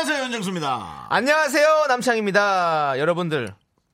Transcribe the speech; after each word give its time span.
안녕하세요 0.00 0.24
윤정수입니다. 0.26 1.06
안녕하세요 1.10 1.86
남창입니다. 1.88 3.00
여러분들 3.00 3.52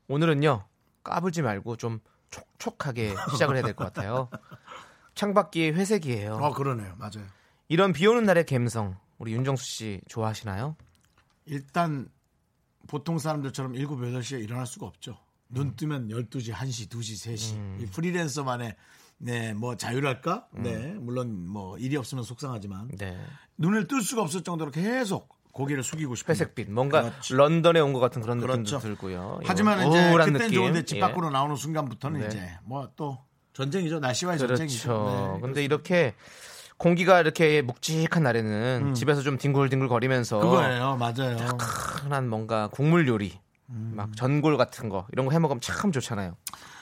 오늘은요 0.08 0.66
까불지 1.02 1.40
말고 1.40 1.76
좀 1.78 1.98
촉촉하게 2.30 3.14
시작을 3.32 3.54
해야 3.56 3.64
될 3.64 3.74
것 3.74 3.84
같아요. 3.84 4.28
창밖이 5.14 5.70
회색이에요. 5.70 6.34
어 6.42 6.52
그러네요, 6.52 6.94
맞아요. 6.98 7.24
이런 7.68 7.94
비 7.94 8.06
오는 8.06 8.22
날의 8.24 8.44
감성 8.44 8.98
우리 9.16 9.32
윤정수 9.32 9.64
씨 9.64 10.00
좋아하시나요? 10.06 10.76
일단 11.46 12.10
보통 12.86 13.18
사람들처럼 13.18 13.72
7, 13.72 13.86
8시에 13.86 14.44
일어날 14.44 14.66
수가 14.66 14.84
없죠. 14.84 15.16
눈 15.48 15.74
뜨면 15.74 16.08
12시, 16.08 16.52
1시, 16.52 16.90
2시, 16.90 17.32
3시. 17.34 17.80
이 17.80 17.86
프리랜서만의 17.86 18.76
네, 19.16 19.54
뭐 19.54 19.78
자유랄까? 19.78 20.48
네, 20.52 20.76
물론 21.00 21.46
뭐 21.48 21.78
일이 21.78 21.96
없으면 21.96 22.24
속상하지만 22.24 22.88
네. 22.98 23.18
눈을 23.56 23.88
뜰 23.88 24.02
수가 24.02 24.20
없을 24.20 24.42
정도로 24.42 24.70
계속 24.70 25.33
고개를 25.54 25.82
숙이고 25.82 26.14
싶은 26.14 26.32
회색빛 26.32 26.70
뭔가 26.70 27.02
그렇죠. 27.02 27.36
런던에 27.36 27.80
온 27.80 27.92
것 27.94 28.00
같은 28.00 28.20
그런 28.20 28.38
느낌도 28.38 28.54
그렇죠. 28.70 28.78
들고요. 28.80 29.40
하지만 29.44 29.78
이런 29.80 29.92
이제 29.92 30.32
그땐 30.32 30.32
느낌. 30.34 30.54
좋은데 30.54 30.84
집 30.84 30.96
예. 30.96 31.00
밖으로 31.00 31.30
나오는 31.30 31.56
순간부터는 31.56 32.20
네. 32.20 32.26
이제 32.26 32.58
뭐 32.64 32.90
또 32.96 33.18
전쟁이죠. 33.54 34.00
날씨와의 34.00 34.38
그렇죠. 34.38 34.56
전쟁이죠. 34.56 35.34
네, 35.36 35.40
근데 35.40 35.64
이렇게 35.64 36.14
공기가 36.76 37.20
이렇게 37.20 37.62
묵직한 37.62 38.24
날에는 38.24 38.94
집에서 38.94 39.22
좀 39.22 39.38
뒹굴뒹굴 39.38 39.88
거리면서 39.88 40.38
음. 40.38 40.42
그거예요, 40.42 40.96
맞아요. 40.96 41.36
흔한 42.02 42.28
뭔가 42.28 42.66
국물 42.72 43.06
요리, 43.06 43.32
음. 43.70 43.92
막 43.94 44.14
전골 44.16 44.56
같은 44.56 44.88
거 44.88 45.06
이런 45.12 45.24
거 45.26 45.32
해 45.32 45.38
먹으면 45.38 45.60
참 45.60 45.92
좋잖아요. 45.92 46.36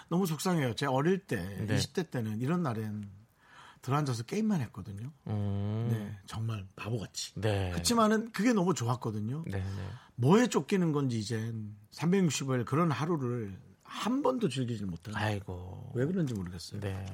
너무 0.08 0.26
속상해요. 0.26 0.74
제 0.76 0.86
어릴 0.86 1.18
때, 1.26 1.36
네. 1.60 1.76
20대 1.76 2.10
때는 2.10 2.40
이런 2.40 2.62
날엔 2.62 3.04
들어앉아서 3.82 4.22
게임만 4.22 4.60
했거든요. 4.62 5.10
음, 5.26 5.88
네, 5.90 6.18
정말 6.26 6.64
바보같이. 6.76 7.32
네. 7.34 7.70
그렇지만은 7.72 8.30
그게 8.32 8.52
너무 8.52 8.74
좋았거든요. 8.74 9.44
네, 9.46 9.58
네. 9.58 9.64
뭐에 10.14 10.46
쫓기는 10.46 10.92
건지 10.92 11.18
이젠 11.18 11.74
360일 11.92 12.64
그런 12.64 12.90
하루를 12.90 13.58
한 13.82 14.22
번도 14.22 14.48
즐기질 14.48 14.86
못하고 14.86 15.18
아이고. 15.18 15.90
왜 15.94 16.06
그런지 16.06 16.32
모르겠어요. 16.32 16.80
네. 16.80 17.04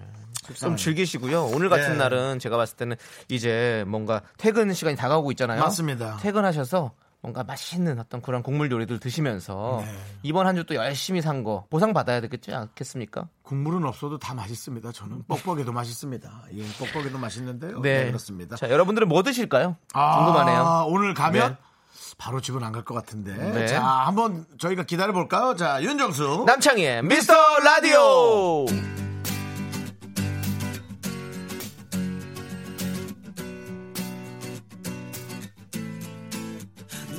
좀. 0.55 0.77
즐기시고요. 0.77 1.47
오늘 1.47 1.69
같은 1.69 1.93
네. 1.93 1.97
날은 1.99 2.39
제가 2.39 2.57
봤을 2.57 2.77
때는 2.77 2.97
이제 3.29 3.85
뭔가 3.89 4.23
퇴근 4.37 4.73
시간이 4.73 4.97
다가오고 4.97 5.33
있잖아요. 5.33 5.61
맞습니다. 5.61 6.19
퇴근하셔서 6.19 6.95
뭔가 7.21 7.43
맛있는 7.43 7.99
어떤 7.99 8.23
그런 8.23 8.43
국물 8.43 8.71
요리들 8.71 9.01
드시면서 9.01 9.83
네. 9.85 9.93
이번 10.23 10.47
한 10.47 10.55
주 10.57 10.65
또 10.65 10.75
열심히 10.77 11.21
산 11.21 11.43
거 11.43 11.67
보상 11.71 11.93
받아야 11.93 12.21
되겠지 12.21 12.53
않겠습니까? 12.55 13.29
국물은 13.43 13.85
없어도 13.85 14.19
다 14.19 14.35
맛있습니다. 14.35 14.93
저는 14.93 15.25
뻑뻑이도 15.27 15.73
맛있습니다. 15.73 16.43
예, 16.55 16.63
뻑뻑이도 16.79 17.19
맛있는데요. 17.19 17.81
네. 17.81 18.05
네, 18.05 18.07
그렇습니다. 18.07 18.57
자, 18.57 18.71
여러분들은 18.71 19.09
뭐 19.09 19.23
드실까요? 19.23 19.77
아, 19.95 20.17
궁금하네요. 20.25 20.87
오늘 20.89 21.15
가면 21.15 21.51
네. 21.53 21.57
바로 22.19 22.41
집은 22.41 22.62
안 22.62 22.73
갈 22.73 22.84
것 22.84 22.95
같은데. 22.95 23.34
네. 23.34 23.67
자, 23.67 23.83
한번 23.83 24.47
저희가 24.59 24.84
기다려 24.84 25.12
볼까요? 25.12 25.55
자, 25.57 25.83
윤정수. 25.83 26.45
남창희의 26.47 27.03
미스터 27.05 27.34
라디오! 27.65 28.65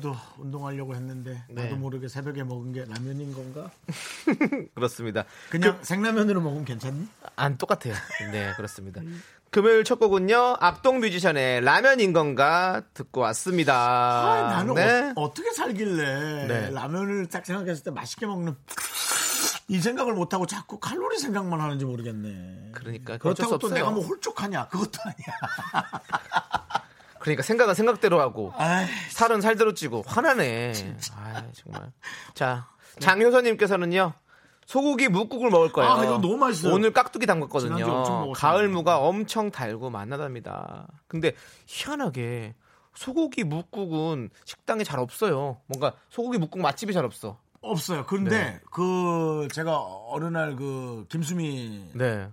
오늘도 0.00 0.16
운동하려고 0.38 0.94
했는데 0.94 1.44
네. 1.48 1.64
나도 1.64 1.76
모르게 1.76 2.08
새벽에 2.08 2.42
먹은 2.42 2.72
게 2.72 2.84
라면인 2.86 3.32
건가? 3.32 3.70
그렇습니다. 4.74 5.24
그냥 5.50 5.78
생라면으로 5.82 6.40
먹으면 6.40 6.64
괜찮니? 6.64 7.06
안 7.36 7.58
똑같아요. 7.58 7.94
네, 8.32 8.52
그렇습니다. 8.56 9.02
금요일 9.50 9.84
첫 9.84 9.98
곡은요, 9.98 10.56
악동 10.60 11.00
뮤지션의 11.00 11.60
라면인 11.60 12.12
건가 12.12 12.82
듣고 12.94 13.20
왔습니다. 13.20 13.74
아, 13.74 14.50
나는 14.50 14.74
네. 14.74 15.12
어, 15.16 15.32
떻게 15.34 15.52
살길래 15.52 16.46
네. 16.46 16.70
라면을 16.70 17.26
딱 17.28 17.44
생각했을 17.44 17.84
때 17.84 17.90
맛있게 17.90 18.26
먹는 18.26 18.56
이 19.68 19.78
생각을 19.78 20.14
못 20.14 20.32
하고 20.34 20.46
자꾸 20.46 20.80
칼로리 20.80 21.18
생각만 21.18 21.60
하는지 21.60 21.84
모르겠네. 21.84 22.72
그러니까 22.72 23.18
그렇다고 23.18 23.54
수또 23.54 23.66
없어요. 23.66 23.74
내가 23.74 23.90
뭐 23.90 24.02
홀쭉하냐? 24.04 24.68
그것도 24.68 24.98
아니야. 25.04 26.79
그러니까 27.20 27.42
생각은 27.42 27.74
생각대로 27.74 28.20
하고 28.20 28.52
아이, 28.56 28.86
살은 29.10 29.40
살대로 29.40 29.74
찌고 29.74 30.02
화나네. 30.06 30.72
아 31.16 31.42
정말. 31.52 31.92
자 32.34 32.66
장효선님께서는요. 32.98 34.12
소고기 34.66 35.08
묵국을 35.08 35.50
먹을 35.50 35.72
거예요. 35.72 35.90
아, 35.90 36.04
이거 36.04 36.18
너무 36.18 36.36
맛있어요. 36.36 36.72
오늘 36.74 36.92
깍두기 36.92 37.26
담갔거든요. 37.26 37.86
먹었잖아요. 37.86 38.32
가을 38.32 38.68
무가 38.68 38.98
엄청 38.98 39.50
달고 39.50 39.90
맛나답니다. 39.90 40.86
근데 41.08 41.32
희한하게 41.66 42.54
소고기 42.94 43.42
묵국은 43.44 44.30
식당에 44.44 44.84
잘 44.84 45.00
없어요. 45.00 45.58
뭔가 45.66 45.94
소고기 46.08 46.38
묵국 46.38 46.60
맛집이 46.60 46.92
잘 46.92 47.04
없어. 47.04 47.38
없어요. 47.62 48.06
근데 48.06 48.30
네. 48.30 48.60
그 48.70 49.48
제가 49.52 49.76
어느 50.08 50.26
날 50.26 50.54
그 50.56 51.04
김수미 51.08 51.90
네, 51.94 52.28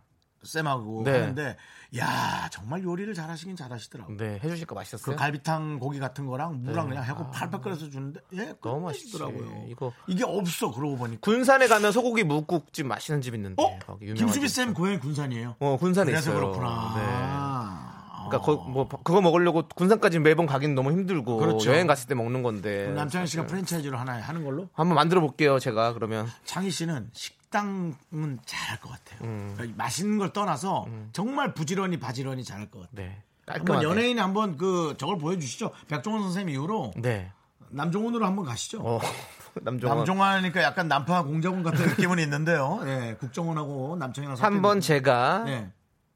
쌤하고 0.47 1.03
네. 1.05 1.11
하는데 1.11 1.55
야 1.97 2.47
정말 2.51 2.83
요리를 2.83 3.13
잘하시긴 3.13 3.55
잘하시더라고. 3.55 4.13
요 4.13 4.17
네 4.17 4.39
해주실 4.43 4.65
거그 4.65 4.79
맛있었어요. 4.79 5.15
갈비탕 5.15 5.79
고기 5.79 5.99
같은 5.99 6.25
거랑 6.25 6.63
무랑 6.63 6.85
네. 6.89 6.95
그냥 6.95 7.09
하고 7.09 7.23
아. 7.25 7.31
팔팔 7.31 7.61
끓여서 7.61 7.89
주는데 7.89 8.19
예 8.33 8.53
너무 8.61 8.81
맛있더라고요. 8.87 9.65
이거 9.69 9.93
이게 10.07 10.23
없어 10.25 10.71
그러고 10.71 10.97
보니까. 10.97 11.19
군산에 11.21 11.67
가면 11.67 11.91
소고기 11.91 12.23
묵국집 12.23 12.85
맛있는 12.87 13.21
집 13.21 13.35
있는데 13.35 13.63
어? 13.63 13.97
집 14.31 14.47
쌤. 14.47 14.73
고향이 14.73 14.99
군산이에요. 14.99 15.55
어 15.59 15.77
군산에 15.77 16.11
그래서 16.11 16.31
있어요. 16.31 16.35
그렇구나. 16.41 16.93
네. 16.97 17.01
아. 17.05 18.27
그러니까 18.29 18.45
거, 18.45 18.55
뭐 18.57 18.89
그거 18.89 19.21
먹으려고 19.21 19.63
군산까지 19.73 20.19
매번 20.19 20.45
가기는 20.47 20.75
너무 20.75 20.91
힘들고 20.91 21.37
그렇죠. 21.37 21.71
여행 21.71 21.87
갔을 21.87 22.09
때 22.09 22.15
먹는 22.15 22.43
건데 22.43 22.87
남창희 22.93 23.25
씨가 23.25 23.45
프랜차이즈로 23.47 23.97
하나 23.97 24.19
하는 24.21 24.43
걸로 24.43 24.67
한번 24.73 24.95
만들어 24.95 25.21
볼게요 25.21 25.59
제가 25.59 25.93
그러면 25.93 26.27
창희 26.43 26.69
씨는 26.69 27.09
식 27.13 27.36
당은 27.49 28.39
잘할 28.45 28.79
것 28.79 28.89
같아요. 28.89 29.19
음. 29.21 29.53
그러니까 29.55 29.77
맛있는 29.77 30.17
걸 30.17 30.33
떠나서 30.33 30.87
정말 31.13 31.53
부지런히 31.53 31.99
바지런히 31.99 32.43
잘할 32.43 32.69
것 32.69 32.81
같아요. 32.81 33.07
네 33.07 33.23
한번 33.47 33.83
연예인 33.83 34.19
한번 34.19 34.57
그 34.57 34.95
저걸 34.97 35.17
보여주시죠. 35.17 35.71
백종원 35.87 36.21
선생님 36.23 36.53
이후로 36.53 36.93
네 36.97 37.31
남종원으로 37.69 38.25
한번 38.25 38.45
가시죠. 38.45 38.79
어, 38.81 38.99
남종원 39.61 39.99
남종원이니까 39.99 40.61
약간 40.61 40.87
남파 40.87 41.23
공작원 41.23 41.63
같은 41.63 41.85
느낌은 41.87 42.19
있는데요. 42.19 42.79
예, 42.85 43.15
국정원하고 43.19 43.95
남청이랑 43.97 44.35
한번 44.39 44.81
제가 44.81 45.43
네, 45.45 45.71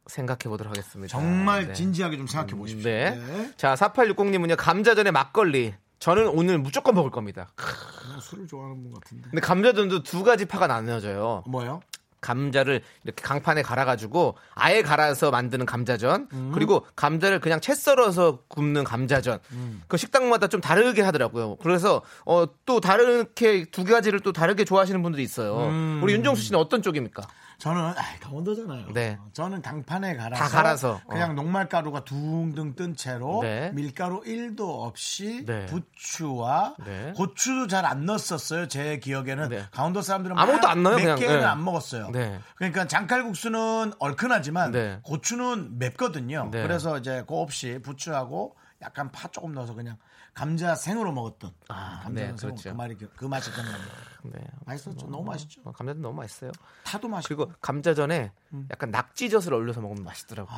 생각해 0.08 0.40
보도록 0.46 0.72
하겠습니다 0.72 1.10
정말 1.12 1.68
네. 1.68 1.74
진지하게 1.74 2.18
좀 2.18 2.28
생각해 2.28 2.54
보십시오. 2.54 2.90
네. 2.90 3.12
네. 3.12 3.54
자 3.58 3.76
4860님은요 3.76 4.56
감자전에 4.58 5.12
막걸리 5.12 5.74
저는 6.02 6.30
오늘 6.30 6.58
무조건 6.58 6.96
먹을 6.96 7.12
겁니다 7.12 7.48
그냥 7.56 8.20
술을 8.20 8.48
좋아하는 8.48 8.82
분 8.84 8.94
같은데. 8.94 9.30
근데 9.30 9.40
감자전도 9.40 10.04
두 10.04 10.24
가지 10.24 10.46
파가 10.46 10.68
나뉘어져요 10.68 11.44
뭐요? 11.48 11.82
감자를 12.22 12.82
이렇게 13.04 13.22
강판에 13.24 13.62
갈아가지고 13.64 14.36
아예 14.54 14.82
갈아서 14.82 15.32
만드는 15.32 15.66
감자전 15.66 16.28
음. 16.34 16.52
그리고 16.54 16.86
감자를 16.96 17.40
그냥 17.40 17.60
채 17.60 17.74
썰어서 17.74 18.44
굽는 18.48 18.84
감자전 18.84 19.40
음. 19.52 19.82
그 19.88 19.98
식당마다 19.98 20.48
좀 20.48 20.62
다르게 20.62 21.02
하더라고요. 21.02 21.56
그래서 21.58 22.04
어, 22.26 22.46
또 22.66 22.80
다르게 22.80 23.66
두 23.66 23.84
가지를 23.84 24.20
또 24.20 24.32
다르게 24.32 24.66
좋아하시는 24.66 25.02
분들이 25.02 25.24
있어요. 25.24 25.68
음. 25.70 26.00
우리 26.04 26.14
윤정수 26.14 26.44
씨는 26.44 26.60
어떤 26.60 26.84
쪽입니까? 26.84 27.24
저는 27.62 27.80
아, 27.80 27.96
강원도잖아요. 28.20 28.88
네. 28.92 29.20
저는 29.34 29.62
강판에 29.62 30.16
갈아서, 30.16 30.44
다 30.44 30.50
갈아서, 30.50 31.00
그냥 31.08 31.36
녹말가루가 31.36 32.04
둥둥 32.06 32.74
뜬 32.76 32.96
채로 32.96 33.42
네. 33.44 33.70
밀가루 33.76 34.22
1도 34.22 34.62
없이 34.84 35.46
네. 35.46 35.68
부추와 35.68 36.76
네. 36.84 37.14
고추도 37.16 37.68
잘 37.68 37.86
안 37.86 38.06
넣었었어요. 38.06 38.68
제 38.68 38.98
기억에는 38.98 39.50
네. 39.50 39.66
강원도 39.72 40.02
사람들은 40.02 40.38
아무것도 40.40 40.68
막안 40.68 40.82
넣어요, 40.84 41.06
몇. 41.06 41.16
개는 41.18 41.40
네. 41.42 41.46
안 41.46 41.64
먹었어요. 41.64 42.10
네. 42.10 42.40
그러니까 42.56 42.88
장칼국수는 42.88 43.94
얼큰하지만 44.00 44.72
네. 44.72 45.00
고추는 45.04 45.78
맵거든요. 45.78 46.50
네. 46.52 46.64
그래서 46.64 46.98
이제 46.98 47.24
그 47.28 47.36
없이 47.36 47.80
부추하고 47.84 48.56
약간 48.82 49.12
파 49.12 49.28
조금 49.28 49.54
넣어서 49.54 49.76
그냥 49.76 49.98
감자 50.34 50.76
생으로 50.76 51.12
먹었던 51.12 51.52
아, 51.68 52.02
감자 52.04 52.22
네, 52.22 52.28
생 52.28 52.36
그렇죠. 52.38 52.70
그 52.70 52.76
말이 52.76 52.96
그, 52.96 53.10
그 53.16 53.26
맛이 53.26 53.52
기억납니다. 53.52 53.92
네. 54.24 54.40
맛있었죠. 54.66 55.08
너무 55.08 55.24
맛있죠. 55.26 55.62
어, 55.66 55.72
감자도 55.72 56.00
너무 56.00 56.16
맛있어요. 56.16 56.52
타도 56.84 57.10
맛있고. 57.10 57.36
그리고 57.36 57.54
감자전에 57.60 58.32
음. 58.54 58.68
약간 58.72 58.92
낙지젓을 58.92 59.54
올려서 59.54 59.82
먹으면 59.82 60.04
맛있더라고요. 60.04 60.58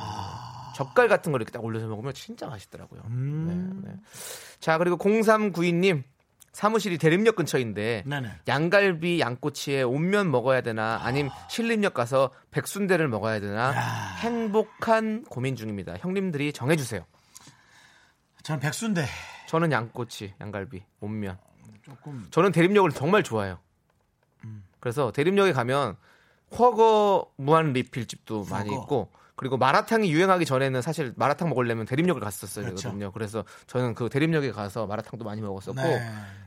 젓갈 0.76 1.08
같은 1.08 1.32
걸 1.32 1.40
이렇게 1.40 1.50
딱 1.52 1.64
올려서 1.64 1.88
먹으면 1.88 2.14
진짜 2.14 2.46
맛있더라고요. 2.46 3.02
음. 3.06 3.82
네, 3.84 3.90
네. 3.90 3.96
자, 4.60 4.78
그리고 4.78 4.96
0392님 4.96 6.04
사무실이 6.52 6.98
대림역 6.98 7.34
근처인데 7.34 8.04
네네. 8.06 8.30
양갈비 8.46 9.18
양꼬치에 9.18 9.82
온면 9.82 10.30
먹어야 10.30 10.60
되나 10.60 11.00
아님 11.02 11.28
신림역 11.48 11.94
가서 11.94 12.30
백순대를 12.52 13.08
먹어야 13.08 13.40
되나 13.40 13.72
행복한 14.18 15.24
고민 15.24 15.56
중입니다. 15.56 15.96
형님들이 15.98 16.52
정해주세요. 16.52 17.04
저는 18.44 18.60
백순대 18.60 19.04
저는 19.54 19.70
양꼬치, 19.70 20.34
양갈비, 20.40 20.82
온면. 21.00 21.38
조금 21.84 22.26
저는 22.32 22.50
대림역을 22.50 22.90
정말 22.90 23.22
좋아해요. 23.22 23.58
그래서 24.80 25.12
대림역에 25.12 25.52
가면 25.52 25.94
훠궈 26.58 27.30
무한 27.36 27.72
리필 27.72 28.06
집도 28.08 28.44
많이. 28.50 28.70
있고 28.72 29.10
그리고 29.36 29.56
마라탕이 29.56 30.10
유행하기 30.12 30.44
전에는 30.44 30.82
사실 30.82 31.12
마라탕 31.16 31.50
먹으려면 31.50 31.86
대림역을 31.86 32.20
갔었어야 32.20 32.64
그렇죠. 32.64 33.12
그래서 33.12 33.44
저는 33.68 33.94
그 33.94 34.08
대림역에 34.08 34.50
가서 34.50 34.86
마라탕도 34.88 35.24
많이 35.24 35.40
먹었었고 35.40 35.80
네. 35.80 36.00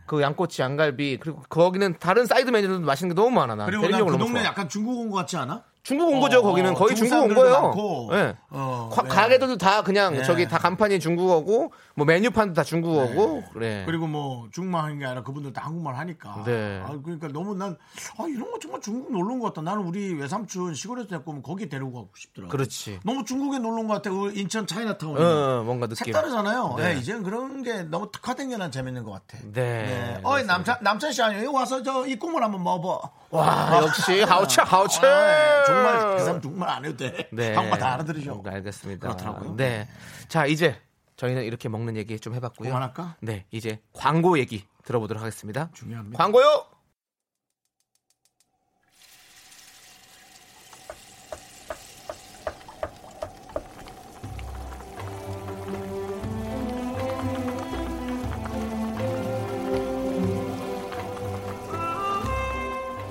그 0.06 0.22
양꼬치, 0.22 0.62
양갈비 0.62 1.20
그리고 1.22 1.42
거기는 1.48 1.96
다른 2.00 2.26
사이드 2.26 2.50
메뉴도 2.50 2.82
맛있는 2.82 3.16
게 3.16 3.22
너무 3.22 3.32
많아. 3.34 3.56
나 3.56 3.66
그리고 3.68 3.84
난 3.84 3.92
대림역을 3.92 4.18
그 4.18 4.18
동네. 4.26 4.44
약간 4.44 4.68
중국 4.68 5.00
온 5.00 5.10
것 5.10 5.16
같지 5.20 5.38
않아? 5.38 5.64
중국 5.84 6.10
온 6.10 6.20
거죠. 6.20 6.40
어, 6.40 6.42
거기는 6.42 6.74
거의 6.74 6.94
중국 6.98 7.16
온 7.24 7.34
거예요. 7.34 7.62
많고. 7.62 8.10
예. 8.12 8.36
어, 8.50 8.90
가- 8.94 9.04
네. 9.04 9.08
가게들도 9.10 9.58
다 9.58 9.84
그냥 9.84 10.16
네. 10.16 10.24
저기 10.24 10.46
다 10.46 10.58
간판이 10.58 11.00
중국어고 11.00 11.72
뭐 11.98 12.06
메뉴판도 12.06 12.54
다 12.54 12.64
중국어고 12.64 13.44
그래. 13.54 13.82
그리고 13.88 14.06
뭐 14.06 14.48
중국말 14.52 14.84
하는 14.84 15.00
게 15.00 15.06
아니라 15.06 15.24
그분들 15.24 15.52
다 15.52 15.64
한국말 15.66 15.96
하니까. 15.96 16.44
네. 16.46 16.80
아, 16.86 16.96
그러니까 17.04 17.28
너무 17.30 17.56
난 17.56 17.76
아, 18.20 18.26
이런 18.30 18.52
거 18.52 18.60
정말 18.60 18.80
중국 18.82 19.12
놀러 19.12 19.34
온 19.34 19.40
것 19.40 19.48
같다. 19.48 19.64
나는 19.64 19.82
우리 19.84 20.14
외삼촌 20.14 20.76
시골에서 20.76 21.08
데리고 21.08 21.32
오면 21.32 21.42
거기 21.42 21.68
데리고 21.68 21.92
가고 21.92 22.10
싶더라고. 22.16 22.52
그렇지. 22.52 23.00
너무 23.04 23.26
중국에 23.26 23.58
놀러 23.58 23.82
온 23.82 23.88
것 23.88 23.96
같아. 23.96 24.12
우리 24.12 24.40
인천 24.40 24.68
차이나타운. 24.68 25.18
어, 25.18 25.64
뭔가 25.64 25.88
느낌. 25.88 26.06
색다르잖아요. 26.06 26.76
네. 26.78 26.94
네. 26.94 27.00
이제는 27.00 27.24
그런 27.24 27.64
게 27.64 27.82
너무 27.82 28.12
특화된 28.12 28.50
게 28.50 28.58
난 28.58 28.72
재밌는 28.72 29.04
것 29.04 29.12
같아. 29.14 29.44
네. 29.52 30.20
어이 30.24 30.44
남찬 30.44 30.78
남찬 30.82 31.12
씨 31.12 31.24
아니에요? 31.24 31.52
와서 31.52 31.82
저 31.82 32.06
이 32.06 32.16
꿈을 32.16 32.44
한번 32.44 32.64
먹어봐. 32.64 33.10
와, 33.32 33.82
역시 33.84 34.22
하우츠 34.22 34.62
하우츠. 34.62 35.00
아, 35.04 35.64
정말 35.66 36.16
그 36.18 36.24
사람 36.24 36.42
정말 36.42 36.70
안 36.70 36.86
해도 36.86 36.96
돼. 36.98 37.28
네. 37.32 37.56
한국말 37.56 37.80
다 37.80 37.94
알아들으죠. 37.96 38.42
네, 38.46 38.52
알겠습니다. 38.52 39.08
그렇더라고요. 39.08 39.56
네. 39.58 39.88
자, 40.30 40.46
이제 40.46 40.76
저희는 41.18 41.44
이렇게 41.44 41.68
먹는 41.68 41.98
얘기 41.98 42.20
좀 42.20 42.36
해봤고요. 42.36 42.70
그만할까? 42.70 43.18
네, 43.22 43.46
이제 43.52 43.82
광고 43.92 44.38
얘기 44.38 44.66
들어보도록 44.86 45.22
하겠습니다. 45.22 45.70
중요합니다. 45.74 46.18
광고요. 46.18 46.66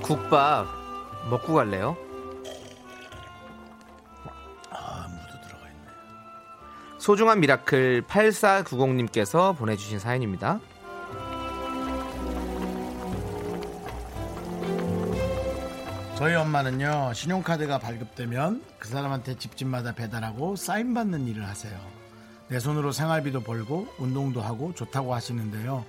국밥 0.03 0.69
먹고 1.29 1.55
갈래요? 1.55 2.06
소중한 7.07 7.39
미라클 7.39 8.03
8490님께서 8.09 9.57
보내주신 9.57 10.01
사연입니다. 10.01 10.59
저희 16.17 16.35
엄마는요 16.35 17.13
신용카드가 17.15 17.79
발급되면 17.79 18.61
그 18.81 18.89
사람한테 18.89 19.39
집집마다 19.39 19.93
배달하고 19.93 20.57
사인 20.57 20.95
받는 20.95 21.29
일을 21.29 21.47
하세요. 21.47 21.79
내 22.49 22.59
손으로 22.59 22.91
생활비도 22.91 23.45
벌고 23.45 23.87
운동도 23.99 24.41
하고 24.41 24.75
좋다고 24.75 25.15
하시는데요. 25.15 25.85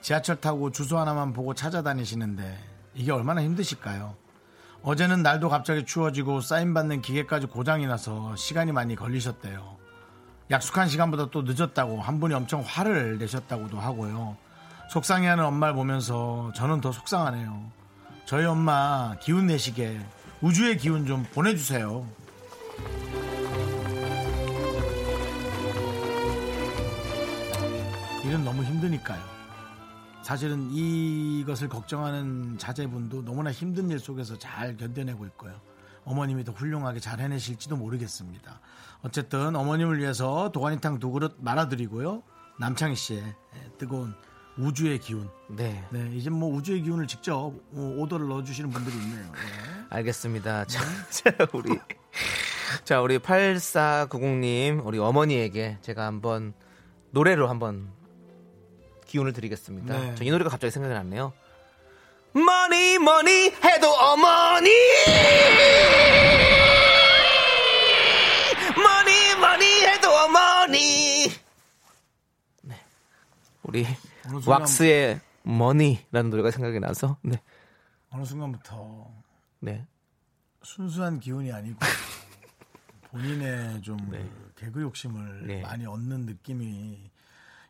지하철 0.00 0.40
타고 0.40 0.72
주소 0.72 0.96
하나만 0.96 1.34
보고 1.34 1.52
찾아다니시는데 1.52 2.58
이게 2.94 3.12
얼마나 3.12 3.42
힘드실까요? 3.42 4.16
어제는 4.82 5.22
날도 5.22 5.50
갑자기 5.50 5.84
추워지고 5.84 6.40
사인 6.40 6.72
받는 6.72 7.02
기계까지 7.02 7.48
고장이 7.48 7.86
나서 7.86 8.34
시간이 8.36 8.72
많이 8.72 8.96
걸리셨대요. 8.96 9.81
약속한 10.50 10.88
시간보다 10.88 11.30
또 11.30 11.42
늦었다고 11.42 12.00
한 12.00 12.20
분이 12.20 12.34
엄청 12.34 12.62
화를 12.66 13.18
내셨다고도 13.18 13.78
하고요. 13.78 14.36
속상해하는 14.90 15.44
엄마를 15.44 15.74
보면서 15.74 16.52
저는 16.54 16.80
더 16.80 16.92
속상하네요. 16.92 17.70
저희 18.26 18.44
엄마 18.44 19.16
기운 19.20 19.46
내시게 19.46 20.00
우주의 20.40 20.76
기운 20.76 21.06
좀 21.06 21.24
보내주세요. 21.32 22.06
일은 28.24 28.44
너무 28.44 28.62
힘드니까요. 28.64 29.20
사실은 30.22 30.70
이것을 30.70 31.68
걱정하는 31.68 32.56
자제분도 32.56 33.24
너무나 33.24 33.50
힘든 33.50 33.90
일 33.90 33.98
속에서 33.98 34.38
잘 34.38 34.76
견뎌내고 34.76 35.26
있고요. 35.26 35.60
어머님이 36.04 36.44
더 36.44 36.52
훌륭하게 36.52 37.00
잘 37.00 37.20
해내실지도 37.20 37.76
모르겠습니다. 37.76 38.60
어쨌든 39.02 39.56
어머님을 39.56 39.98
위해서 39.98 40.50
도가니탕 40.52 40.98
두 40.98 41.10
그릇 41.10 41.36
말아드리고요. 41.38 42.22
남창희 42.58 42.94
씨의 42.94 43.34
뜨거운 43.78 44.14
우주의 44.56 44.98
기운. 44.98 45.28
네. 45.48 45.84
네, 45.90 46.10
이제 46.14 46.30
뭐 46.30 46.54
우주의 46.54 46.82
기운을 46.82 47.06
직접 47.06 47.34
어, 47.34 47.94
오더를 47.98 48.28
넣어주시는 48.28 48.70
분들이 48.70 48.94
있네요. 48.96 49.24
네. 49.32 49.38
알겠습니다. 49.90 50.64
자, 50.66 50.80
자, 51.10 51.32
우리 51.52 51.78
자 52.84 53.00
우리 53.00 53.18
8490님 53.18 54.84
우리 54.84 54.98
어머니에게 54.98 55.78
제가 55.82 56.06
한번 56.06 56.54
노래로 57.10 57.48
한번 57.48 57.90
기운을 59.06 59.32
드리겠습니다. 59.32 59.98
네. 59.98 60.14
저이 60.14 60.30
노래가 60.30 60.50
갑자기 60.50 60.70
생각이 60.70 60.94
났네요. 60.94 61.32
머니 62.34 62.98
머니 62.98 63.50
해도 63.62 63.92
어머니 63.92 64.70
머니 69.42 69.64
해도 69.86 70.08
어머니 70.08 71.26
네. 72.62 72.76
우리 73.64 73.84
왁스의 74.46 75.20
머니라는 75.42 76.30
노래가 76.30 76.52
생각이 76.52 76.78
나서 76.78 77.18
네. 77.22 77.42
어느 78.10 78.24
순간부터 78.24 79.10
네. 79.58 79.84
순수한 80.62 81.18
기운이 81.18 81.52
아니고 81.52 81.78
본인의 83.10 83.82
좀 83.82 83.98
개그 84.56 84.80
욕심을 84.80 85.46
네. 85.48 85.60
많이 85.60 85.86
얻는 85.86 86.26
느낌이 86.26 87.10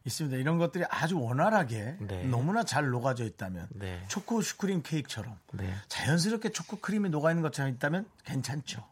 있습니다. 0.04 0.36
이런 0.36 0.58
것들이 0.58 0.84
아주 0.90 1.18
원활하게 1.18 1.96
네. 2.00 2.24
너무나 2.24 2.64
잘 2.64 2.90
녹아져 2.90 3.24
있다면 3.24 3.68
네. 3.70 4.04
초코 4.08 4.42
슈크림 4.42 4.82
케이크처럼 4.82 5.38
네. 5.52 5.72
자연스럽게 5.88 6.50
초코 6.50 6.78
크림이 6.80 7.08
녹아 7.08 7.30
있는 7.30 7.42
것처럼 7.42 7.72
있다면 7.72 8.06
괜찮죠. 8.24 8.84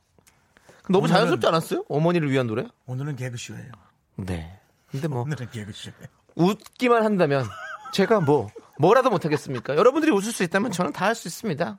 너무 0.91 1.07
오늘은- 1.07 1.11
자연스럽지 1.11 1.47
않았어요? 1.47 1.85
어머니를 1.89 2.31
위한 2.31 2.47
노래? 2.47 2.67
오늘은 2.87 3.17
개그쇼예요. 3.17 3.73
네. 4.17 4.59
근데 4.91 5.09
뭐 5.09 5.23
오늘은 5.23 5.51
개그쇼예요. 5.51 6.07
웃기만 6.35 7.05
한다면 7.05 7.47
제가 7.93 8.21
뭐 8.21 8.49
뭐라도 8.79 9.11
못하겠습니까? 9.11 9.77
여러분들이 9.77 10.11
웃을 10.13 10.33
수 10.33 10.43
있다면 10.43 10.73
저는 10.73 10.93
다 10.93 11.07
할 11.07 11.15
수 11.15 11.29
있습니다. 11.29 11.79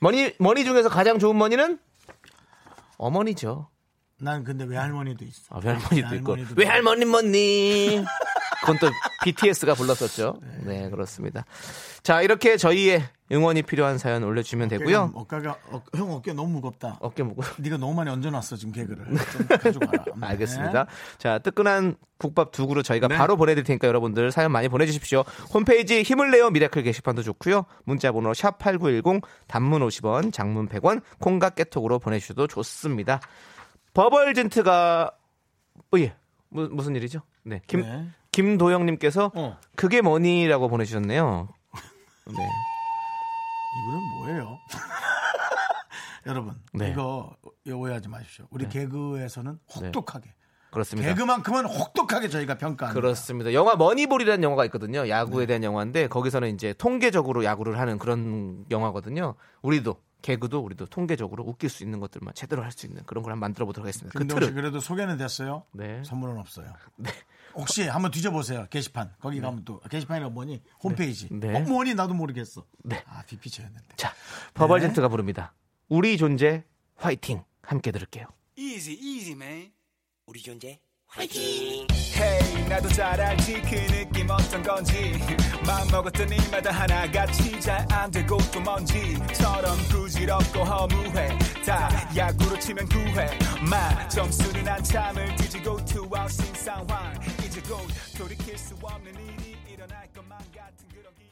money 0.00 0.32
money 0.38 0.64
중에서 0.64 0.88
가장 0.88 1.18
좋은 1.18 1.36
money는 1.38 1.78
어머니죠. 2.96 3.68
난 4.18 4.44
근데 4.44 4.64
외할머니도 4.64 5.24
있어. 5.24 5.42
아, 5.50 5.60
외할머니도 5.62 6.14
있고 6.16 6.32
외할머니도 6.32 6.54
외할머니 6.56 7.04
머니 7.04 8.04
그건 8.64 8.78
또 8.78 8.88
BTS가 9.22 9.74
불렀었죠. 9.74 10.40
네, 10.64 10.88
그렇습니다. 10.88 11.44
자, 12.02 12.22
이렇게 12.22 12.56
저희의 12.56 13.02
응원이 13.30 13.62
필요한 13.62 13.98
사연 13.98 14.24
올려주시면 14.24 14.68
되고요. 14.68 15.12
어깨가 15.14 15.58
어, 15.70 15.82
형 15.94 16.10
어깨 16.12 16.32
너무 16.32 16.52
무겁다. 16.54 16.96
어깨 17.00 17.22
무거 17.22 17.42
네가 17.58 17.76
너무 17.76 17.92
많이 17.92 18.08
얹어놨어 18.08 18.56
지금 18.56 18.72
개그를. 18.72 19.04
좀 19.04 19.46
가져가라. 19.46 20.04
네. 20.16 20.26
알겠습니다. 20.28 20.86
자, 21.18 21.38
뜨끈한 21.40 21.96
국밥 22.16 22.52
두 22.52 22.66
그릇 22.66 22.84
저희가 22.84 23.08
네. 23.08 23.16
바로 23.16 23.36
보내드릴 23.36 23.64
테니까 23.64 23.86
여러분들 23.86 24.32
사연 24.32 24.50
많이 24.50 24.68
보내주십시오. 24.68 25.24
홈페이지 25.52 26.02
힘을 26.02 26.30
내요 26.30 26.48
미라클 26.48 26.82
게시판도 26.82 27.22
좋고요. 27.22 27.66
문자번호 27.84 28.32
샵 28.32 28.58
#8910 28.58 29.22
단문 29.46 29.86
50원, 29.86 30.32
장문 30.32 30.68
100원, 30.68 31.02
콩과 31.20 31.50
깨톡으로 31.50 31.98
보내주셔도 31.98 32.46
좋습니다. 32.46 33.20
버벌진트가 33.92 35.10
어, 35.92 35.98
예. 35.98 36.14
무, 36.48 36.68
무슨 36.70 36.94
일이죠? 36.96 37.20
네, 37.42 37.60
김 37.66 37.82
네. 37.82 38.08
김도영님께서 38.34 39.30
어. 39.34 39.58
그게 39.76 40.00
뭐니라고 40.00 40.68
보내주셨네요. 40.68 41.48
네, 42.26 42.32
이분은 43.82 44.00
뭐예요? 44.18 44.58
여러분 46.26 46.54
네. 46.72 46.90
이거 46.90 47.36
오해하지 47.70 48.08
마십시오. 48.08 48.46
우리 48.50 48.68
개그에서는 48.68 49.58
혹독하게 49.74 50.32
그렇습니다. 50.70 51.08
개그만큼은 51.10 51.66
혹독하게 51.66 52.28
저희가 52.28 52.58
평가합니다. 52.58 53.00
그렇습니다. 53.00 53.52
영화 53.52 53.76
머니볼이라는 53.76 54.42
영화가 54.42 54.64
있거든요. 54.66 55.08
야구에 55.08 55.46
대한 55.46 55.62
영화인데 55.62 56.08
거기서는 56.08 56.52
이제 56.54 56.72
통계적으로 56.72 57.44
야구를 57.44 57.78
하는 57.78 57.98
그런 57.98 58.64
영화거든요. 58.70 59.36
우리도 59.62 59.96
개그도 60.22 60.58
우리도 60.60 60.86
통계적으로 60.86 61.44
웃길 61.44 61.68
수 61.70 61.84
있는 61.84 62.00
것들만 62.00 62.34
제대로 62.34 62.64
할 62.64 62.72
수 62.72 62.86
있는 62.86 63.02
그런 63.04 63.22
걸 63.22 63.32
한번 63.32 63.40
만들어 63.48 63.66
보도록 63.66 63.84
하겠습니다. 63.86 64.10
그 64.12 64.18
근데 64.18 64.34
혹시 64.34 64.48
틀을 64.50 64.60
그래도 64.60 64.80
소개는 64.80 65.18
됐어요? 65.18 65.62
네. 65.72 66.02
선물은 66.04 66.38
없어요. 66.38 66.72
혹시 67.54 67.86
한번 67.88 68.10
뒤져보세요 68.10 68.66
게시판. 68.70 69.12
거기 69.20 69.40
가면 69.40 69.64
또 69.64 69.80
게시판이가 69.90 70.30
뭐니? 70.30 70.62
홈페이지. 70.82 71.28
네. 71.30 71.54
어, 71.56 71.60
뭐니? 71.60 71.94
나도 71.94 72.14
모르겠어. 72.14 72.64
네. 72.84 73.02
아 73.06 73.22
비피처였는데. 73.26 73.96
자, 73.96 74.12
버벌젠트가 74.54 75.08
부릅니다. 75.08 75.54
우리 75.88 76.16
존재 76.16 76.64
화이팅. 76.96 77.44
함께 77.62 77.90
들을게요. 77.92 78.26
Easy 78.56 78.98
easy 79.00 79.32
man. 79.32 79.72
우리 80.26 80.40
존재 80.42 80.80
Hey 81.16 82.68
나도 82.68 82.88
잘 82.88 83.20
알지. 83.20 83.60
그 83.62 83.68
느낌 83.92 84.28
어떤 84.30 84.62
건지. 84.62 85.12
맘 85.64 85.86
먹었던 85.90 86.28
일마다 86.28 86.70
하나같이 86.72 87.60
잘 87.60 87.86
안 87.92 88.10
되고 88.10 88.36
또 88.52 88.60
먼지처럼 88.60 89.76
부질없고 89.90 90.60
허무해. 90.64 91.38
다 91.64 91.88
야구로 92.16 92.58
치면 92.58 92.86
구회 92.88 93.26
마 93.70 94.08
점수는 94.08 94.66
한참을 94.66 95.36
뒤지고 95.36 95.82
투아웃인 95.84 96.54
상황 96.54 97.14
이제 97.54 97.62
곧 97.72 97.86
돌이킬 98.18 98.58
수 98.58 98.74
없는 98.82 99.14
일이 99.14 99.56
일어날 99.68 100.12
것만 100.12 100.36
같은 100.38 100.88
그런 100.88 101.14
기미 101.14 101.30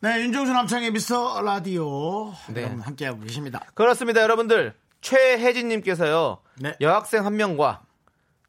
네 0.00 0.20
윤정수 0.20 0.52
남창의 0.52 0.90
미스터 0.90 1.40
라디오 1.40 2.30
네. 2.52 2.60
여러분 2.64 2.80
함께하고 2.82 3.20
계십니다 3.20 3.64
그렇습니다, 3.72 4.20
여러분,들 4.20 4.74
최혜진님께서요 5.00 6.42
네. 6.58 6.76
여학생 6.82 7.24
한 7.24 7.36
명과 7.36 7.84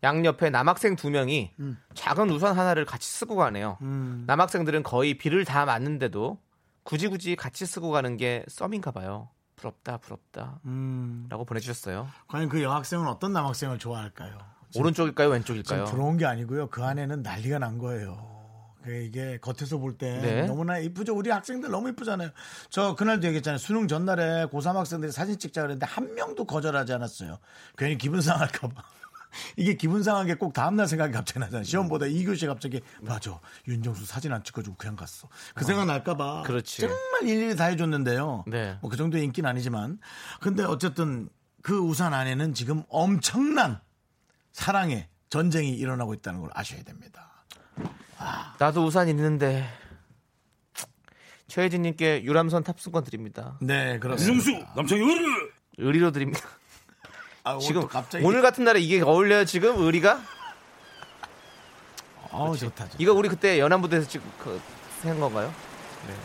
양옆에 0.03 0.49
남학생 0.49 0.97
두 0.97 1.09
명이 1.09 1.53
음. 1.61 1.81
작은 1.93 2.29
우산 2.29 2.59
하나를 2.59 2.83
같이 2.83 3.09
쓰고 3.09 3.37
가네요. 3.37 3.77
남학생들은 4.27 4.83
거의 4.83 5.17
비를 5.17 5.45
다 5.45 5.63
맞는데도 5.63 6.41
굳이 6.83 7.07
굳이 7.07 7.37
같이 7.37 7.65
쓰고 7.65 7.89
가는 7.89 8.17
게 8.17 8.43
썸인가 8.49 8.91
봐요. 8.91 9.29
부럽다, 9.55 9.99
부럽다. 9.99 10.59
음, 10.65 11.25
라고 11.29 11.45
보내주셨어요. 11.45 12.09
과연 12.27 12.49
그 12.49 12.61
여학생은 12.61 13.07
어떤 13.07 13.31
남학생을 13.31 13.79
좋아할까요? 13.79 14.52
오른쪽일까요, 14.79 15.29
왼쪽일까요? 15.29 15.85
들어온 15.85 16.17
게 16.17 16.25
아니고요. 16.25 16.67
그 16.69 16.83
안에는 16.83 17.21
난리가 17.23 17.59
난 17.59 17.77
거예요. 17.77 18.31
그 18.83 18.91
이게 18.93 19.37
겉에서 19.39 19.77
볼때 19.77 20.19
네. 20.21 20.45
너무나 20.45 20.77
이쁘죠. 20.77 21.15
우리 21.15 21.29
학생들 21.29 21.69
너무 21.71 21.87
이쁘잖아요. 21.89 22.31
저 22.69 22.95
그날도 22.95 23.25
얘기했잖아요. 23.27 23.57
수능 23.57 23.87
전날에 23.87 24.45
고3 24.47 24.73
학생들이 24.73 25.11
사진 25.13 25.39
찍자 25.39 25.61
그랬는데 25.61 25.85
한 25.85 26.13
명도 26.15 26.43
거절하지 26.45 26.91
않았어요. 26.91 27.37
괜히 27.77 27.97
기분 27.97 28.19
상할까봐. 28.21 28.73
이게 29.57 29.75
기분 29.75 30.03
상한 30.03 30.27
게꼭 30.27 30.53
다음날 30.53 30.85
생각이 30.87 31.13
갑자기 31.13 31.39
나잖아요. 31.39 31.63
시험 31.63 31.87
보다 31.87 32.05
2교시에 32.05 32.45
갑자기 32.47 32.81
맞아. 33.01 33.39
윤정수 33.67 34.05
사진 34.05 34.33
안 34.33 34.43
찍어주고 34.43 34.75
그냥 34.77 34.95
갔어. 34.97 35.27
그 35.55 35.63
생각 35.65 35.85
날까봐 35.85 36.43
그렇지. 36.43 36.81
정말 36.81 37.23
일일이 37.27 37.55
다 37.55 37.65
해줬는데요. 37.65 38.43
네. 38.47 38.77
뭐 38.81 38.91
그 38.91 38.97
정도의 38.97 39.23
인기는 39.23 39.49
아니지만. 39.49 39.97
근데 40.41 40.63
어쨌든 40.63 41.29
그 41.63 41.79
우산 41.79 42.13
안에는 42.13 42.53
지금 42.53 42.83
엄청난 42.89 43.79
사랑의 44.53 45.07
전쟁이 45.29 45.71
일어나고 45.71 46.13
있다는 46.13 46.39
걸 46.39 46.49
아셔야 46.53 46.83
됩니다. 46.83 47.43
나도 48.59 48.85
우산 48.85 49.09
있는데 49.09 49.67
최혜진님께 51.47 52.23
유람선 52.23 52.63
탑승권 52.63 53.03
드립니다. 53.03 53.57
네, 53.61 53.99
그렇습니다. 53.99 54.49
윤정수 54.49 54.65
남창희 54.75 55.01
의를 55.03 55.51
의리로 55.77 56.11
드립니다. 56.11 56.47
아, 57.43 57.57
지금 57.57 57.81
지금 57.81 57.87
갑자기 57.87 58.23
오늘 58.23 58.41
같은 58.41 58.63
날에 58.63 58.79
이게 58.79 59.01
어울려요 59.01 59.43
지금 59.43 59.77
의리가? 59.77 60.21
어우 62.31 62.57
좋다. 62.57 62.85
좋다. 62.85 62.97
이거 62.99 63.13
우리 63.13 63.27
그때 63.27 63.59
연안부대에서 63.59 64.07
찍은 64.07 64.25
그, 64.39 64.61
한 65.03 65.19
건가요? 65.19 65.53
네. 66.07 66.15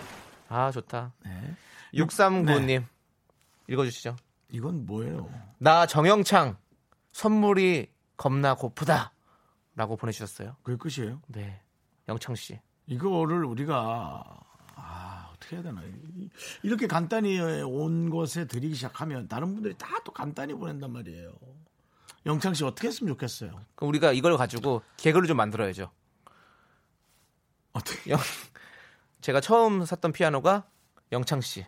아 0.49 0.71
좋다. 0.71 1.13
네. 1.25 1.57
6395님 1.95 2.85
읽어주시죠. 3.69 4.17
이건 4.51 4.87
뭐예요? 4.87 5.29
나 5.59 5.87
정영창 5.87 6.57
선물이 7.13 7.91
겁나 8.19 8.55
고프다. 8.55 9.13
라고 9.75 9.97
보내주셨어요. 9.97 10.57
그게 10.63 10.77
끝이에요? 10.77 11.23
네. 11.29 11.63
영창 12.09 12.35
씨. 12.35 12.61
이거를 12.87 13.45
우리가 13.45 14.25
아, 14.75 15.31
어떻게 15.33 15.57
해야 15.57 15.63
되나? 15.63 15.83
이- 15.85 16.29
이렇게 16.63 16.87
간단히 16.89 17.39
온 17.41 18.11
것에 18.11 18.47
드리기 18.47 18.75
시작하면 18.75 19.29
다른 19.29 19.55
분들이 19.55 19.75
다 19.79 19.99
또 20.05 20.13
간단히 20.13 20.53
보낸단 20.55 20.93
말이에요. 20.93 21.33
영창 22.27 22.55
씨 22.55 22.65
어떻게 22.65 22.89
했으면 22.89 23.13
좋겠어요? 23.15 23.53
그럼 23.77 23.89
우리가 23.91 24.13
이걸 24.13 24.37
가지고 24.37 24.83
개그를 24.97 25.27
좀 25.29 25.37
만들어야죠. 25.37 25.91
어떻게? 27.73 28.11
영, 28.11 28.19
제가 29.21 29.41
처음 29.41 29.85
샀던 29.85 30.13
피아노가 30.13 30.67
영창 31.13 31.41
씨. 31.41 31.65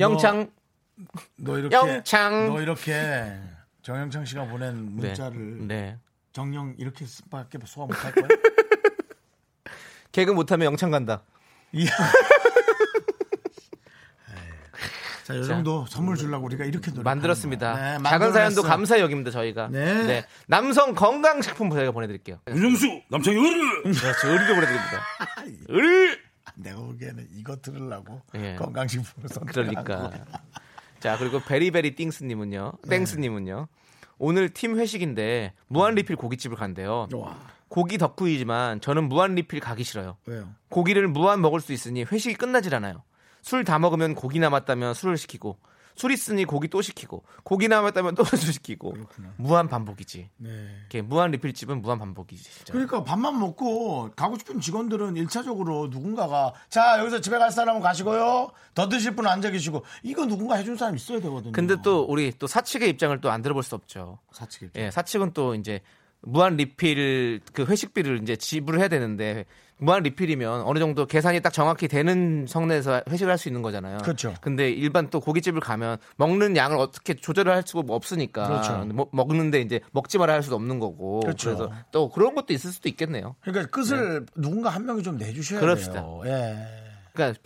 영창 0.00 0.50
너 1.36 1.58
이렇게 1.58 1.74
영창. 1.76 2.46
너 2.48 2.60
이렇게 2.60 3.38
정영창 3.82 4.24
씨가 4.24 4.46
보낸 4.46 4.96
네. 4.96 5.06
문자를 5.08 5.66
네. 5.68 5.98
정령 6.32 6.74
이렇게 6.78 7.04
밖에 7.30 7.58
소화 7.64 7.86
못할 7.86 8.12
거야? 8.12 8.28
개그 10.12 10.30
못하면 10.32 10.66
영창 10.66 10.90
간다. 10.90 11.22
이야. 11.72 11.90
자, 15.24 15.32
이 15.34 15.42
정도 15.46 15.86
선물 15.86 16.16
주려고 16.16 16.44
우리가 16.44 16.66
이렇게 16.66 16.90
노력 16.90 17.04
만들었습니다. 17.04 17.98
네, 17.98 18.08
작은 18.10 18.32
사연도. 18.34 18.62
감사히 18.62 19.00
여깁니다 19.00 19.30
저희가. 19.30 19.68
네. 19.68 20.26
남성 20.46 20.94
건강식품 20.94 21.70
저희가 21.70 21.92
보내드릴게요. 21.92 22.40
윤정수 22.48 23.02
남창희 23.08 23.38
의를 23.38 23.82
그렇죠. 23.84 24.28
의리로 24.28 24.54
보내드립니다. 24.54 25.02
을. 25.70 26.22
내가 26.56 26.76
보기에는 26.76 27.26
이거 27.32 27.56
들으려고 27.56 28.20
예. 28.34 28.54
건강식품을 28.56 29.28
선택한 29.28 29.52
그러니까. 29.72 30.10
자 31.04 31.18
그리고 31.18 31.38
베리베리 31.38 31.96
띵스님은요. 31.96 32.72
네. 32.84 32.88
땡스님은요. 32.88 33.68
오늘 34.16 34.48
팀 34.48 34.78
회식인데 34.78 35.52
무한 35.68 35.94
리필 35.96 36.16
고깃집을 36.16 36.56
간대요. 36.56 37.08
와, 37.12 37.36
고기 37.68 37.98
덕후이지만 37.98 38.80
저는 38.80 39.10
무한 39.10 39.34
리필 39.34 39.60
가기 39.60 39.84
싫어요. 39.84 40.16
왜요? 40.24 40.48
고기를 40.70 41.08
무한 41.08 41.42
먹을 41.42 41.60
수 41.60 41.74
있으니 41.74 42.04
회식이 42.04 42.36
끝나질 42.36 42.74
않아요. 42.76 43.02
술 43.42 43.64
다 43.64 43.78
먹으면 43.78 44.14
고기 44.14 44.38
남았다면 44.38 44.94
술을 44.94 45.18
시키고 45.18 45.58
술 45.96 46.10
있으니 46.12 46.44
고기 46.44 46.68
또 46.68 46.82
시키고 46.82 47.22
고기 47.44 47.68
남았다면 47.68 48.14
또 48.16 48.24
술 48.24 48.52
시키고 48.52 48.94
무한 49.36 49.68
반복이지. 49.68 50.28
네. 50.38 50.50
이렇게 50.80 51.02
무한 51.02 51.30
리필집은 51.30 51.82
무한 51.82 51.98
반복이지. 51.98 52.42
진짜. 52.42 52.72
그러니까 52.72 53.04
밥만 53.04 53.38
먹고 53.38 54.10
가고 54.16 54.36
싶은 54.38 54.60
직원들은 54.60 55.16
일차적으으로 55.16 55.88
누군가가 55.88 56.52
자 56.68 56.98
여기서 56.98 57.20
집에 57.20 57.38
갈 57.38 57.50
사람은 57.52 57.80
가시고요 57.80 58.50
더 58.74 58.88
드실 58.88 59.14
분은 59.14 59.30
앉아 59.30 59.50
계시고 59.50 59.84
이거 60.02 60.26
누군가 60.26 60.56
해준 60.56 60.76
사람 60.76 60.96
있어야 60.96 61.20
되거든요. 61.20 61.52
근데 61.52 61.76
또 61.82 62.02
우리 62.04 62.32
또 62.38 62.46
사측의 62.46 62.88
입장을 62.90 63.20
또 63.20 63.30
안 63.30 63.42
들어볼 63.42 63.62
수 63.62 63.74
없죠. 63.74 64.18
사측 64.32 64.70
예, 64.76 64.90
사측은 64.90 65.32
또 65.32 65.54
이제 65.54 65.80
무한 66.26 66.56
리필 66.56 67.40
그 67.52 67.64
회식비를 67.64 68.22
이제 68.22 68.36
지불을 68.36 68.80
해야 68.80 68.88
되는데 68.88 69.44
무한 69.78 70.02
리필이면 70.04 70.62
어느 70.62 70.78
정도 70.78 71.04
계산이 71.04 71.40
딱 71.40 71.52
정확히 71.52 71.88
되는 71.88 72.46
성내에서 72.48 73.02
회식을 73.10 73.30
할 73.30 73.38
수 73.38 73.48
있는 73.48 73.60
거잖아요. 73.60 73.98
그렇죠. 73.98 74.32
근데 74.40 74.70
일반 74.70 75.10
또 75.10 75.20
고깃집을 75.20 75.60
가면 75.60 75.98
먹는 76.16 76.56
양을 76.56 76.78
어떻게 76.78 77.14
조절을 77.14 77.52
할 77.52 77.64
수가 77.66 77.82
없으니까 77.92 78.46
그렇죠. 78.46 78.84
먹- 78.94 79.10
먹는데 79.12 79.60
이제 79.60 79.80
먹지 79.92 80.16
말아야 80.18 80.36
할 80.36 80.42
수도 80.42 80.54
없는 80.56 80.78
거고 80.78 81.20
그렇죠. 81.20 81.50
래서또 81.50 82.08
그런 82.10 82.34
것도 82.34 82.52
있을 82.54 82.70
수도 82.72 82.88
있겠네요. 82.88 83.34
그러니까 83.40 83.66
끝을 83.70 84.24
누군가 84.36 84.70
한 84.70 84.86
명이 84.86 85.02
좀 85.02 85.16
내주셔야 85.18 85.58
네. 85.60 85.66
그럽시다. 85.66 85.92
돼요. 85.94 86.22
예. 86.26 86.56
그러니까 87.12 87.40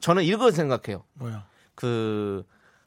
저는 0.00 0.22
이거 0.22 0.50
생각해요. 0.52 1.04
뭐야? 1.14 1.46
그 1.74 2.44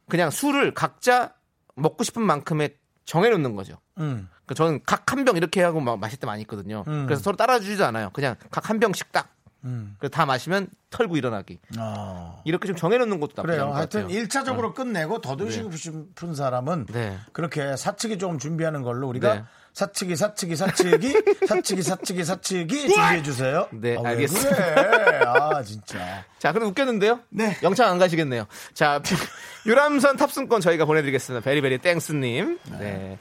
그냥 0.07 0.29
술을 0.31 0.73
각자 0.73 1.33
먹고 1.75 2.03
싶은 2.05 2.21
만큼의 2.23 2.75
정해놓는 3.03 3.55
거죠. 3.55 3.77
음. 3.99 4.29
그러니까 4.45 4.53
저는 4.55 4.79
각 4.85 5.11
한 5.11 5.23
병 5.25 5.37
이렇게 5.37 5.61
하고 5.63 5.79
막 5.79 5.97
마실 5.99 6.19
때 6.19 6.25
많이 6.27 6.41
있거든요. 6.43 6.83
음. 6.87 7.05
그래서 7.05 7.21
서로 7.23 7.35
따라주지도 7.37 7.85
않아요. 7.85 8.09
그냥 8.13 8.35
각 8.51 8.69
한 8.69 8.79
병씩 8.79 9.11
딱. 9.11 9.29
음. 9.63 9.95
그래서 9.97 10.11
다 10.11 10.25
마시면 10.27 10.67
털고 10.91 11.17
일어나기. 11.17 11.57
어. 11.79 12.41
이렇게 12.45 12.67
좀 12.67 12.75
정해놓는 12.75 13.19
것도 13.19 13.31
나쁘지 13.37 13.47
그래요. 13.47 13.61
않은 13.63 13.71
것 13.71 13.77
하여튼 13.77 14.01
같아요. 14.03 14.17
일차적으로 14.19 14.73
끝내고 14.75 15.21
더 15.21 15.35
드시고 15.35 15.71
싶은 15.75 16.35
사람은 16.35 16.85
네. 16.87 17.17
그렇게 17.33 17.75
사측이 17.75 18.19
조금 18.19 18.37
준비하는 18.37 18.83
걸로 18.83 19.07
우리가 19.07 19.33
네. 19.33 19.43
사측이 19.73 20.15
사측이 20.15 20.55
사측이 20.55 21.13
사측이 21.47 21.81
사측이 21.81 22.23
사측이 22.23 22.79
준비해 22.89 23.23
주세요. 23.23 23.67
네, 23.71 23.97
아, 23.97 24.01
왜 24.03 24.09
알겠습니다. 24.11 24.55
그래? 24.55 25.19
아 25.25 25.63
진짜. 25.63 26.23
자, 26.39 26.53
그럼 26.53 26.69
웃겼는데요? 26.69 27.19
네. 27.29 27.57
영창 27.63 27.89
안 27.89 27.97
가시겠네요. 27.97 28.45
자, 28.75 29.01
유람선 29.65 30.17
탑승권 30.17 30.61
저희가 30.61 30.85
보내드리겠습니다. 30.85 31.43
베리베리 31.43 31.79
땡스님. 31.79 32.59
네. 32.79 33.17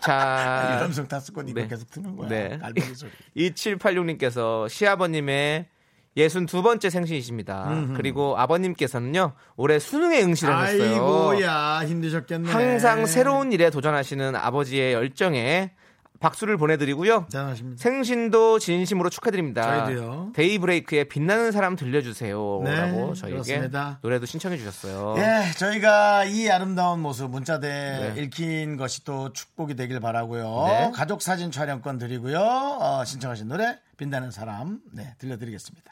자. 0.00 0.88
탔을건 1.08 1.48
이거 1.48 1.60
네. 1.60 1.68
계속 1.68 1.90
트는 1.90 2.16
거야. 2.16 2.28
네. 2.28 2.58
소리. 2.94 3.10
2786님께서 3.50 4.68
시아버님의 4.68 5.66
62번째 6.16 6.90
생신이십니다. 6.90 7.86
그리고 7.96 8.36
아버님께서는요, 8.36 9.32
올해 9.56 9.78
수능에 9.78 10.22
응시를 10.22 10.54
하셨어요. 10.54 10.92
아이고야 10.92 11.84
힘드셨겠네. 11.86 12.50
항상 12.50 13.06
새로운 13.06 13.52
일에 13.52 13.70
도전하시는 13.70 14.36
아버지의 14.36 14.92
열정에 14.92 15.70
박수를 16.22 16.56
보내드리고요. 16.56 17.26
대단하십니다. 17.30 17.82
생신도 17.82 18.60
진심으로 18.60 19.10
축하드립니다. 19.10 19.86
저희도요. 19.86 20.30
데이브레이크의 20.34 21.08
빛나는 21.08 21.52
사람 21.52 21.76
들려주세요. 21.76 22.60
네, 22.64 22.74
라고 22.74 23.14
저희에게 23.14 23.42
그렇습니다. 23.42 23.98
노래도 24.02 24.24
신청해 24.26 24.56
주셨어요. 24.56 25.16
예, 25.18 25.52
저희가 25.58 26.24
이 26.24 26.48
아름다운 26.48 27.00
모습 27.00 27.30
문자대 27.30 28.12
네. 28.14 28.22
읽힌 28.22 28.76
것이 28.76 29.04
또 29.04 29.32
축복이 29.32 29.74
되길 29.74 30.00
바라고요. 30.00 30.64
네. 30.68 30.90
가족 30.94 31.20
사진 31.22 31.50
촬영권 31.50 31.98
드리고요. 31.98 32.38
어, 32.38 33.04
신청하신 33.04 33.48
노래 33.48 33.78
빛나는 33.96 34.30
사람 34.30 34.78
네 34.92 35.14
들려드리겠습니다. 35.18 35.91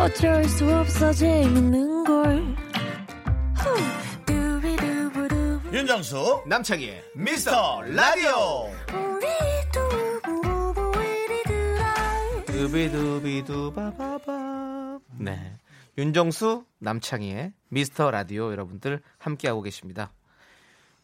어쩔 0.00 0.44
수 0.44 0.74
없어 0.74 1.12
재밌는 1.12 2.04
걸. 2.04 2.56
윤정수 5.72 6.44
남창희의 6.46 7.04
미스터 7.14 7.82
라디오 7.82 8.70
우리들아. 11.36 12.44
두비두비두 12.46 13.72
바바바. 13.72 14.98
네. 15.18 15.56
윤정수, 15.98 16.64
남창희의 16.78 17.52
미스터 17.68 18.10
라디오 18.10 18.50
여러분들 18.50 19.02
함께하고 19.18 19.60
계십니다. 19.62 20.12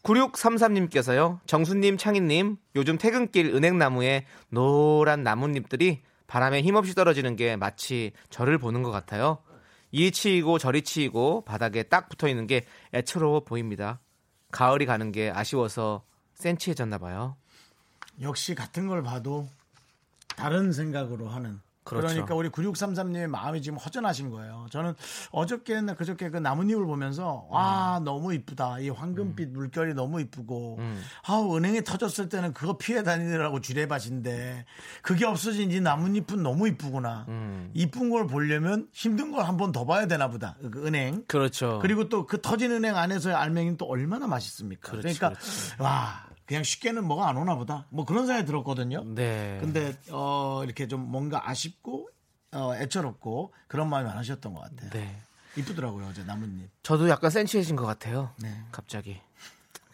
9633님께서요, 0.03 1.39
정수님, 1.45 1.97
창희님, 1.97 2.57
요즘 2.75 2.97
퇴근길 2.97 3.53
은행나무에 3.53 4.25
노란 4.49 5.23
나뭇잎들이 5.23 6.01
바람에 6.27 6.61
힘없이 6.61 6.93
떨어지는 6.93 7.35
게 7.35 7.55
마치 7.55 8.11
저를 8.29 8.57
보는 8.57 8.83
것 8.83 8.91
같아요. 8.91 9.39
이리 9.91 10.11
치이고 10.11 10.59
저리 10.59 10.81
치이고 10.81 11.45
바닥에 11.45 11.83
딱 11.83 12.09
붙어 12.09 12.27
있는 12.27 12.45
게 12.45 12.65
애처로워 12.93 13.41
보입니다. 13.45 13.99
가을이 14.51 14.85
가는 14.85 15.11
게 15.11 15.31
아쉬워서 15.33 16.03
센치해졌나 16.35 16.97
봐요. 16.97 17.37
역시 18.21 18.55
같은 18.55 18.87
걸 18.87 19.03
봐도 19.03 19.47
다른 20.35 20.71
생각으로 20.71 21.27
하는 21.27 21.59
그렇죠. 21.95 22.07
그러니까 22.07 22.35
우리 22.35 22.49
9633님의 22.49 23.27
마음이 23.27 23.61
지금 23.61 23.77
허전하신 23.77 24.29
거예요. 24.29 24.67
저는 24.69 24.93
어저께나 25.31 25.95
그저께 25.95 26.29
그 26.29 26.37
나뭇잎을 26.37 26.85
보면서 26.85 27.47
와 27.49 27.99
너무 28.03 28.33
이쁘다. 28.33 28.79
이 28.79 28.89
황금빛 28.89 29.49
물결이 29.49 29.93
너무 29.93 30.21
이쁘고 30.21 30.79
아 31.27 31.41
은행에 31.55 31.81
터졌을 31.81 32.29
때는 32.29 32.53
그거 32.53 32.77
피해 32.77 33.03
다니느라고 33.03 33.61
주례밭인데 33.61 34.65
그게 35.01 35.25
없어진 35.25 35.71
이 35.71 35.79
나뭇잎은 35.79 36.43
너무 36.43 36.67
이쁘구나. 36.67 37.25
이쁜 37.73 38.09
걸 38.09 38.27
보려면 38.27 38.87
힘든 38.93 39.31
걸 39.31 39.43
한 39.43 39.57
번 39.57 39.71
더 39.71 39.85
봐야 39.85 40.05
되나 40.07 40.27
보다. 40.29 40.55
그 40.71 40.85
은행. 40.85 41.23
그렇죠. 41.27 41.79
그리고 41.81 42.09
또 42.09 42.27
그 42.27 42.41
터진 42.41 42.71
은행 42.71 42.97
안에서의 42.97 43.35
알맹이는 43.35 43.77
또 43.77 43.85
얼마나 43.85 44.27
맛있습니까? 44.27 44.91
그 44.91 44.97
그렇지, 44.97 45.19
러니까 45.19 45.39
와 45.79 46.26
그냥 46.47 46.63
쉽게는 46.63 47.03
뭐가 47.03 47.27
안 47.27 47.37
오나 47.37 47.55
보다. 47.55 47.85
뭐 47.89 48.05
그런 48.05 48.25
생각이 48.25 48.47
들었거든요. 48.47 49.03
네. 49.03 49.57
근데 49.59 49.93
어 50.09 50.61
이렇게 50.63 50.87
좀 50.87 51.01
뭔가 51.01 51.47
아쉽고 51.47 52.09
어 52.53 52.73
애처롭고 52.75 53.53
그런 53.67 53.89
마음이 53.89 54.07
많으셨던 54.07 54.53
것 54.53 54.61
같아요. 54.61 54.89
네. 54.91 55.21
이쁘더라고요 55.57 56.07
어제 56.07 56.23
나뭇잎. 56.23 56.69
저도 56.83 57.09
약간 57.09 57.29
센치해진 57.29 57.75
것 57.75 57.85
같아요. 57.85 58.33
네. 58.41 58.63
갑자기. 58.71 59.19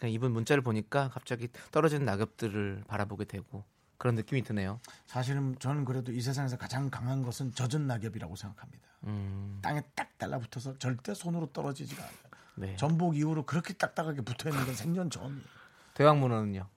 이분 0.04 0.32
문자를 0.32 0.62
보니까 0.62 1.08
갑자기 1.08 1.48
떨어지는 1.72 2.04
낙엽들을 2.04 2.84
바라보게 2.86 3.24
되고 3.24 3.64
그런 3.96 4.14
느낌이 4.14 4.42
드네요. 4.42 4.78
사실은 5.06 5.56
저는 5.58 5.84
그래도 5.84 6.12
이 6.12 6.20
세상에서 6.20 6.56
가장 6.56 6.88
강한 6.90 7.22
것은 7.22 7.52
젖은 7.54 7.86
낙엽이라고 7.86 8.36
생각합니다. 8.36 8.86
음, 9.04 9.58
땅에 9.62 9.82
딱 9.94 10.16
달라붙어서 10.18 10.78
절대 10.78 11.14
손으로 11.14 11.46
떨어지지가 11.52 12.02
않아요. 12.02 12.14
네. 12.56 12.76
전복 12.76 13.16
이후로 13.16 13.44
그렇게 13.46 13.72
딱딱하게 13.72 14.20
붙어 14.20 14.50
있는 14.50 14.64
건 14.64 14.74
생전 14.74 15.10
처음이에요. 15.10 15.53
대왕문어는요. 15.94 16.68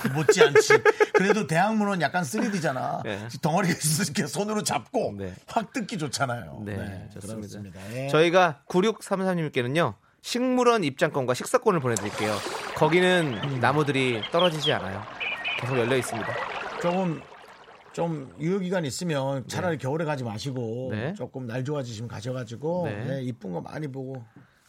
그 0.00 0.08
못지않지. 0.08 0.74
그래도 1.14 1.46
대학문은 1.46 2.00
약간 2.00 2.22
3D잖아. 2.22 3.02
네. 3.04 3.28
덩어리가 3.42 3.74
있어서 3.74 4.04
이렇게 4.04 4.26
손으로 4.26 4.62
잡고 4.62 5.14
네. 5.18 5.34
확 5.46 5.72
뜯기 5.72 5.98
좋잖아요. 5.98 6.62
네, 6.64 7.08
좋습니다. 7.14 7.36
그렇습니다. 7.36 7.80
예. 7.94 8.08
저희가 8.08 8.62
9633님께는요. 8.68 9.94
식물원 10.22 10.84
입장권과 10.84 11.34
식사권을 11.34 11.80
보내드릴게요. 11.80 12.34
거기는 12.76 13.60
나무들이 13.60 14.22
떨어지지 14.32 14.72
않아요. 14.72 15.02
계속 15.60 15.78
열려 15.78 15.96
있습니다. 15.96 16.28
조금 16.80 17.20
좀 17.92 18.34
유효기간 18.40 18.84
있으면 18.84 19.46
차라리 19.48 19.78
겨울에 19.78 20.04
가지 20.04 20.24
마시고 20.24 20.88
네. 20.92 21.14
조금 21.14 21.46
날 21.46 21.64
좋아지시면 21.64 22.08
가셔가지고 22.08 22.88
네. 22.88 23.04
네, 23.04 23.22
이쁜 23.22 23.52
거 23.52 23.60
많이 23.60 23.86
보고 23.86 24.24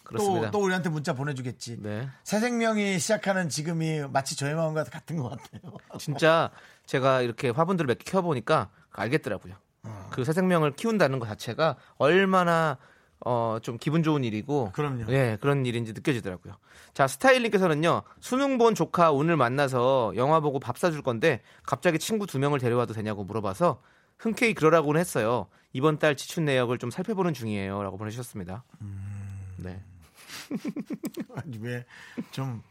그렇습니다. 0.05 0.51
또, 0.51 0.59
또 0.59 0.63
우리한테 0.63 0.89
문자 0.89 1.13
보내주겠지. 1.13 1.81
네. 1.81 2.07
새 2.23 2.39
생명이 2.39 2.97
시작하는 2.99 3.49
지금이 3.49 4.01
마치 4.11 4.37
저의 4.37 4.55
마음과 4.55 4.85
같은 4.85 5.17
것 5.17 5.29
같아요. 5.29 5.73
진짜 5.99 6.51
제가 6.85 7.21
이렇게 7.21 7.49
화분들을 7.49 7.87
몇 7.87 7.97
개 7.97 8.03
키워보니까 8.11 8.69
알겠더라고요. 8.91 9.55
어. 9.83 10.07
그새 10.11 10.31
생명을 10.31 10.71
키운다는 10.75 11.19
것 11.19 11.27
자체가 11.27 11.75
얼마나 11.97 12.77
어, 13.25 13.57
좀 13.61 13.77
기분 13.77 14.03
좋은 14.03 14.23
일이고. 14.23 14.71
그럼요. 14.73 15.05
예, 15.11 15.37
그런 15.41 15.65
일인지 15.65 15.93
느껴지더라고요. 15.93 16.53
자, 16.93 17.07
스타일님께서는요, 17.07 18.03
수능 18.19 18.57
본 18.57 18.75
조카 18.75 19.11
오늘 19.11 19.35
만나서 19.35 20.13
영화 20.15 20.39
보고 20.41 20.59
밥 20.59 20.77
사줄 20.77 21.01
건데, 21.01 21.41
갑자기 21.63 21.97
친구 21.97 22.27
두 22.27 22.37
명을 22.39 22.59
데려와도 22.59 22.93
되냐고 22.93 23.23
물어봐서, 23.23 23.81
흔쾌히 24.19 24.53
그러라고는 24.53 24.99
했어요. 24.99 25.47
이번 25.73 25.97
달 25.97 26.15
지출 26.15 26.45
내역을 26.45 26.77
좀 26.77 26.91
살펴보는 26.91 27.33
중이에요. 27.33 27.81
라고 27.83 27.97
보내주셨습니다. 27.97 28.63
음. 28.81 29.55
네. 29.57 29.81
아니 31.35 31.57
왜 31.59 31.85
좀 32.31 32.61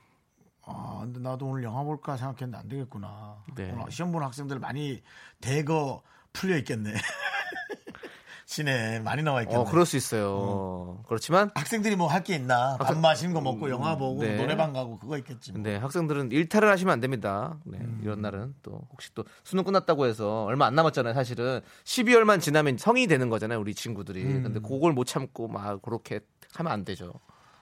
아, 0.67 1.01
근데 1.03 1.21
나도 1.21 1.47
오늘 1.47 1.63
영화 1.63 1.83
볼까 1.83 2.17
생각했는데 2.17 2.57
안 2.57 2.69
되겠구나. 2.69 3.37
네. 3.55 3.71
오늘 3.73 3.91
시험 3.93 4.13
보는 4.13 4.27
학생들 4.27 4.59
많이 4.59 5.03
대거 5.43 6.03
풀려 6.33 6.57
있겠네. 6.59 6.95
시내 8.47 9.01
많이 9.01 9.23
나와 9.23 9.43
있겠네. 9.43 9.61
어, 9.61 9.65
그럴 9.65 9.85
수 9.87 9.97
있어요. 9.97 11.03
그렇지만, 11.09 11.51
학생들이 11.55 11.97
뭐 11.97 12.09
할 12.09 12.23
게 12.23 12.35
있나? 12.37 12.77
밥 12.79 12.89
학생- 12.89 13.01
맛있는 13.01 13.35
거 13.35 13.41
먹고 13.41 13.69
영화 13.71 13.97
보고 13.97 14.23
네. 14.23 14.37
노래방 14.37 14.73
가고 14.73 14.99
그거 14.99 15.17
있겠지. 15.19 15.53
뭐. 15.53 15.63
네, 15.63 15.77
학생들은 15.77 16.31
일탈을 16.31 16.71
하시면 16.71 16.93
안 16.93 17.01
됩니다. 17.01 17.59
네, 17.65 17.79
음. 17.79 18.01
이런 18.03 18.21
날은 18.21 18.55
또 18.63 18.87
혹시 18.93 19.13
또 19.15 19.25
수능 19.45 19.65
끝났다고 19.65 20.07
해서 20.07 20.45
얼마 20.45 20.67
안 20.67 20.75
남았잖아요. 20.75 21.15
사실은 21.15 21.61
12월만 21.85 22.41
지나면 22.41 22.77
성인이 22.79 23.07
되는 23.07 23.29
거잖아요, 23.31 23.59
우리 23.61 23.75
친구들이. 23.75 24.23
음. 24.25 24.43
근데 24.45 24.61
그걸 24.61 24.93
못 24.93 25.05
참고 25.05 25.49
막 25.49 25.81
그렇게 25.83 26.21
하면 26.55 26.71
안 26.73 26.85
되죠. 26.85 27.13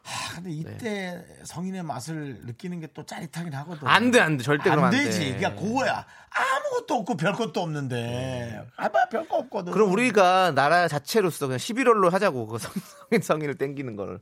아, 0.05 0.35
근데 0.35 0.51
이때 0.51 1.25
성인의 1.45 1.83
맛을 1.85 2.41
느끼는 2.45 2.81
게 2.81 2.88
또 2.95 3.05
짜릿하긴 3.07 3.55
하거든. 3.55 3.87
안 3.88 4.11
돼, 4.11 4.21
안 4.21 4.37
돼. 4.37 4.43
절대 4.45 4.69
안 4.71 4.91
돼. 4.91 5.05
되지. 5.05 5.35
그러니까 5.37 5.55
그거야. 5.61 6.05
아무것도 6.31 6.95
없고 6.95 7.17
별 7.17 7.33
것도 7.33 7.62
없는데. 7.62 8.67
아마 8.77 9.09
별거 9.09 9.37
없거든. 9.38 9.73
그럼 9.73 9.93
우리가 9.93 10.53
나라 10.53 10.88
자체로서 10.88 11.47
그냥 11.47 11.59
11월로 11.59 12.11
하자고 12.11 12.47
그 12.49 12.59
성- 12.59 12.73
성인 13.11 13.23
성인을 13.23 13.55
땡기는 13.57 13.97
걸 13.97 14.21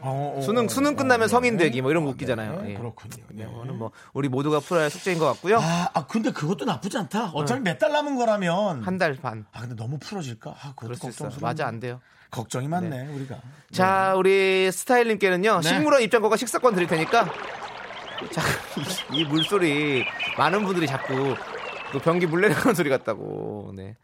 어, 0.00 0.36
어, 0.38 0.40
수능 0.40 0.66
어, 0.66 0.68
수능 0.68 0.92
어, 0.92 0.96
끝나면 0.96 1.26
네. 1.26 1.30
성인 1.30 1.56
되기 1.56 1.82
뭐 1.82 1.90
이런 1.90 2.04
거 2.04 2.10
아, 2.10 2.12
웃기잖아요. 2.12 2.62
네, 2.62 2.70
예. 2.70 2.74
그렇군요. 2.74 3.16
네. 3.30 3.42
이거는 3.44 3.76
뭐 3.78 3.90
우리 4.12 4.28
모두가 4.28 4.60
풀어야 4.60 4.84
할 4.84 4.90
숙제인 4.90 5.18
것 5.18 5.26
같고요. 5.26 5.58
아, 5.58 5.90
아, 5.92 6.06
근데 6.06 6.30
그것도 6.30 6.64
나쁘지 6.64 6.96
않다. 6.98 7.30
어차피 7.32 7.60
몇 7.62 7.78
달 7.80 7.90
남은 7.92 8.14
거라면. 8.16 8.82
한 8.84 8.96
달 8.98 9.16
반. 9.16 9.44
아, 9.52 9.60
근데 9.62 9.74
너무 9.74 9.98
풀어질까? 9.98 10.50
아, 10.62 10.72
그럴 10.76 10.94
수. 10.94 11.02
걱정스러워. 11.02 11.40
맞아 11.40 11.66
안 11.66 11.80
돼요. 11.80 12.00
걱정이 12.30 12.68
많네, 12.68 13.08
우리가. 13.14 13.40
자, 13.72 14.14
우리 14.16 14.70
스타일님께는요, 14.70 15.60
네. 15.62 15.68
식물원 15.68 16.02
입장권과 16.02 16.36
식사권 16.36 16.74
드릴 16.74 16.86
테니까, 16.88 17.24
자, 18.32 18.42
이, 19.12 19.18
이 19.20 19.24
물소리, 19.24 20.04
많은 20.36 20.64
분들이 20.64 20.86
자꾸, 20.86 21.34
그 21.92 21.98
변기 22.00 22.26
물 22.26 22.42
내려가는 22.42 22.74
소리 22.74 22.90
같다고, 22.90 23.72
네. 23.74 23.96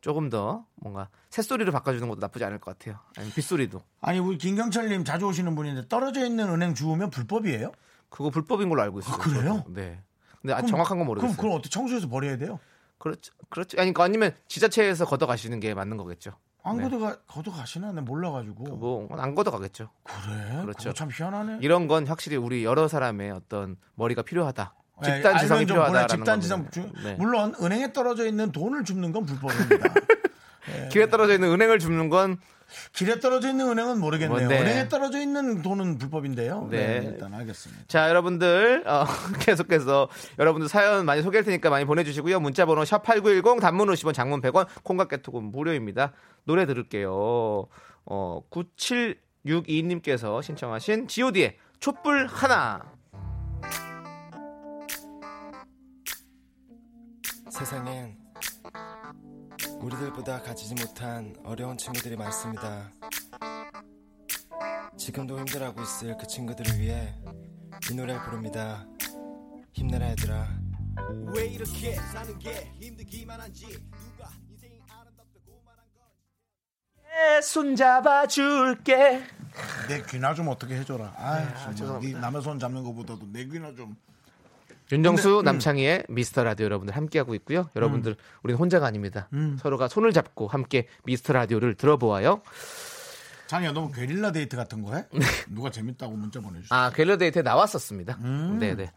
조금 0.00 0.30
더, 0.30 0.64
뭔가, 0.76 1.08
새소리로 1.28 1.72
바꿔주는 1.72 2.08
것도 2.08 2.20
나쁘지 2.20 2.44
않을 2.44 2.58
것 2.58 2.78
같아요. 2.78 2.98
아니, 3.18 3.30
빗소리도. 3.30 3.82
아니, 4.00 4.18
우리 4.18 4.38
김경철님 4.38 5.04
자주 5.04 5.26
오시는 5.26 5.54
분인데 5.54 5.88
떨어져 5.88 6.24
있는 6.24 6.48
은행 6.48 6.74
주우면 6.74 7.10
불법이에요? 7.10 7.72
그거 8.08 8.30
불법인 8.30 8.68
걸로 8.70 8.82
알고 8.82 9.00
있어요. 9.00 9.14
아, 9.14 9.18
그래요? 9.18 9.62
저도. 9.64 9.74
네. 9.74 10.00
근데 10.40 10.54
아, 10.54 10.56
그럼- 10.56 10.70
정확한 10.70 10.96
건 10.98 11.06
그럼 11.06 11.06
모르겠어요. 11.06 11.36
그걸 11.36 11.50
어떻게 11.52 11.68
청소해서 11.68 12.08
버려야 12.08 12.38
돼요? 12.38 12.58
그렇죠. 12.98 13.32
그렇죠. 13.50 13.76
아니, 13.78 13.92
그러니까 13.92 14.04
아니면 14.04 14.34
지자체에서 14.48 15.04
걷어가시는 15.04 15.60
게 15.60 15.74
맞는 15.74 15.98
거겠죠. 15.98 16.32
안 16.62 16.76
네. 16.76 16.82
걷어가, 16.84 17.16
걷어가시나? 17.26 17.92
난 17.92 18.04
몰라가지고. 18.04 18.76
뭐, 18.76 19.08
안 19.12 19.34
걷어가겠죠. 19.34 19.88
그래? 20.02 20.60
그렇죠. 20.62 20.90
그거 20.90 20.92
참 20.92 21.10
희한하네. 21.12 21.58
이런 21.62 21.86
건 21.86 22.06
확실히 22.06 22.36
우리 22.36 22.64
여러 22.64 22.88
사람의 22.88 23.30
어떤 23.30 23.76
머리가 23.94 24.22
필요하다. 24.22 24.74
네, 25.02 25.14
집단 25.14 25.38
지성이 25.38 25.64
필요하다라는 25.64 26.08
집단 26.08 26.40
지성. 26.40 26.68
네. 27.02 27.14
물론 27.14 27.54
은행에 27.60 27.92
떨어져 27.92 28.26
있는 28.26 28.52
돈을 28.52 28.84
줍는 28.84 29.12
건 29.12 29.24
불법입니다. 29.24 29.94
길에 30.92 31.08
떨어져 31.08 31.34
있는 31.34 31.50
은행을 31.50 31.78
줍는 31.78 32.10
건 32.10 32.38
길에 32.92 33.20
떨어져 33.20 33.50
있는 33.50 33.68
은행은 33.70 33.98
모르겠네요. 33.98 34.38
뭔데? 34.38 34.60
은행에 34.60 34.88
떨어져 34.88 35.20
있는 35.20 35.62
돈은 35.62 35.98
불법인데요. 35.98 36.68
네, 36.70 37.00
네. 37.00 37.06
일단 37.06 37.34
알겠습니다. 37.34 37.84
자, 37.88 38.08
여러분들, 38.08 38.84
어, 38.86 39.04
계속해서 39.40 40.08
여러분들 40.38 40.68
사연 40.68 41.04
많이 41.06 41.22
소개할 41.22 41.44
테니까 41.44 41.70
많이 41.70 41.84
보내주시고요. 41.84 42.40
문자번호 42.40 42.84
샵 42.84 43.02
8910, 43.02 43.60
단문 43.60 43.88
50원, 43.88 44.14
장문 44.14 44.40
100원, 44.40 44.66
콩깍 44.82 45.08
개톡은 45.08 45.44
무료입니다. 45.44 46.12
노래 46.44 46.66
들을게요. 46.66 47.66
어, 48.06 48.42
9762님께서 48.50 50.42
신청하신 50.42 51.08
god의 51.08 51.56
촛불 51.80 52.26
하나. 52.26 52.82
세상엔 57.50 58.19
우리들보다 59.80 60.42
가지지 60.42 60.74
못한 60.74 61.34
어려운 61.44 61.76
친구들이 61.76 62.16
많습니다. 62.16 62.90
지금도 64.96 65.38
힘들어하고 65.38 65.82
있을 65.82 66.16
그 66.16 66.26
친구들을 66.26 66.78
위해 66.78 67.14
이 67.90 67.94
노래를 67.94 68.22
부릅니다. 68.22 68.86
힘내라 69.72 70.10
얘들아. 70.10 70.48
손 77.42 77.74
잡아줄게. 77.74 79.24
내 79.88 80.02
귀나 80.08 80.34
좀 80.34 80.48
어떻게 80.48 80.76
해줘라. 80.76 81.12
아, 81.16 81.74
정말 81.74 82.00
네 82.00 82.12
남의 82.12 82.42
손 82.42 82.58
잡는 82.58 82.84
것보다도 82.84 83.32
내 83.32 83.44
귀나 83.46 83.74
좀. 83.74 83.96
윤정수 84.92 85.42
남창희의 85.44 86.04
미스터 86.08 86.42
라디오 86.44 86.64
여러분들 86.66 86.96
함께하고 86.96 87.34
있고요. 87.36 87.68
여러분들 87.76 88.16
우리는 88.42 88.58
혼자가 88.58 88.86
아닙니다. 88.86 89.28
서로가 89.58 89.88
손을 89.88 90.12
잡고 90.12 90.48
함께 90.48 90.86
미스터 91.04 91.32
라디오를 91.32 91.74
들어보아요. 91.74 92.42
장이야, 93.46 93.72
너무 93.72 93.90
게릴라 93.90 94.30
데이트 94.30 94.56
같은 94.56 94.80
거 94.82 94.94
해? 94.94 95.06
누가 95.48 95.70
재밌다고 95.70 96.12
문자 96.14 96.40
보내주셨어. 96.40 96.72
아 96.72 96.90
갤러데이트에 96.90 97.42
나왔었습니다. 97.42 98.18
네네. 98.60 98.92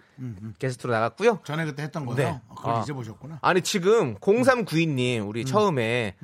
게스트로 0.60 0.94
나갔고요. 0.94 1.40
전에 1.44 1.66
그때 1.66 1.84
했던 1.84 2.06
거요? 2.06 2.16
네. 2.16 2.40
그걸 2.56 2.76
아. 2.76 2.82
잊어보셨구나. 2.82 3.40
아니 3.42 3.62
지금 3.62 4.16
0392님 4.18 5.28
우리 5.28 5.44
처음에 5.46 6.16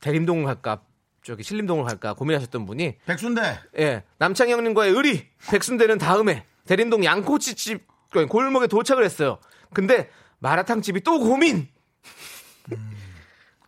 대림동을 0.00 0.44
갈까 0.44 0.82
저기 1.22 1.42
신림동을 1.42 1.84
갈까 1.84 2.14
고민하셨던 2.14 2.66
분이 2.66 2.96
백순대. 3.06 3.58
예 3.78 4.02
남창희 4.18 4.52
형님과의 4.52 4.92
의리 4.92 5.26
백순대는 5.48 5.98
다음에 5.98 6.44
대림동 6.66 7.04
양꼬치집 7.04 7.86
골목에 8.28 8.66
도착을 8.66 9.04
했어요. 9.04 9.38
근데 9.72 10.10
마라탕 10.38 10.82
집이 10.82 11.02
또 11.02 11.18
고민. 11.18 11.68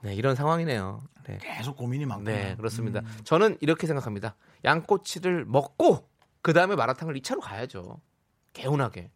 네 0.02 0.14
이런 0.14 0.34
상황이네요. 0.34 1.02
네. 1.26 1.38
계속 1.42 1.76
고민이 1.76 2.06
많구나. 2.06 2.30
네, 2.30 2.56
그렇습니다. 2.56 3.02
저는 3.24 3.58
이렇게 3.60 3.86
생각합니다. 3.86 4.34
양꼬치를 4.64 5.44
먹고 5.44 6.08
그 6.40 6.52
다음에 6.52 6.74
마라탕을 6.74 7.14
2차로 7.16 7.40
가야죠. 7.40 8.00
개운하게 8.54 9.10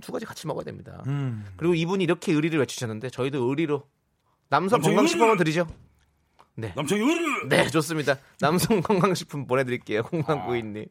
두 0.00 0.10
가지 0.12 0.26
같이 0.26 0.46
먹어야 0.46 0.64
됩니다. 0.64 1.02
음. 1.06 1.46
그리고 1.56 1.74
이분이 1.74 2.02
이렇게 2.02 2.32
의리를 2.32 2.58
외치셨는데 2.58 3.10
저희도 3.10 3.48
의리로 3.48 3.86
남성 4.48 4.80
건강식품을 4.80 5.36
드리죠. 5.36 5.66
네, 6.56 6.72
남창희 6.76 7.02
의리 7.02 7.48
네 7.48 7.68
좋습니다. 7.68 8.16
남성 8.40 8.80
건강식품 8.80 9.46
보내드릴게요. 9.46 10.02
공방구이님. 10.04 10.86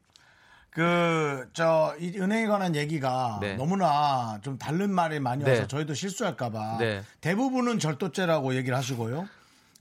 그, 0.74 1.48
저, 1.54 1.96
이 2.00 2.18
은행에 2.18 2.48
관한 2.48 2.76
얘기가 2.76 3.38
네. 3.42 3.56
너무나 3.56 4.40
좀 4.42 4.58
다른 4.58 4.92
말이 4.92 5.20
많이 5.20 5.44
와서 5.44 5.62
네. 5.62 5.68
저희도 5.68 5.94
실수할까봐 5.94 6.78
네. 6.80 7.04
대부분은 7.22 7.78
절도죄라고 7.80 8.56
얘기를 8.56 8.76
하시고요. 8.76 9.28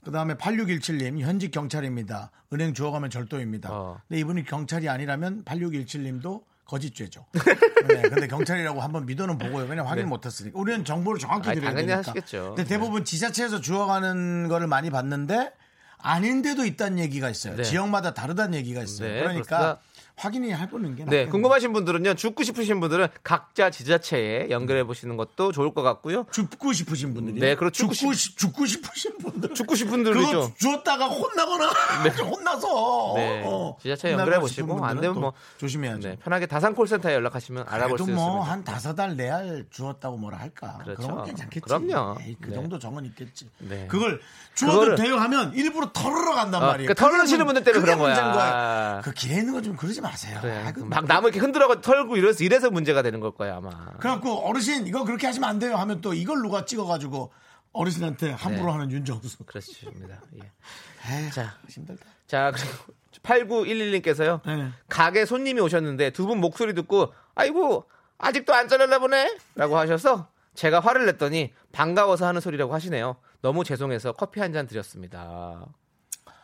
그 0.03 0.11
다음에 0.11 0.35
8617님, 0.35 1.19
현직 1.19 1.51
경찰입니다. 1.51 2.29
은행 2.51 2.73
주워가면 2.73 3.09
절도입니다. 3.09 3.69
어. 3.71 4.01
근데 4.07 4.19
이분이 4.19 4.45
경찰이 4.45 4.87
아니라면 4.87 5.43
8617님도 5.45 6.43
거짓죄죠. 6.65 7.25
네, 7.87 8.01
근데 8.03 8.27
경찰이라고 8.27 8.79
한번 8.81 9.05
믿어는 9.05 9.37
보고요. 9.37 9.67
그냥 9.67 9.87
확인 9.87 10.03
네. 10.05 10.09
못했으니까. 10.09 10.59
우리는 10.59 10.85
정보를 10.85 11.19
정확히 11.19 11.53
드려야 11.55 11.71
당연히 11.71 11.87
되니까. 11.87 11.97
하시겠죠. 11.99 12.53
근데 12.55 12.65
대부분 12.65 13.03
지자체에서 13.03 13.61
주워가는 13.61 14.47
거를 14.47 14.67
많이 14.67 14.89
봤는데 14.89 15.51
아닌데도 15.97 16.65
있다는 16.65 16.99
얘기가 16.99 17.29
있어요. 17.29 17.55
네. 17.55 17.63
지역마다 17.63 18.13
다르다는 18.13 18.55
얘기가 18.55 18.83
있어요. 18.83 19.07
네, 19.07 19.19
그러니까 19.21 19.57
그렇습니다. 19.57 19.81
확인이 20.15 20.53
해보는 20.53 20.95
게 20.95 21.05
네. 21.05 21.25
궁금하신 21.25 21.73
분들은요, 21.73 22.13
죽고 22.13 22.43
싶으신 22.43 22.79
분들은 22.79 23.07
각자 23.23 23.69
지자체에 23.69 24.49
연결해 24.51 24.83
보시는 24.83 25.17
것도 25.17 25.51
좋을 25.51 25.73
것 25.73 25.81
같고요. 25.81 26.25
죽고 26.31 26.71
싶으신 26.73 27.13
분들이 27.13 27.39
네, 27.39 27.55
그렇죠. 27.55 27.87
죽고, 27.89 28.13
싶, 28.13 28.37
죽고 28.37 28.65
싶으신 28.65 29.17
분들 29.17 29.53
죽고 29.55 29.75
싶은 29.75 30.03
있죠. 30.05 30.53
주었다가 30.57 31.07
혼나거나 31.07 31.67
혼나서 32.23 33.13
네, 33.15 33.43
어, 33.45 33.75
지자체에 33.81 34.11
혼나고 34.11 34.21
연결해 34.31 34.39
보시고 34.39 34.85
안 34.85 35.01
되면 35.01 35.15
또뭐 35.15 35.33
조심해야죠. 35.57 36.07
네, 36.09 36.15
편하게 36.17 36.45
다산 36.45 36.75
콜센터에 36.75 37.13
연락하시면 37.15 37.65
알아볼 37.67 37.97
수 37.97 38.05
그래도 38.05 38.11
있습니다. 38.13 38.23
뭐한 38.33 38.63
다섯 38.63 38.93
달네알 38.95 39.65
주었다고 39.71 40.17
뭐라 40.17 40.37
할까? 40.37 40.77
그렇죠. 40.83 41.01
그런 41.01 41.15
건 41.17 41.25
괜찮겠지. 41.25 41.61
그럼요. 41.61 42.17
에이, 42.21 42.35
그 42.39 42.49
네. 42.49 42.55
정도 42.55 42.77
정은 42.77 43.05
있겠지. 43.05 43.49
네. 43.59 43.87
그걸 43.87 44.21
주어도 44.53 44.81
그거를- 44.81 44.97
돼요 44.97 45.15
하면 45.17 45.53
일부러 45.55 45.91
털으러 45.91 46.35
간단 46.35 46.61
어, 46.63 46.67
말이에요. 46.67 46.87
그 46.87 46.95
털으시는 46.95 47.45
분들 47.45 47.63
때문에 47.63 47.83
그런 47.83 47.97
거야. 47.97 48.31
거야. 48.33 49.01
그 49.03 49.11
길에 49.13 49.37
있는 49.37 49.53
거 49.53 49.63
좀 49.63 49.77
그러 49.77 49.92
지 49.93 50.01
마세요. 50.01 50.39
그래. 50.41 50.63
아, 50.65 50.71
그 50.73 50.81
막 50.85 51.05
나무 51.05 51.27
이렇게 51.27 51.39
흔들어 51.39 51.79
털고 51.81 52.17
이래서 52.17 52.43
이래서 52.43 52.69
문제가 52.69 53.01
되는 53.01 53.19
걸 53.19 53.31
거야 53.33 53.57
아마. 53.57 53.69
그래갖고 53.99 54.47
어르신 54.47 54.87
이거 54.87 55.03
그렇게 55.05 55.27
하시면 55.27 55.47
안 55.49 55.59
돼요 55.59 55.75
하면 55.77 56.01
또 56.01 56.13
이걸 56.13 56.41
누가 56.41 56.65
찍어가지고 56.65 57.31
어르신한테 57.71 58.31
함부로 58.31 58.67
네. 58.67 58.71
하는 58.73 58.91
윤정수. 58.91 59.45
그렇습니다. 59.45 60.21
예. 60.37 60.51
에휴, 61.11 61.31
자, 61.31 61.57
힘들다. 61.67 62.05
자 62.27 62.51
그리고 62.53 62.93
8911님께서요. 63.23 64.41
네. 64.45 64.69
가게 64.89 65.25
손님이 65.25 65.61
오셨는데 65.61 66.11
두 66.11 66.25
분 66.27 66.39
목소리 66.39 66.73
듣고 66.73 67.13
아이고 67.35 67.85
아직도 68.17 68.53
안 68.53 68.67
잘렸나 68.67 68.99
보네 68.99 69.37
라고 69.55 69.77
하셔서 69.77 70.29
제가 70.55 70.79
화를 70.79 71.05
냈더니 71.07 71.51
반가워서 71.71 72.27
하는 72.27 72.39
소리라고 72.41 72.73
하시네요. 72.73 73.17
너무 73.41 73.63
죄송해서 73.63 74.13
커피 74.13 74.39
한 74.39 74.53
잔 74.53 74.67
드렸습니다. 74.67 75.65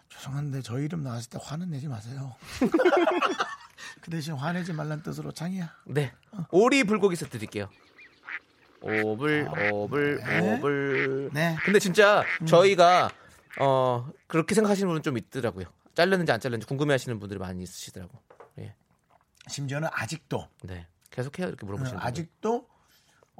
죄송한데 0.09 0.61
저희 0.61 0.85
이름 0.85 1.03
나왔을 1.03 1.29
때 1.29 1.39
화는 1.41 1.69
내지 1.69 1.87
마세요. 1.87 2.35
그 4.01 4.11
대신 4.11 4.33
화내지 4.33 4.73
말란 4.73 5.03
뜻으로 5.03 5.31
장이야. 5.31 5.73
네. 5.85 6.11
오리 6.51 6.83
불고기 6.83 7.15
세트 7.15 7.31
드릴게요. 7.31 7.69
오불, 8.81 9.49
오불, 9.73 10.17
네. 10.25 10.53
오불. 10.55 11.29
네. 11.33 11.57
근데 11.63 11.79
진짜 11.79 12.23
저희가, 12.45 13.09
어, 13.59 14.09
그렇게 14.27 14.55
생각하시는 14.55 14.87
분은 14.87 15.03
좀 15.03 15.17
있더라고요. 15.17 15.65
잘렸는지 15.95 16.31
안 16.31 16.39
잘렸는지 16.39 16.65
궁금해 16.65 16.93
하시는 16.93 17.19
분들이 17.19 17.39
많이 17.39 17.61
있으시더라고. 17.61 18.21
예. 18.59 18.73
심지어는 19.47 19.89
아직도 19.91 20.47
네. 20.63 20.87
계속해요. 21.11 21.47
이렇게 21.47 21.65
물어보시는 21.65 21.99
분. 21.99 22.07
아직도 22.07 22.67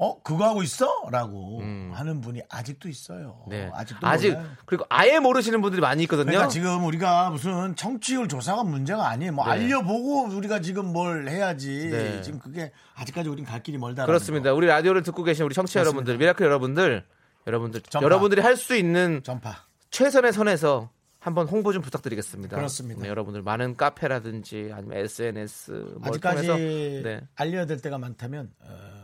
어 0.02 0.22
그거 0.24 0.46
하고 0.48 0.64
있어?라고 0.64 1.60
하는 1.94 2.22
분이 2.22 2.42
아직도 2.50 2.88
있어요. 2.88 3.44
음. 3.48 3.50
네. 3.50 3.70
아직도 3.74 4.08
아직 4.08 4.32
몰라요. 4.32 4.50
그리고 4.66 4.86
아예 4.90 5.20
모르시는 5.20 5.62
분들이 5.62 5.82
많이 5.82 6.04
있거든요. 6.04 6.28
그러니까 6.28 6.48
지금 6.48 6.86
우리가 6.86 7.30
무슨 7.32 7.76
청취율 7.76 8.30
조사가 8.30 8.64
문제가 8.64 9.10
아니에요. 9.10 9.34
뭐 9.34 9.44
네. 9.46 9.52
알려보고 9.52 10.28
우리가 10.36 10.62
지금 10.62 10.94
뭘 10.94 11.28
해야지. 11.28 11.90
네. 11.92 12.22
지금 12.22 12.40
그게 12.40 12.72
아직까지 12.96 13.28
우린 13.28 13.44
갈 13.44 13.62
길이 13.62 13.78
멀다. 13.78 14.06
그렇습니다. 14.06 14.54
우리 14.54 14.68
라디오를 14.68 15.04
듣고 15.04 15.24
계신 15.24 15.44
우리 15.44 15.54
청취자 15.54 15.82
여러분들, 15.82 16.18
미라클 16.18 16.46
여러분들, 16.46 17.04
여러분들, 17.46 17.82
전파. 17.82 18.06
여러분들이 18.06 18.42
할 18.42 18.56
수 18.56 18.76
있는 18.76 19.22
전파. 19.24 19.66
최선의 19.92 20.32
선에서 20.32 20.90
한번 21.20 21.48
홍보 21.50 21.74
좀 21.74 21.82
부탁드리겠습니다. 21.82 22.56
그렇습니다. 22.56 23.02
네, 23.02 23.10
여러분들 23.10 23.42
많은 23.42 23.76
카페라든지 23.76 24.72
아니면 24.74 24.98
SNS 25.00 25.72
뭘 25.98 26.10
아직까지 26.10 26.48
통해서 26.48 26.56
네, 26.56 27.22
알려야 27.36 27.66
될 27.66 27.82
때가 27.82 27.98
많다면 27.98 28.50
어, 28.62 28.99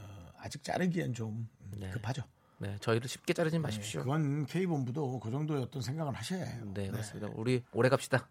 아직 0.45 0.63
자르기엔 0.63 1.13
좀 1.15 1.49
급하죠. 1.91 2.21
네, 2.59 2.77
저희를 2.79 3.09
쉽게 3.09 3.33
자르지 3.33 3.57
마십시오. 3.57 4.01
그건 4.01 4.45
K 4.45 4.67
본부도 4.67 5.19
그 5.19 5.31
정도의 5.31 5.63
어떤 5.63 5.81
생각을 5.81 6.13
하셔야 6.13 6.43
해요. 6.45 6.61
네, 6.75 6.87
그렇습니다. 6.89 7.27
우리 7.33 7.63
오래 7.73 7.89
갑시다. 7.89 8.29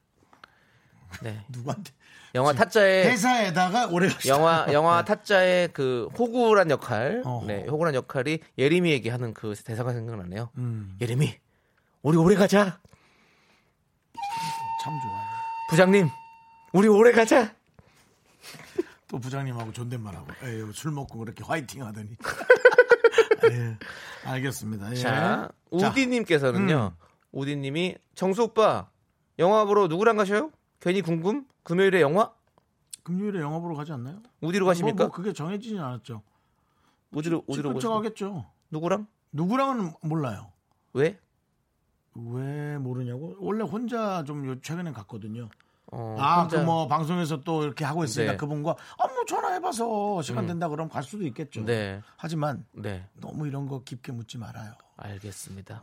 네, 1.23 1.45
누구한테 1.51 1.93
영화 2.37 2.53
타짜의 2.53 3.07
회사에다가 3.07 3.89
오래 3.89 4.09
갑시다. 4.09 4.33
영화 4.33 4.67
영화 4.73 5.05
타짜의 5.05 5.73
그 5.73 6.09
호구란 6.17 6.71
역할, 6.71 7.21
어허. 7.25 7.47
네, 7.47 7.67
호구란 7.67 7.95
역할이 7.97 8.39
예림이에게 8.59 9.11
하는 9.11 9.35
그 9.35 9.55
대사가 9.57 9.93
생각나네요. 9.93 10.51
음, 10.57 10.97
예림이, 11.01 11.37
우리 12.03 12.17
오래 12.17 12.37
가자. 12.37 12.81
참 14.85 15.01
좋아요. 15.03 15.25
부장님, 15.71 16.09
우리 16.73 16.87
오래 16.87 17.11
가자. 17.11 17.55
또 19.15 19.21
부장님하고 19.21 19.71
존댓말하고 19.71 20.27
에이, 20.43 20.73
술 20.73 20.91
먹고 20.91 21.21
그렇게 21.21 21.45
화이팅 21.45 21.85
하더니. 21.87 22.17
예, 23.49 23.79
알겠습니다. 24.29 24.91
예. 24.91 24.95
자, 24.97 25.53
자, 25.79 25.89
우디님께서는요. 25.91 26.97
우디님이 27.31 27.97
정수 28.17 28.43
오빠 28.43 28.89
영화 29.39 29.65
보러 29.67 29.87
누구랑 29.87 30.17
가셔요? 30.17 30.51
괜히 30.81 31.01
궁금? 31.01 31.47
금요일에 31.63 32.01
영화? 32.01 32.33
금요일에 33.05 33.39
영화 33.41 33.61
보러 33.61 33.77
가지 33.77 33.93
않나요? 33.93 34.21
어디로 34.43 34.65
뭐, 34.65 34.73
가십니까? 34.73 35.05
뭐 35.05 35.13
그게 35.13 35.33
정해지진 35.33 35.79
않았죠. 35.79 36.21
직접 37.23 37.73
가세요? 37.73 37.93
하겠죠. 37.95 38.47
누구랑? 38.71 39.07
누구랑은 39.31 39.93
몰라요. 40.03 40.51
왜? 40.93 41.21
왜 42.17 42.79
모르냐고? 42.79 43.37
원래 43.39 43.63
혼자 43.63 44.25
좀 44.25 44.45
요- 44.49 44.61
최근에 44.61 44.91
갔거든요. 44.91 45.51
어, 45.97 46.17
아, 46.19 46.49
그 46.49 46.57
뭐 46.57 46.89
방송에서 46.89 47.41
또 47.43 47.63
이렇게 47.65 47.85
하고 47.85 48.03
있으니까 48.05 48.33
네. 48.33 48.37
그분과 48.37 48.75
아뭐 48.99 49.25
전화해봐서 49.29 50.23
시간 50.23 50.45
음. 50.45 50.49
된다 50.49 50.69
그러면 50.69 50.91
갈 50.91 51.03
수도 51.03 51.25
있겠죠. 51.25 51.65
네, 51.65 52.01
하지만 52.17 52.65
네, 52.73 53.07
너무 53.15 53.47
이런 53.47 53.69
거 53.69 53.83
깊게 53.85 54.13
묻지 54.13 54.39
말아요. 54.39 54.73
알겠습니다. 54.97 55.83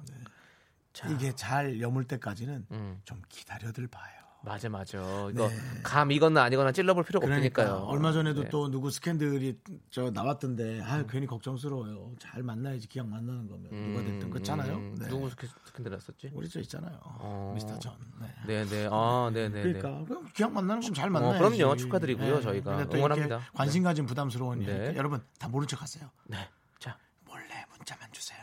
자, 0.93 1.07
이게 1.09 1.33
잘 1.35 1.79
여물 1.79 2.05
때까지는 2.05 2.65
음, 2.71 3.01
좀 3.05 3.21
기다려들 3.29 3.87
봐요. 3.87 4.20
맞아, 4.43 4.69
맞아. 4.69 4.97
이거 5.31 5.49
감이거나 5.83 6.41
아니거나 6.43 6.71
찔러볼 6.71 7.03
필요가 7.03 7.27
네. 7.27 7.35
그러니까 7.35 7.61
없으니까요. 7.61 7.85
얼마 7.89 8.11
전에도 8.11 8.43
네. 8.43 8.49
또 8.49 8.71
누구 8.71 8.89
스캔들이 8.89 9.59
저 9.91 10.09
나왔던데 10.09 10.81
아 10.81 11.03
괜히 11.07 11.27
걱정스러워요. 11.27 12.13
잘 12.19 12.41
만나야지 12.41 12.87
기왕 12.87 13.09
만나는 13.09 13.47
거면 13.47 13.69
누가 13.69 14.03
됐든 14.03 14.29
그렇잖아요. 14.31 14.73
음, 14.73 14.95
네. 14.99 15.07
누구 15.09 15.29
스캔- 15.29 15.47
스캔들 15.65 15.91
났었지? 15.91 16.31
우리 16.33 16.49
저 16.49 16.59
있잖아요. 16.61 16.97
어. 17.03 17.51
미스터 17.53 17.77
전. 17.77 17.93
네. 18.19 18.27
네, 18.47 18.65
네, 18.65 18.87
아, 18.91 19.29
네, 19.31 19.47
네, 19.49 19.63
네. 19.63 19.73
그러니까 19.73 20.05
그럼 20.07 20.25
기왕 20.33 20.53
만나는 20.53 20.81
건잘 20.81 21.07
어, 21.07 21.11
만나야지. 21.11 21.57
그럼요. 21.57 21.75
축하드리고요, 21.75 22.41
저희가 22.41 22.87
응원합니다. 22.91 23.41
관심 23.53 23.83
가진 23.83 24.07
부담스러운 24.07 24.61
일. 24.61 24.65
네. 24.67 24.93
여러분 24.95 25.21
다 25.37 25.47
모른 25.49 25.67
척하세요. 25.67 26.09
네. 26.25 26.37
자, 26.79 26.97
몰래 27.25 27.43
문자만 27.77 28.09
주세요. 28.11 28.39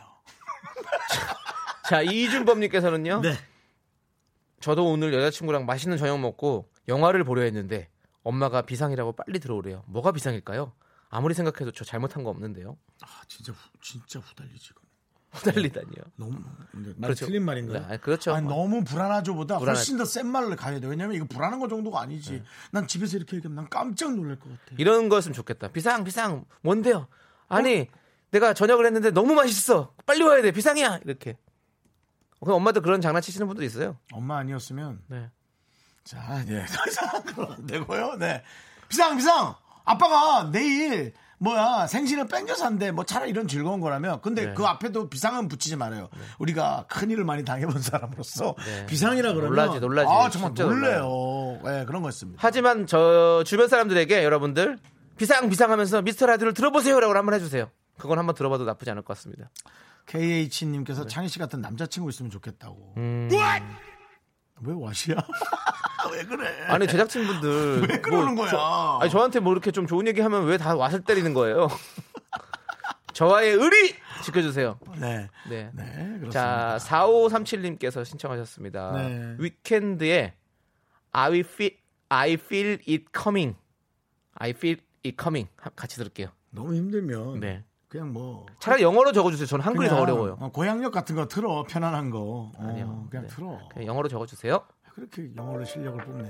자 1.89 2.01
이준범님께서는요. 2.03 3.21
네. 3.21 3.33
저도 4.61 4.85
오늘 4.91 5.13
여자친구랑 5.13 5.65
맛있는 5.65 5.97
저녁 5.97 6.19
먹고 6.19 6.69
영화를 6.87 7.23
보려 7.23 7.43
했는데 7.43 7.89
엄마가 8.23 8.63
비상이라고 8.63 9.13
빨리 9.13 9.39
들어오래요. 9.39 9.83
뭐가 9.87 10.11
비상일까요? 10.11 10.73
아무리 11.09 11.33
생각해도 11.33 11.71
저 11.71 11.83
잘못한 11.85 12.23
거 12.23 12.29
없는데요. 12.29 12.77
아 13.01 13.07
진짜 13.27 13.51
후, 13.53 13.57
진짜 13.81 14.19
후달리지 14.19 14.69
이거. 14.71 14.81
후달리다니요. 15.31 16.01
너무 16.15 16.37
근데 16.71 16.89
말 16.97 17.09
그렇죠. 17.09 17.27
틀린 17.27 17.43
말인가요? 17.45 17.79
네, 17.79 17.85
아니, 17.85 18.01
그렇죠. 18.01 18.33
아니, 18.33 18.47
너무 18.47 18.83
불안하죠보다 18.83 19.59
불안하- 19.59 19.67
훨씬 19.75 19.97
더 19.97 20.03
센 20.03 20.25
말을 20.27 20.55
가야 20.55 20.79
돼. 20.79 20.87
왜냐면 20.87 21.15
이거 21.15 21.25
불안한 21.25 21.59
거 21.59 21.67
정도가 21.67 22.01
아니지. 22.01 22.31
네. 22.31 22.43
난 22.71 22.87
집에서 22.87 23.15
이렇게 23.15 23.37
얘기하면 23.37 23.55
난 23.55 23.69
깜짝 23.69 24.15
놀랄 24.15 24.39
것 24.39 24.49
같아. 24.49 24.75
이런 24.77 25.07
거였으면 25.07 25.33
좋겠다. 25.33 25.67
비상 25.71 26.03
비상 26.03 26.45
뭔데요? 26.61 27.07
아니 27.47 27.87
내가 28.31 28.53
저녁을 28.53 28.85
했는데 28.87 29.11
너무 29.11 29.33
맛있어. 29.35 29.93
빨리 30.05 30.23
와야 30.23 30.41
돼. 30.41 30.51
비상이야. 30.51 30.99
이렇게. 31.05 31.37
그럼 32.39 32.57
엄마도 32.57 32.81
그런 32.81 33.01
장난치시는 33.01 33.47
분도 33.47 33.63
있어요. 33.63 33.97
엄마 34.13 34.37
아니었으면 34.37 35.01
네. 35.07 35.29
자, 36.03 36.43
예, 36.47 36.65
더 36.71 36.89
이상 36.89 37.21
그러면 37.23 37.53
안 37.57 37.67
되고요. 37.67 38.15
네. 38.17 38.43
비상, 38.87 39.17
비상! 39.17 39.55
아빠가 39.85 40.49
내일, 40.51 41.13
뭐야, 41.39 41.87
생신을 41.87 42.27
뺑겨서 42.27 42.65
한대. 42.65 42.91
뭐 42.91 43.05
차라리 43.05 43.31
이런 43.31 43.47
즐거운 43.47 43.79
거라면. 43.79 44.21
근데 44.21 44.47
네. 44.47 44.53
그 44.53 44.65
앞에도 44.65 45.09
비상은 45.09 45.47
붙이지 45.47 45.75
말아요. 45.75 46.09
우리가 46.37 46.85
큰일을 46.89 47.23
많이 47.23 47.45
당해본 47.45 47.81
사람으로서. 47.81 48.55
네. 48.65 48.85
비상이라 48.87 49.33
그러면. 49.33 49.49
놀라지, 49.51 49.79
놀라지. 49.79 50.09
아, 50.11 50.29
정말 50.29 50.53
놀래요. 50.53 51.59
예, 51.65 51.85
그런 51.85 52.01
거였습니다. 52.01 52.39
하지만 52.41 52.87
저 52.87 53.43
주변 53.45 53.67
사람들에게 53.67 54.23
여러분들 54.23 54.77
비상 55.17 55.49
비상 55.49 55.71
하면서 55.71 56.01
미스터 56.01 56.25
라디오를 56.25 56.53
들어보세요라고 56.53 57.15
한번 57.15 57.33
해주세요. 57.35 57.69
그건 57.97 58.17
한번 58.17 58.35
들어봐도 58.35 58.65
나쁘지 58.65 58.89
않을 58.91 59.03
것 59.03 59.15
같습니다. 59.15 59.49
KH님께서 60.05 61.05
창희 61.07 61.27
씨 61.29 61.39
같은 61.39 61.61
남자친구 61.61 62.09
있으면 62.09 62.31
좋겠다고. 62.31 62.93
네. 62.95 63.01
음. 63.01 63.29
왜 64.61 64.73
와시야? 64.75 65.15
왜 66.11 66.23
그래? 66.25 66.65
아니 66.67 66.87
제작진분들 66.87 67.81
왜 67.89 68.01
그러는 68.01 68.35
거야? 68.35 68.49
저, 68.49 68.99
아니 69.01 69.09
저한테 69.11 69.39
뭐 69.39 69.53
이렇게 69.53 69.71
좀 69.71 69.85
좋은 69.87 70.07
얘기 70.07 70.19
하면 70.21 70.45
왜 70.45 70.57
다 70.57 70.75
와서 70.75 70.99
때리는 70.99 71.33
거예요? 71.33 71.67
저와의 73.13 73.53
의리 73.53 73.95
지켜주세요. 74.23 74.79
네. 74.97 75.27
네. 75.49 75.69
네, 75.73 75.83
그렇습니다. 76.19 76.29
자 76.31 76.77
4537님께서 76.79 78.05
신청하셨습니다. 78.05 78.91
네. 78.93 79.35
위켄드의 79.39 80.33
I 81.11 81.39
feel 81.39 81.75
I 82.09 82.33
feel 82.33 82.79
it 82.87 83.05
coming. 83.17 83.57
I 84.35 84.51
feel 84.51 84.77
it 85.05 85.17
coming. 85.21 85.49
하- 85.57 85.69
같이 85.71 85.97
들을게요. 85.97 86.29
너무 86.51 86.73
힘들면. 86.75 87.39
네. 87.39 87.63
그냥 87.89 88.13
뭐. 88.13 88.45
차라리 88.59 88.83
영어로 88.83 89.11
적어주세요. 89.11 89.47
저는 89.47 89.65
한글이 89.65 89.89
더 89.89 89.99
어려워요. 89.99 90.37
어, 90.39 90.49
고향역 90.51 90.93
같은 90.93 91.15
거 91.15 91.27
틀어 91.27 91.63
편안한 91.67 92.11
거. 92.11 92.51
어, 92.55 92.67
아니요. 92.67 93.07
그냥 93.09 93.25
네. 93.27 93.33
틀어. 93.33 93.59
그냥 93.73 93.87
영어로 93.87 94.07
적어주세요. 94.07 94.61
그렇게 94.93 95.31
영어로 95.35 95.65
실력을 95.65 96.03
뽐내니? 96.05 96.29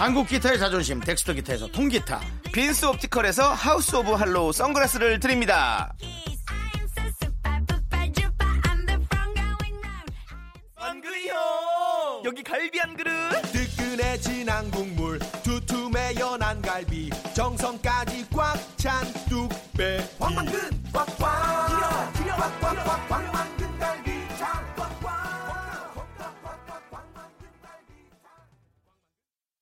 한국 0.00 0.28
기타의 0.28 0.58
자존심 0.58 0.98
덱스터 0.98 1.34
기타에서 1.34 1.66
통기타. 1.66 2.22
빈스 2.54 2.86
옵티컬에서 2.86 3.52
하우스 3.52 3.94
오브 3.96 4.12
할로우 4.12 4.50
선글라스를 4.50 5.20
드립니다 5.20 5.92
여기 12.24 12.42
갈비 12.42 12.78
한 12.78 12.96
그릇 12.96 13.12
뜨끈해진 13.52 14.48
한 14.48 14.70
국물 14.70 15.18
두툼 15.42 15.66
두매 15.66 16.14
연한 16.18 16.62
갈비 16.62 17.10
정성까지 17.34 18.26
꽉 18.30 18.56
찬 18.76 19.04
뚝배 19.28 20.02
황만근 20.18 20.82
꽉꽉 20.92 21.18
꽉꽉 21.18 22.60
꽉꽉 22.60 23.10
황만 23.10 23.59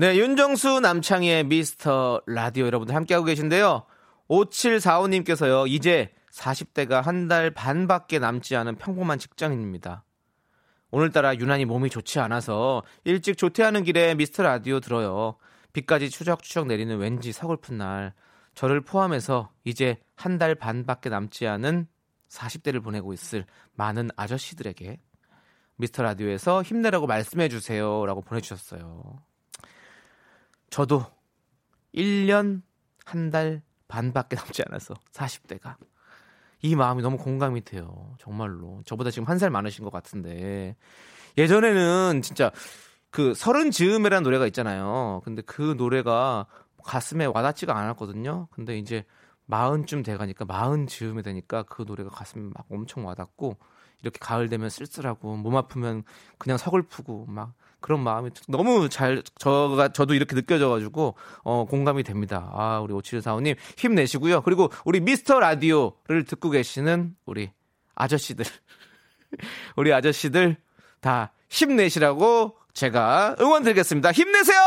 네, 0.00 0.16
윤정수 0.16 0.80
남창희의 0.80 1.44
미스터 1.44 2.22
라디오 2.24 2.64
여러분들 2.64 2.94
함께하고 2.94 3.26
계신데요. 3.26 3.84
5745님께서요, 4.30 5.68
이제 5.68 6.10
40대가 6.32 7.02
한 7.02 7.28
달 7.28 7.50
반밖에 7.50 8.18
남지 8.18 8.56
않은 8.56 8.76
평범한 8.76 9.18
직장인입니다. 9.18 10.04
오늘따라 10.90 11.36
유난히 11.36 11.66
몸이 11.66 11.90
좋지 11.90 12.18
않아서 12.18 12.82
일찍 13.04 13.36
조퇴하는 13.36 13.84
길에 13.84 14.14
미스터 14.14 14.42
라디오 14.42 14.80
들어요. 14.80 15.36
비까지 15.74 16.08
추적추적 16.08 16.66
내리는 16.66 16.96
왠지 16.96 17.30
서글픈 17.32 17.76
날. 17.76 18.14
저를 18.54 18.80
포함해서 18.80 19.50
이제 19.64 19.98
한 20.16 20.38
달 20.38 20.54
반밖에 20.54 21.10
남지 21.10 21.46
않은 21.46 21.86
40대를 22.30 22.82
보내고 22.82 23.12
있을 23.12 23.44
많은 23.74 24.08
아저씨들에게 24.16 24.98
미스터 25.76 26.02
라디오에서 26.04 26.62
힘내라고 26.62 27.06
말씀해 27.06 27.50
주세요. 27.50 28.06
라고 28.06 28.22
보내주셨어요. 28.22 29.28
저도 30.70 31.04
1년 31.94 32.62
한 33.04 33.30
달 33.30 33.62
반밖에 33.88 34.36
남지 34.36 34.62
않아서 34.68 34.94
40대가 35.12 35.76
이 36.62 36.76
마음이 36.76 37.02
너무 37.02 37.16
공감이 37.16 37.64
돼요. 37.64 38.14
정말로. 38.18 38.82
저보다 38.86 39.10
지금 39.10 39.26
한 39.28 39.38
살 39.38 39.50
많으신 39.50 39.82
것 39.84 39.90
같은데 39.90 40.76
예전에는 41.36 42.22
진짜 42.22 42.52
그 43.10 43.34
서른 43.34 43.70
즈음이라는 43.72 44.22
노래가 44.22 44.46
있잖아요. 44.46 45.22
근데 45.24 45.42
그 45.42 45.74
노래가 45.76 46.46
가슴에 46.84 47.24
와닿지가 47.26 47.76
않았거든요. 47.76 48.46
근데 48.52 48.78
이제 48.78 49.04
마흔쯤 49.46 50.04
돼가니까 50.04 50.44
마흔 50.44 50.86
즈음이 50.86 51.22
되니까 51.22 51.64
그 51.64 51.82
노래가 51.86 52.10
가슴에 52.10 52.42
막 52.54 52.66
엄청 52.70 53.06
와닿고 53.06 53.56
이렇게 54.02 54.18
가을 54.20 54.48
되면 54.48 54.70
쓸쓸하고 54.70 55.36
몸 55.36 55.56
아프면 55.56 56.04
그냥 56.38 56.56
서글프고 56.58 57.26
막 57.26 57.54
그런 57.80 58.00
마음이 58.00 58.30
너무 58.48 58.88
잘 58.88 59.22
저가 59.38 59.92
저도 59.92 60.14
이렇게 60.14 60.34
느껴져가지고 60.34 61.14
어 61.42 61.64
공감이 61.68 62.02
됩니다. 62.02 62.50
아 62.54 62.80
우리 62.80 62.92
5745님 62.94 63.56
힘내시고요. 63.76 64.42
그리고 64.42 64.70
우리 64.84 65.00
미스터 65.00 65.40
라디오를 65.40 66.24
듣고 66.26 66.50
계시는 66.50 67.16
우리 67.26 67.50
아저씨들 67.94 68.44
우리 69.76 69.92
아저씨들 69.92 70.56
다 71.00 71.32
힘내시라고 71.48 72.56
제가 72.72 73.36
응원 73.40 73.62
드리겠습니다. 73.62 74.12
힘내세요! 74.12 74.60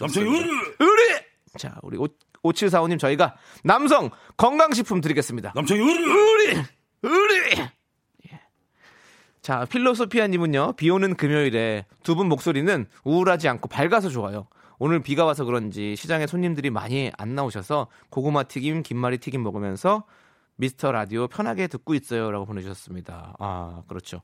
남창희 0.00 0.28
우리! 0.28 1.14
자, 1.58 1.76
우리 1.82 1.98
5745님 2.42 2.98
저희가 2.98 3.36
남성 3.62 4.10
건강식품 4.36 5.00
드리겠습니다. 5.00 5.52
남창희 5.54 5.80
우리! 5.80 6.04
우리! 6.04 6.62
우리! 7.02 7.83
예. 9.44 9.46
자, 9.46 9.64
필로소피아님은요, 9.66 10.72
비 10.76 10.88
오는 10.90 11.14
금요일에 11.14 11.84
두 12.02 12.14
분 12.14 12.28
목소리는 12.28 12.86
우울하지 13.04 13.48
않고 13.48 13.68
밝아서 13.68 14.08
좋아요. 14.08 14.46
오늘 14.78 15.00
비가 15.00 15.24
와서 15.24 15.44
그런지 15.44 15.94
시장에 15.96 16.26
손님들이 16.26 16.70
많이 16.70 17.12
안 17.18 17.34
나오셔서 17.34 17.88
고구마 18.10 18.44
튀김, 18.44 18.82
김말이 18.82 19.18
튀김 19.18 19.42
먹으면서 19.42 20.04
미스터 20.56 20.92
라디오 20.92 21.26
편하게 21.28 21.66
듣고 21.66 21.94
있어요. 21.94 22.30
라고 22.30 22.46
보내주셨습니다. 22.46 23.34
아, 23.38 23.82
그렇죠. 23.88 24.22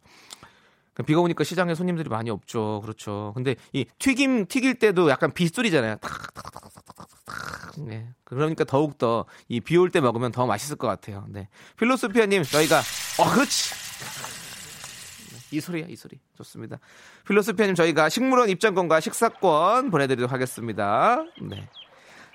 비가 1.07 1.21
오니까 1.21 1.45
시장에 1.45 1.75
손님들이 1.75 2.09
많이 2.09 2.31
없죠. 2.31 2.81
그렇죠. 2.83 3.33
근데 3.35 3.57
이 3.73 3.85
튀김 3.99 4.47
튀길 4.47 4.79
때도 4.79 5.09
약간 5.11 5.33
빗소리잖아요. 5.33 5.97
탁탁탁탁탁탁. 5.97 7.87
네. 7.87 8.09
그러니까 8.25 8.65
더욱더 8.65 9.25
이 9.49 9.61
비 9.61 9.77
올 9.79 9.91
때 9.91 10.01
먹으면 10.01 10.33
더 10.33 10.47
맛있을 10.47 10.77
것 10.77 10.87
같아요. 10.89 11.25
네. 11.29 11.49
필로소피아님, 11.79 12.43
저희가, 12.43 12.81
어, 13.19 13.31
그렇지. 13.33 13.71
이 15.53 15.61
소리야, 15.61 15.87
이 15.89 15.97
소리. 15.97 16.19
좋습니다. 16.37 16.79
필로소피아님, 17.27 17.75
저희가 17.75 18.09
식물원 18.09 18.49
입장권과 18.49 19.01
식사권 19.01 19.91
보내드리도록 19.91 20.33
하겠습니다. 20.33 21.25
네. 21.43 21.69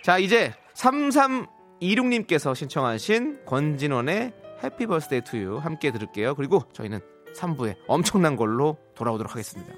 자, 0.04 0.18
이제 0.18 0.54
3326님께서 0.76 2.56
신청하신 2.56 3.46
권진원의 3.46 4.34
해피 4.64 4.88
버스데이 4.88 5.22
투유 5.22 5.58
함께 5.58 5.92
들을게요. 5.92 6.36
그리고 6.36 6.64
저희는 6.74 7.00
3부에 7.36 7.76
엄청난 7.88 8.36
걸로 8.36 8.78
돌아오도록 8.96 9.32
하겠습니다. 9.32 9.74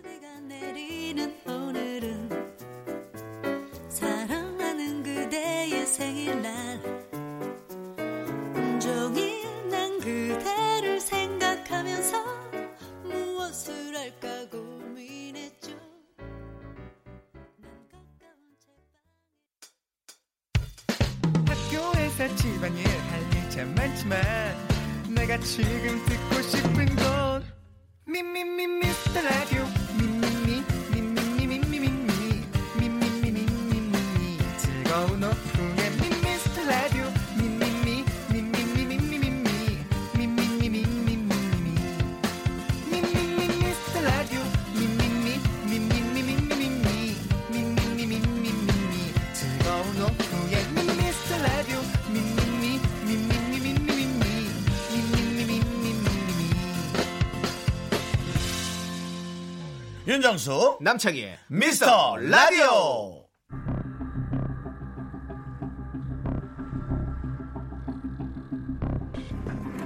윤정수 60.28 60.80
남창희의 60.82 61.38
미스터 61.48 62.18
라디오 62.18 63.30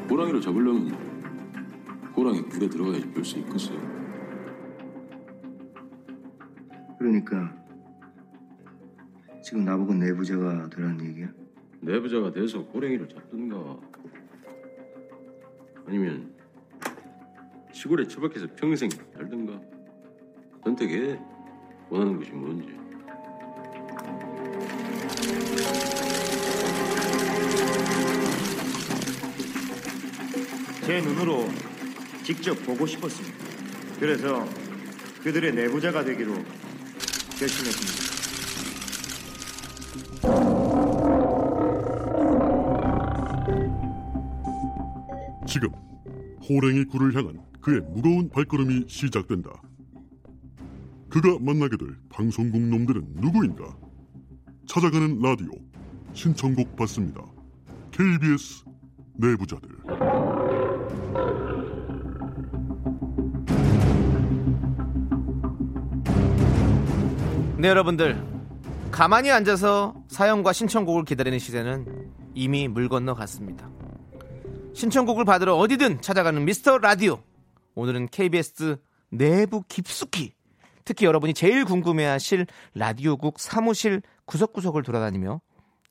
호랑이를 0.10 0.42
잡으려면 0.42 0.90
호랑이 2.18 2.42
굴에 2.50 2.68
들어가야지 2.68 3.08
볼수 3.12 3.38
있겠어요. 3.38 3.80
그러니까 6.98 7.56
지금 9.44 9.64
나보고 9.64 9.94
내부자가 9.94 10.68
되라는 10.70 11.06
얘기야? 11.06 11.28
내부자가 11.82 12.32
돼서 12.32 12.62
호랑이를 12.62 13.08
잡든가 13.08 13.80
아니면 15.86 16.34
시골에 17.72 18.08
처박혀서 18.08 18.48
평생 18.56 18.90
살든가 18.90 19.71
선택해 20.64 21.20
원하는 21.90 22.18
것이 22.20 22.32
뭔지 22.32 22.82
제 30.86 31.00
눈으로 31.02 31.48
직접 32.24 32.54
보고 32.66 32.86
싶었습니다. 32.86 33.38
그래서 34.00 34.46
그들의 35.24 35.54
내부자가 35.54 36.04
되기로 36.04 36.34
결심했습니다. 37.38 38.12
지금 45.48 45.70
호랭이 46.50 46.86
굴을 46.86 47.16
향한 47.16 47.40
그의 47.62 47.82
무거운 47.82 48.30
발걸음이 48.30 48.86
시작된다. 48.88 49.52
그가 51.12 51.38
만나게 51.42 51.76
될 51.76 51.90
방송국 52.10 52.62
놈들은 52.62 53.16
누구인가? 53.16 53.76
찾아가는 54.66 55.20
라디오 55.20 55.52
신청곡 56.14 56.78
받습니다. 56.78 57.22
KBS 57.92 58.64
내부자들 59.16 59.70
네, 67.58 67.68
여러분들. 67.68 68.26
가만히 68.90 69.30
앉아서 69.32 69.94
사연과 70.08 70.54
신청곡을 70.54 71.04
기다리는 71.04 71.38
시대는 71.38 72.10
이미 72.34 72.70
물 72.70 72.88
건너 72.88 73.14
갔습니다. 73.14 73.70
신청곡을 74.74 75.26
받으러 75.26 75.58
어디든 75.58 76.02
찾아가는 76.02 76.44
미스터 76.44 76.78
라디오. 76.78 77.22
오늘은 77.76 78.08
KBS 78.08 78.78
내부 79.10 79.62
깊숙이 79.68 80.34
특히 80.86 81.06
여러분이 81.06 81.34
제일 81.34 81.66
궁금해하실 81.66 82.48
라디오국 82.76 83.40
사무실 83.40 84.02
구석구석을 84.26 84.84
돌아다니며 84.84 85.42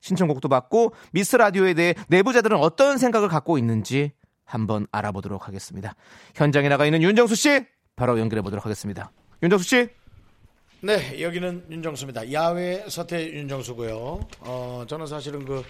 신청곡도 0.00 0.48
받고 0.48 0.94
미스터 1.12 1.38
라디오에 1.38 1.74
대해 1.74 1.94
내부자들은 2.08 2.56
어떤 2.56 2.98
생각을 2.98 3.28
갖고 3.28 3.58
있는지 3.58 4.12
한번 4.44 4.86
알아보도록 4.90 5.46
하겠습니다. 5.46 5.94
현장에 6.34 6.68
나가 6.68 6.84
있는 6.84 7.02
윤정수 7.02 7.34
씨 7.34 7.66
바로 7.96 8.18
연결해 8.18 8.42
보도록 8.42 8.64
하겠습니다. 8.64 9.12
윤정수 9.42 9.64
씨. 9.64 9.88
네, 10.82 11.20
여기는 11.20 11.66
윤정수입니다. 11.70 12.32
야외 12.32 12.84
서태 12.88 13.32
윤정수고요. 13.34 14.20
어, 14.40 14.84
저는 14.88 15.06
사실은 15.06 15.44
그 15.44 15.58
어, 15.58 15.62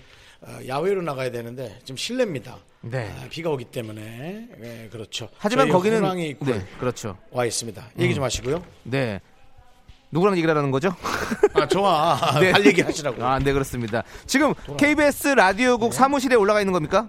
야외로 0.66 1.02
나가야 1.02 1.30
되는데 1.30 1.78
지금 1.84 1.96
실내입니다. 1.96 2.56
네. 2.82 3.12
아, 3.20 3.26
비가 3.28 3.50
오기 3.50 3.66
때문에 3.66 4.48
예, 4.62 4.88
그렇죠. 4.90 5.28
하지만 5.36 5.68
거기는 5.68 5.98
호랑이 5.98 6.34
굴 6.34 6.54
네, 6.54 6.66
그렇죠. 6.78 7.18
와 7.30 7.44
있습니다. 7.44 7.90
얘기 7.98 8.14
좀 8.14 8.22
음. 8.22 8.24
하시고요. 8.24 8.64
네. 8.84 9.20
누구랑 10.12 10.36
얘기를 10.36 10.50
하라는 10.50 10.70
거죠? 10.70 10.94
아, 11.54 11.68
좋아. 11.68 12.14
할 12.34 12.66
얘기 12.66 12.80
하시라고. 12.80 13.22
아, 13.22 13.38
네, 13.38 13.52
그렇습니다. 13.52 14.02
지금 14.26 14.54
KBS 14.78 15.28
라디오국 15.28 15.92
사무실에 15.92 16.34
올라가 16.36 16.60
있는 16.60 16.72
겁니까? 16.72 17.08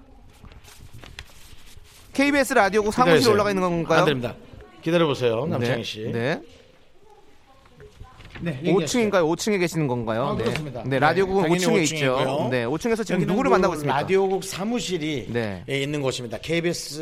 KBS 2.14 2.54
라디오국 2.54 2.94
사무실에. 2.94 3.32
올라가 3.32 3.50
있는 3.50 3.62
건가요? 3.64 4.00
안 4.02 4.06
됩니다. 4.06 4.36
기다려 4.82 5.08
보세요, 5.08 5.46
남창희 5.46 5.78
네, 5.78 5.84
씨. 5.84 6.02
네. 6.04 6.12
네, 6.12 6.42
얘기하시죠. 8.48 9.00
5층인가요? 9.00 9.30
5층에 9.30 9.60
계시는 9.60 9.88
건가요? 9.88 10.26
아, 10.28 10.36
네. 10.38 10.44
그렇습니다. 10.44 10.84
네, 10.86 11.00
라디오국은 11.00 11.44
당연히 11.44 11.66
5층에 11.66 11.74
5층 11.74 11.84
있죠. 11.84 11.96
이고요. 11.96 12.48
네, 12.52 12.66
5층에서 12.66 13.06
지금 13.06 13.22
누구를 13.22 13.50
그 13.50 13.54
만나고 13.54 13.74
있습니까? 13.76 14.02
라디오국 14.02 14.44
사무실이 14.44 15.28
네. 15.32 15.64
예, 15.70 15.82
있는 15.82 16.02
곳입니다. 16.02 16.38
KBS 16.40 17.02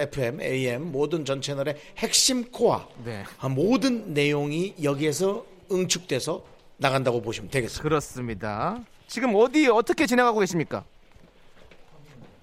FM, 0.00 0.40
AM 0.40 0.92
모든 0.92 1.24
전 1.24 1.40
채널의 1.40 1.76
핵심 1.98 2.50
코어 2.50 2.86
네. 3.04 3.24
아, 3.38 3.48
모든 3.48 4.14
내용이 4.14 4.74
여기에서 4.82 5.44
응축돼서 5.70 6.42
나간다고 6.78 7.20
보시면 7.20 7.50
되겠습니다. 7.50 7.82
그렇습니다. 7.82 8.78
지금 9.06 9.34
어디 9.34 9.66
어떻게 9.68 10.06
진행하고 10.06 10.40
계십니까? 10.40 10.84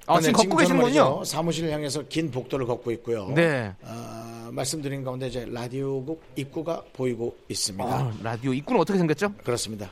아, 0.08 0.18
네, 0.18 0.28
지금 0.28 0.34
걷고 0.34 0.58
계시는군요. 0.58 1.24
사무실을 1.24 1.72
향해서 1.72 2.04
긴 2.08 2.30
복도를 2.30 2.68
걷고 2.68 2.92
있고요. 2.92 3.30
네. 3.34 3.74
어, 4.46 4.52
말씀드린 4.52 5.04
가운데 5.04 5.28
이제 5.28 5.46
라디오국 5.46 6.22
입구가 6.36 6.84
보이고 6.94 7.36
있습니다. 7.50 7.86
아, 7.86 8.14
라디오 8.22 8.54
입구는 8.54 8.82
어떻게 8.82 8.98
생겼죠? 9.00 9.34
그렇습니다. 9.44 9.92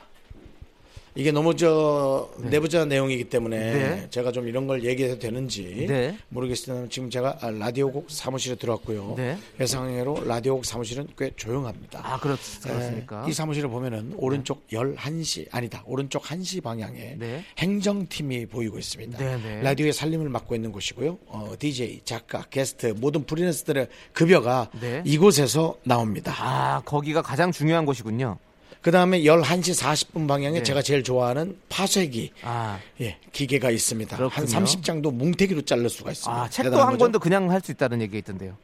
이게 1.16 1.32
너무 1.32 1.56
저 1.56 2.30
내부자 2.38 2.86
내용이기 2.86 3.26
때문에 3.26 3.58
네. 3.58 4.08
제가 4.10 4.32
좀 4.32 4.48
이런 4.48 4.66
걸 4.66 4.84
얘기해도 4.84 5.20
되는지 5.20 5.86
네. 5.88 6.18
모르겠지만 6.30 6.90
지금 6.90 7.10
제가 7.10 7.38
아, 7.42 7.52
라디오국 7.52 8.10
사무실에 8.10 8.56
들어왔고요. 8.56 9.14
네. 9.18 9.38
예상외로 9.60 10.24
라디오국 10.26 10.66
사무실은 10.66 11.08
꽤 11.18 11.32
조용합니다. 11.36 12.02
아, 12.04 12.20
그렇, 12.20 12.36
그렇습니까? 12.64 13.24
네, 13.26 13.30
이 13.30 13.34
사무실을 13.34 13.70
보면은 13.70 14.14
오른쪽 14.18 14.68
11시 14.70 15.48
아니다. 15.52 15.84
오른쪽 15.86 16.24
1시 16.24 16.64
방향에 16.64 17.16
네. 17.20 17.44
행정팀이 17.60 18.48
보이고 18.48 18.80
있습니다. 18.80 19.18
네, 19.18 19.38
네. 19.38 19.62
라디오의 19.62 19.94
살림을 19.94 20.30
맡고 20.30 20.56
있는 20.56 20.72
곳이고요. 20.72 21.20
어, 21.28 21.54
DJ, 21.60 22.02
작가, 22.06 22.44
게스트 22.50 22.88
모든 22.98 23.24
프리랜서들의 23.24 23.88
급여가 24.14 24.72
네. 24.82 25.04
이곳에서 25.06 25.76
나옵니다. 25.84 26.34
아, 26.40 26.82
거기가 26.86 27.22
가장 27.22 27.52
중요한 27.52 27.86
곳이군요. 27.86 28.40
그 28.84 28.92
다음에 28.92 29.22
11시 29.22 29.80
40분 29.82 30.28
방향에 30.28 30.58
네. 30.60 30.64
제가 30.64 30.82
제일 30.82 31.04
좋아하는 31.04 31.58
파쇄기. 31.70 32.32
아, 32.44 32.78
예, 33.00 33.18
기계가 33.32 33.72
있습니다. 33.72 34.18
한 34.18 34.30
그렇군요. 34.30 34.46
30장도 34.46 35.14
뭉태기로 35.14 35.62
자를 35.62 35.90
수가 35.90 36.12
있습니다. 36.12 36.44
아 36.44 36.50
책도 36.50 36.78
한 36.78 36.88
거죠? 36.92 36.98
권도 36.98 37.20
그냥 37.20 37.50
할 37.50 37.62
수 37.64 37.72
있다는 37.72 38.02
얘기가 38.02 38.18
있던데요. 38.18 38.58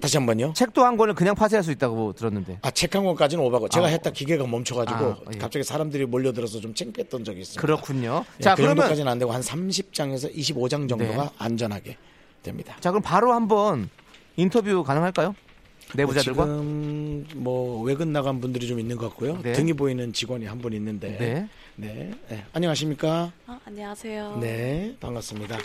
다시 0.00 0.16
한 0.16 0.26
번요. 0.26 0.52
책도 0.54 0.84
한 0.84 0.96
권을 0.96 1.14
그냥 1.14 1.36
파쇄할 1.36 1.62
수 1.62 1.70
있다고 1.70 2.12
들었는데. 2.14 2.58
아, 2.62 2.70
책 2.72 2.96
한 2.96 3.04
권까지는 3.04 3.42
오바고 3.44 3.68
제가 3.68 3.86
아, 3.86 3.90
했다 3.90 4.10
기계가 4.10 4.44
멈춰가지고 4.48 4.98
아, 5.04 5.16
예. 5.32 5.38
갑자기 5.38 5.62
사람들이 5.62 6.06
몰려들어서 6.06 6.58
좀 6.58 6.74
창피했던 6.74 7.22
적이 7.22 7.42
있습니다. 7.42 7.60
그렇군요. 7.60 8.24
예, 8.40 8.42
자, 8.42 8.56
그 8.56 8.62
그러면 8.62 8.78
정도까지는 8.82 9.10
안 9.12 9.18
되고 9.20 9.30
한 9.32 9.40
30장에서 9.40 10.34
25장 10.34 10.88
정도가 10.88 11.22
네. 11.22 11.30
안전하게 11.38 11.96
됩니다. 12.42 12.76
자, 12.80 12.90
그럼 12.90 13.00
바로 13.02 13.32
한번 13.32 13.88
인터뷰 14.36 14.82
가능할까요? 14.82 15.36
내부자들과? 15.94 16.44
지금 16.44 17.26
뭐 17.34 17.82
외근 17.82 18.12
나간 18.12 18.40
분들이 18.40 18.66
좀 18.66 18.78
있는 18.80 18.96
것 18.96 19.08
같고요. 19.10 19.38
네. 19.42 19.52
등이 19.52 19.72
보이는 19.74 20.12
직원이 20.12 20.46
한 20.46 20.58
분 20.58 20.72
있는데. 20.72 21.16
네. 21.18 21.48
네. 21.76 22.10
네. 22.28 22.44
안녕하십니까? 22.52 23.32
어, 23.48 23.58
안녕하세요. 23.64 24.38
네, 24.40 24.94
반갑습니다. 25.00 25.58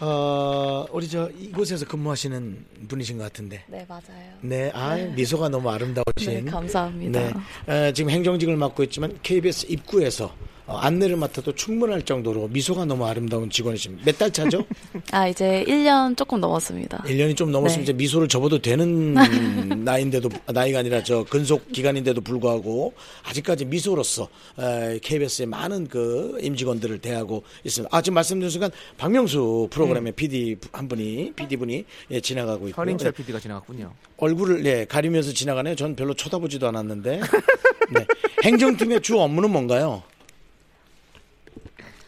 어, 0.00 0.86
우리 0.90 1.08
저 1.08 1.28
이곳에서 1.38 1.84
근무하시는 1.86 2.64
분이신 2.88 3.18
것 3.18 3.24
같은데. 3.24 3.62
네, 3.68 3.84
맞아요. 3.88 4.02
네, 4.40 4.70
아 4.74 4.96
미소가 4.96 5.50
너무 5.50 5.68
아름다우신. 5.70 6.44
네, 6.46 6.50
감사합니다. 6.50 7.20
네, 7.66 7.88
어, 7.88 7.92
지금 7.92 8.10
행정직을 8.10 8.56
맡고 8.56 8.84
있지만 8.84 9.18
KBS 9.22 9.66
입구에서 9.68 10.32
어, 10.66 10.76
안내를 10.76 11.16
맡아도 11.16 11.54
충분할 11.54 12.02
정도로 12.02 12.48
미소가 12.48 12.84
너무 12.84 13.06
아름다운 13.06 13.48
직원이십니다. 13.48 14.04
몇 14.04 14.18
달 14.18 14.30
차죠? 14.30 14.66
아, 15.12 15.26
이제 15.26 15.64
1년 15.66 16.14
조금 16.14 16.40
넘었습니다. 16.40 16.98
1년이 17.06 17.34
좀 17.38 17.50
넘었으면 17.50 17.78
네. 17.78 17.82
이제 17.84 17.92
미소를 17.94 18.28
접어도 18.28 18.60
되는 18.60 19.14
나이인데도 19.84 20.28
나이가 20.52 20.80
아니라 20.80 21.02
저 21.02 21.24
근속 21.24 21.72
기간인데도 21.72 22.20
불구하고 22.20 22.92
아직까지 23.24 23.64
미소로서 23.64 24.28
에, 24.58 24.98
KBS 25.02 25.17
의 25.22 25.46
많은 25.46 25.88
그 25.88 26.38
임직원들을 26.40 26.98
대하고 27.00 27.42
있습니다. 27.64 27.96
아 27.96 28.00
지금 28.00 28.14
말씀드린 28.14 28.50
순간 28.50 28.70
박명수 28.96 29.68
프로그램의 29.70 30.12
PD 30.12 30.56
한 30.72 30.88
분이 30.88 31.32
PD 31.34 31.56
분이 31.56 31.84
예, 32.10 32.20
지나가고 32.20 32.68
있고요. 32.68 32.82
현인철 32.82 33.12
네. 33.12 33.16
PD가 33.16 33.40
지나갔군요. 33.40 33.92
얼굴을 34.16 34.64
예, 34.66 34.84
가리면서 34.84 35.32
지나가네요. 35.32 35.74
전 35.74 35.94
별로 35.96 36.14
쳐다보지도 36.14 36.68
않았는데. 36.68 37.20
네. 37.90 38.06
행정팀의 38.44 39.00
주 39.00 39.18
업무는 39.18 39.50
뭔가요? 39.50 40.02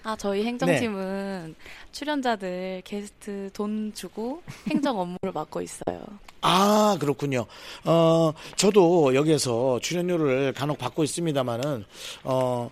아, 0.02 0.16
저희 0.16 0.44
행정팀은 0.44 1.54
출연자들 1.92 2.82
게스트 2.84 3.50
돈 3.52 3.92
주고 3.94 4.42
행정 4.68 4.98
업무를 4.98 5.32
맡고 5.32 5.60
있어요. 5.60 6.00
아, 6.40 6.96
그렇군요. 6.98 7.46
어, 7.84 8.32
저도 8.56 9.14
여기에서 9.14 9.78
출연료를 9.80 10.54
간혹 10.54 10.78
받고 10.78 11.04
있습니다만은, 11.04 11.84
어, 12.24 12.70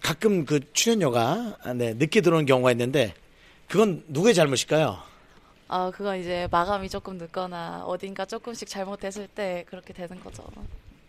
가끔 0.00 0.44
그 0.44 0.60
출연료가, 0.72 1.72
네, 1.76 1.94
늦게 1.94 2.20
들어오는 2.20 2.46
경우가 2.46 2.70
있는데, 2.72 3.14
그건 3.68 4.02
누구의 4.08 4.34
잘못일까요? 4.34 4.98
아, 5.68 5.90
그건 5.94 6.18
이제 6.18 6.48
마감이 6.50 6.88
조금 6.88 7.18
늦거나 7.18 7.84
어딘가 7.84 8.24
조금씩 8.24 8.68
잘못했을 8.68 9.28
때 9.28 9.64
그렇게 9.68 9.92
되는 9.92 10.18
거죠. 10.22 10.42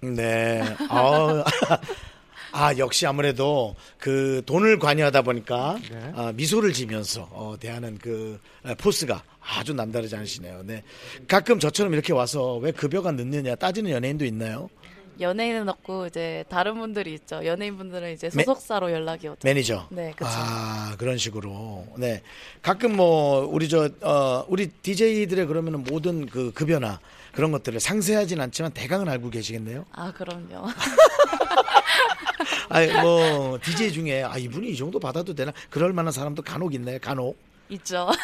네. 0.02 0.62
아, 0.90 1.44
아, 2.52 2.78
역시 2.78 3.06
아무래도 3.06 3.76
그 3.98 4.42
돈을 4.46 4.80
관여하다 4.80 5.22
보니까 5.22 5.78
네. 5.90 6.12
아, 6.16 6.32
미소를 6.34 6.74
지면서 6.74 7.30
어, 7.32 7.56
대하는 7.60 7.98
그 7.98 8.40
아, 8.64 8.74
포스가 8.76 9.24
아주 9.40 9.74
남다르지 9.74 10.16
않으시네요. 10.16 10.64
네. 10.66 10.84
가끔 11.28 11.60
저처럼 11.60 11.94
이렇게 11.94 12.12
와서 12.12 12.58
왜 12.58 12.72
급여가 12.72 13.12
늦느냐 13.12 13.56
따지는 13.56 13.92
연예인도 13.92 14.26
있나요? 14.26 14.70
연예인은 15.20 15.68
없고 15.68 16.08
이제 16.08 16.46
다른 16.50 16.80
분들이 16.80 17.14
있죠. 17.16 17.46
연예인분들은 17.46 18.14
이제 18.14 18.30
매- 18.34 18.44
소속사로 18.44 18.92
연락이 18.92 19.28
오죠. 19.28 19.40
매니저. 19.44 19.88
네, 19.90 20.14
그렇죠. 20.16 20.34
아, 20.38 20.96
그런 20.98 21.18
식으로. 21.18 21.86
네. 21.98 22.22
가끔 22.62 22.96
뭐, 22.96 23.46
우리 23.46 23.68
저, 23.68 23.90
어, 24.02 24.46
우리 24.48 24.68
DJ들의 24.68 25.46
그러면은 25.48 25.84
모든 25.84 26.26
그 26.26 26.52
급여나 26.54 27.00
그런 27.34 27.52
것들을 27.52 27.80
상세하진 27.80 28.40
않지만 28.40 28.72
대강은 28.72 29.10
알고 29.10 29.30
계시겠네요? 29.30 29.86
아, 29.92 30.12
그럼요. 30.14 30.68
아니, 32.70 32.92
뭐, 33.02 33.60
DJ 33.62 33.92
중에, 33.92 34.24
아, 34.24 34.38
이분이 34.38 34.70
이 34.70 34.78
정도 34.78 35.00
받아도 35.00 35.34
되나? 35.36 35.52
그럴 35.70 35.92
만한 35.92 36.14
사람도 36.14 36.44
간혹 36.44 36.74
있나요? 36.74 36.98
간혹. 37.00 37.38
있죠. 37.70 38.10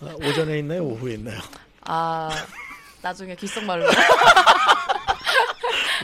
아, 0.00 0.14
오전에 0.14 0.58
있나요? 0.60 0.84
오후에 0.84 1.14
있나요? 1.14 1.40
아, 1.82 2.30
나중에 3.02 3.34
귓속말로. 3.34 3.86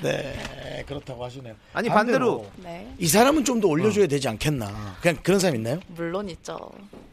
네. 0.02 0.84
그렇다고 0.86 1.24
하시네요. 1.24 1.54
아니, 1.72 1.88
반대로. 1.88 2.46
네. 2.62 2.92
이 2.98 3.06
사람은 3.06 3.44
좀 3.44 3.58
더 3.60 3.66
올려줘야 3.68 4.06
되지 4.06 4.28
않겠나. 4.28 4.96
그냥 5.00 5.16
그런 5.22 5.40
사람 5.40 5.56
있나요? 5.56 5.80
물론 5.88 6.28
있죠. 6.28 6.56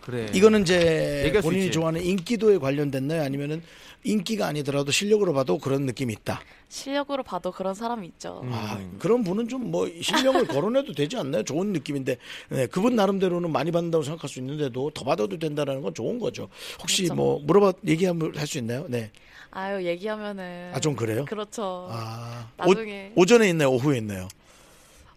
그래. 0.01 0.27
이거는 0.33 0.61
이제 0.61 1.33
본인이. 1.41 1.71
좋아하는 1.71 2.03
인기도에 2.03 2.59
관련됐나요? 2.59 3.23
아니면은 3.23 3.63
인기가 4.03 4.45
아니더라도 4.45 4.91
실력으로 4.91 5.33
봐도 5.33 5.57
그런 5.57 5.87
느낌이 5.87 6.13
있다. 6.13 6.39
실력으로 6.69 7.23
봐도 7.23 7.51
그런 7.51 7.73
사람이 7.73 8.05
있죠. 8.09 8.43
아, 8.51 8.79
그런 8.99 9.23
분은 9.23 9.47
좀 9.47 9.71
뭐 9.71 9.89
실력을 9.99 10.45
거론해도 10.45 10.93
되지 10.93 11.17
않나요? 11.17 11.41
좋은 11.41 11.73
느낌인데 11.73 12.17
네, 12.49 12.67
그분 12.67 12.95
나름대로는 12.95 13.51
많이 13.51 13.71
받는다고 13.71 14.03
생각할 14.03 14.29
수 14.29 14.37
있는데도 14.39 14.91
더 14.91 15.03
받아도 15.03 15.39
된다라는 15.39 15.81
건 15.81 15.93
좋은 15.95 16.19
거죠. 16.19 16.49
혹시 16.79 17.03
그렇죠. 17.03 17.15
뭐 17.15 17.39
물어봐 17.43 17.73
얘기 17.87 18.05
한번 18.05 18.35
할 18.37 18.45
수 18.45 18.59
있나요? 18.59 18.85
네. 18.87 19.09
아유 19.57 19.85
얘기하면은 19.85 20.71
아, 20.73 20.79
좀 20.81 20.95
그래요? 20.97 21.23
그렇죠. 21.25 21.87
아, 21.89 22.45
나중에 22.57 23.13
오, 23.15 23.21
오전에 23.21 23.47
있나요? 23.49 23.69
오후에 23.71 23.97
있나요? 23.99 24.27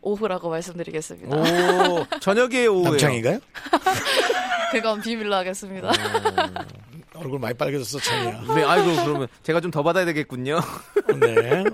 오후라고 0.01 0.49
말씀드리겠습니다. 0.49 1.37
오, 1.37 2.07
저녁에 2.21 2.67
오후에요. 2.67 2.91
남창인가요? 2.91 3.41
그건 4.71 5.01
비밀로 5.03 5.35
하겠습니다. 5.35 5.91
얼굴 7.15 7.41
많이 7.41 7.55
빨개졌어, 7.55 7.99
창이야. 7.99 8.55
네, 8.55 8.63
아이고 8.63 9.05
그러면 9.05 9.27
제가 9.43 9.61
좀 9.61 9.73
더 9.73 9.83
받아야 9.83 10.05
되겠군요. 10.05 10.61
네. 11.21 11.65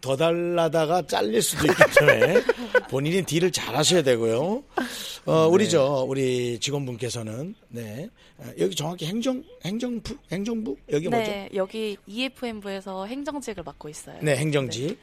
더 0.00 0.16
달라다가 0.16 1.06
잘릴 1.06 1.42
수도 1.42 1.66
있기 1.66 1.82
때문에 1.98 2.42
본인이 2.90 3.22
딜을 3.22 3.50
잘 3.52 3.76
하셔야 3.76 4.02
되고요. 4.02 4.62
어, 5.26 5.48
우리 5.48 5.68
저, 5.68 6.04
우리 6.08 6.58
직원분께서는, 6.58 7.54
네. 7.68 8.08
어, 8.38 8.44
여기 8.58 8.74
정확히 8.74 9.06
행정, 9.06 9.42
행정부? 9.64 10.16
행정부? 10.30 10.76
여기 10.90 11.08
뭐죠? 11.08 11.30
네, 11.30 11.48
여기 11.54 11.96
EFM부에서 12.06 13.06
행정직을 13.06 13.62
맡고 13.62 13.88
있어요. 13.88 14.18
네, 14.22 14.36
행정직. 14.36 14.98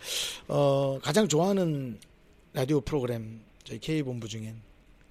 어, 0.47 0.97
가장 1.01 1.27
좋아하는 1.27 1.99
라디오 2.53 2.81
프로그램, 2.81 3.41
저희 3.63 3.79
K본부 3.79 4.27
중엔. 4.27 4.55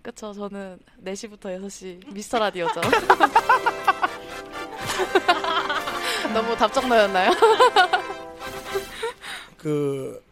그쵸, 0.03 0.33
저는 0.33 0.79
4시부터 1.05 1.59
6시 1.59 2.13
미스터 2.13 2.39
라디오죠. 2.39 2.81
너무 6.33 6.57
답정 6.57 6.89
너였나요? 6.89 7.31
그, 9.65 10.23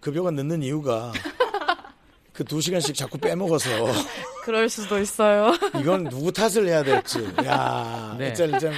급여가 0.00 0.30
늦는 0.30 0.62
이유가 0.62 1.12
그 2.32 2.44
두 2.44 2.60
시간씩 2.60 2.94
자꾸 2.94 3.16
빼먹어서 3.18 3.68
그럴 4.44 4.68
수도 4.68 4.98
있어요. 5.00 5.52
이건 5.80 6.04
누구 6.04 6.30
탓을 6.30 6.66
해야 6.68 6.82
될지. 6.84 7.18
야, 7.44 8.14
네. 8.18 8.28
일단 8.28 8.50
일단 8.50 8.72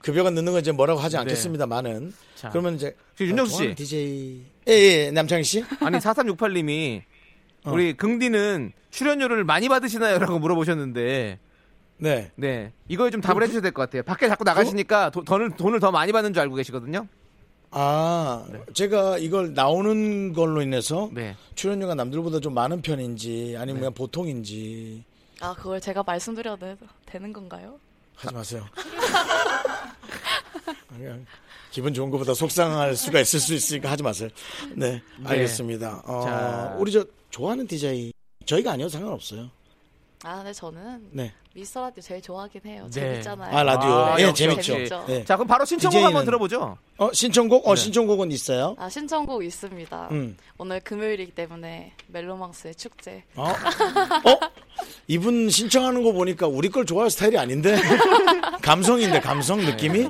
급여가 0.00 0.30
늦는 0.30 0.52
건 0.52 0.60
이제 0.60 0.72
뭐라고 0.72 0.98
하지 1.00 1.16
않겠습니다만은. 1.16 2.12
자. 2.34 2.50
그러면 2.50 2.74
이제 2.74 2.94
그 3.16 3.24
윤정수 3.24 3.56
씨. 3.56 3.74
DJ 3.76 4.42
예, 4.68 4.72
예, 4.72 5.10
남창희 5.12 5.44
씨. 5.44 5.64
아니 5.80 5.96
4368님이 5.98 7.02
어. 7.64 7.70
우리 7.72 7.96
긍디는 7.96 8.72
출연료를 8.90 9.44
많이 9.44 9.68
받으시나요?라고 9.68 10.40
물어보셨는데 10.40 11.38
네. 11.98 12.30
네 12.34 12.72
이거에 12.88 13.10
좀 13.10 13.20
답을 13.20 13.42
해주셔야 13.44 13.62
될 13.62 13.70
것 13.72 13.82
같아요. 13.82 14.02
밖에 14.02 14.28
자꾸 14.28 14.42
나가시니까 14.42 15.10
도- 15.10 15.22
돈을 15.24 15.52
돈을 15.56 15.78
더 15.78 15.92
많이 15.92 16.10
받는 16.10 16.34
줄 16.34 16.42
알고 16.42 16.56
계시거든요. 16.56 17.06
아, 17.72 18.46
제가 18.74 19.18
이걸 19.18 19.54
나오는 19.54 20.32
걸로 20.34 20.60
인해서 20.60 21.08
네. 21.12 21.34
출연료가 21.54 21.94
남들보다 21.94 22.40
좀 22.40 22.52
많은 22.54 22.82
편인지 22.82 23.56
아니면 23.58 23.80
그냥 23.80 23.94
보통인지 23.94 25.04
아, 25.40 25.54
그걸 25.54 25.80
제가 25.80 26.02
말씀드려도 26.02 26.76
되는 27.06 27.32
건가요? 27.32 27.80
하지 28.14 28.34
마세요. 28.34 28.64
그냥 30.88 31.26
기분 31.72 31.94
좋은 31.94 32.10
것보다 32.10 32.34
속상할 32.34 32.94
수가 32.94 33.20
있을 33.20 33.40
수 33.40 33.54
있으니까 33.54 33.90
하지 33.90 34.02
마세요. 34.02 34.28
네, 34.74 35.02
알겠습니다. 35.24 36.02
어, 36.04 36.22
자. 36.24 36.76
우리 36.78 36.92
저 36.92 37.04
좋아하는 37.30 37.66
DJ 37.66 38.12
저희가 38.44 38.72
아니어도 38.72 38.90
상관없어요. 38.90 39.50
아, 40.24 40.42
네, 40.44 40.52
저는 40.52 41.08
네. 41.10 41.32
미스터 41.54 41.82
라디오 41.82 42.00
제일 42.00 42.22
좋아하긴 42.22 42.60
해요. 42.64 42.84
네. 42.84 42.90
재밌잖아요. 42.90 43.56
아 43.56 43.62
라디오 43.62 43.90
아, 43.90 44.20
예 44.20 44.24
역시, 44.24 44.44
재밌죠. 44.44 44.80
역시. 44.80 44.94
네. 45.06 45.24
자 45.24 45.36
그럼 45.36 45.48
바로 45.48 45.64
신청곡 45.64 45.90
DJ 45.92 46.00
는 46.00 46.06
한번 46.06 46.24
들어보죠. 46.24 46.78
어 46.96 47.12
신청곡 47.12 47.66
어 47.66 47.74
네. 47.74 47.80
신청곡은 47.80 48.30
있어요. 48.30 48.74
아, 48.78 48.88
신청곡 48.88 49.44
있습니다. 49.44 50.08
음. 50.12 50.36
오늘 50.58 50.80
금요일이기 50.80 51.32
때문에 51.32 51.92
멜로망스의 52.06 52.74
축제. 52.76 53.24
어? 53.36 53.48
어? 53.48 53.52
이분 55.08 55.50
신청하는 55.50 56.02
거 56.02 56.12
보니까 56.12 56.46
우리 56.46 56.68
걸 56.68 56.86
좋아할 56.86 57.10
스타일이 57.10 57.38
아닌데 57.38 57.76
감성인데 58.62 59.20
감성 59.20 59.58
느낌이 59.60 60.08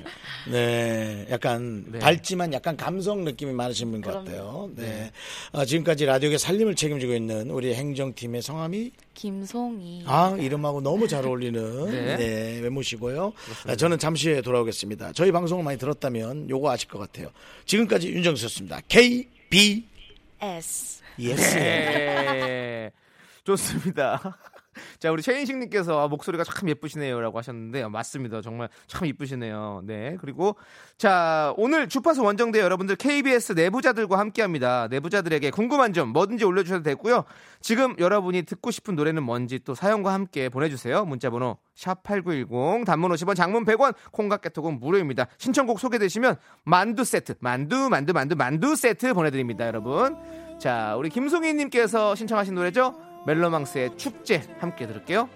네 0.50 1.26
약간 1.30 1.84
네. 1.90 1.98
밝지만 1.98 2.52
약간 2.52 2.76
감성 2.76 3.24
느낌이 3.24 3.52
많으신 3.52 3.90
분 3.90 4.00
같아요. 4.00 4.70
네 4.74 5.10
아, 5.52 5.64
지금까지 5.64 6.04
라디오의 6.06 6.38
살림을 6.38 6.74
책임지고 6.74 7.14
있는 7.14 7.50
우리 7.50 7.74
행정팀의 7.74 8.42
성함이 8.42 8.92
김송이. 9.14 10.04
아 10.06 10.36
이름하고 10.38 10.80
너무 10.80 11.08
잘 11.08 11.26
어울리는 11.26 11.90
네. 11.90 12.16
네, 12.16 12.60
외모시고요. 12.60 13.32
아, 13.66 13.76
저는 13.76 13.98
잠시 13.98 14.30
후에 14.30 14.42
돌아오겠습니다. 14.42 15.12
저희 15.12 15.32
방송을 15.32 15.64
많이 15.64 15.78
들었다면 15.78 16.50
요거 16.50 16.70
아실 16.70 16.88
것 16.88 16.98
같아요. 16.98 17.28
지금까지 17.66 18.08
윤정수였습니다. 18.08 18.80
K 18.88 19.28
B 19.48 19.84
S. 20.40 21.00
S. 21.18 21.54
네. 21.56 22.90
좋습니다. 23.44 24.38
자, 24.98 25.10
우리 25.10 25.22
최인식님께서 25.22 26.04
아, 26.04 26.08
목소리가 26.08 26.44
참 26.44 26.68
예쁘시네요라고 26.68 27.38
하셨는데 27.38 27.82
아, 27.82 27.88
맞습니다. 27.88 28.40
정말 28.42 28.68
참 28.86 29.06
이쁘시네요. 29.06 29.82
네. 29.84 30.16
그리고 30.20 30.56
자 30.98 31.52
오늘 31.56 31.88
주파수 31.88 32.22
원정대 32.22 32.60
여러분들 32.60 32.96
KBS 32.96 33.52
내부자들과 33.52 34.18
함께합니다. 34.18 34.88
내부자들에게 34.88 35.50
궁금한 35.50 35.92
점 35.92 36.08
뭐든지 36.10 36.44
올려주셔도 36.44 36.82
되고요. 36.82 37.24
지금 37.60 37.94
여러분이 37.98 38.42
듣고 38.42 38.70
싶은 38.70 38.94
노래는 38.94 39.22
뭔지 39.22 39.58
또 39.60 39.74
사연과 39.74 40.12
함께 40.12 40.48
보내주세요. 40.48 41.04
문자번호 41.04 41.58
샵 41.74 42.02
#8910 42.02 42.84
단문 42.84 43.10
50원, 43.12 43.34
장문 43.34 43.64
100원, 43.64 43.94
콩과 44.12 44.38
깨톡은 44.38 44.80
무료입니다. 44.80 45.26
신청곡 45.38 45.78
소개되시면 45.80 46.36
만두 46.64 47.04
세트, 47.04 47.34
만두 47.40 47.88
만두 47.88 48.12
만두 48.12 48.36
만두 48.36 48.76
세트 48.76 49.14
보내드립니다, 49.14 49.66
여러분. 49.66 50.16
자, 50.58 50.94
우리 50.96 51.08
김송희님께서 51.08 52.14
신청하신 52.14 52.54
노래죠. 52.54 53.11
멜로망스의 53.26 53.96
축제 53.96 54.42
함께 54.58 54.86
들을게요. 54.86 55.28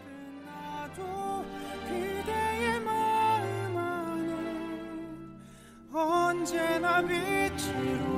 언제나 5.93 7.01
빛으로 7.01 8.16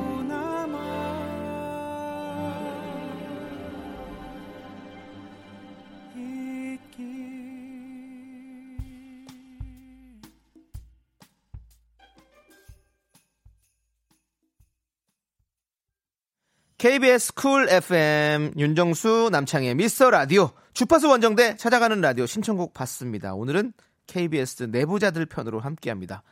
KBS 16.79 17.35
쿨 17.35 17.69
FM 17.69 18.53
윤정수 18.57 19.31
남창의 19.33 19.75
미스터 19.75 20.11
라디오 20.11 20.51
주파수 20.75 21.09
원정대 21.09 21.57
찾아가는 21.57 22.01
라디오 22.01 22.25
신청곡 22.25 22.73
받습니다. 22.73 23.35
오늘은 23.35 23.73
KBS 24.07 24.63
내부자들 24.71 25.27
편으로 25.27 25.59
함께합니다. 25.59 26.23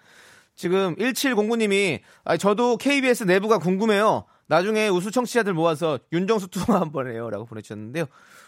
지금 0.54 0.94
1709님이 0.94 1.98
아, 2.22 2.36
저도 2.36 2.76
KBS 2.76 3.24
내부가 3.24 3.58
궁금해요. 3.58 4.24
나중에 4.46 4.86
우수 4.86 5.10
청취자들 5.10 5.52
모아서 5.52 5.98
윤정수 6.12 6.46
투어 6.46 6.76
한번 6.78 7.08
해요라고 7.08 7.44
보내주셨는데요. 7.46 8.04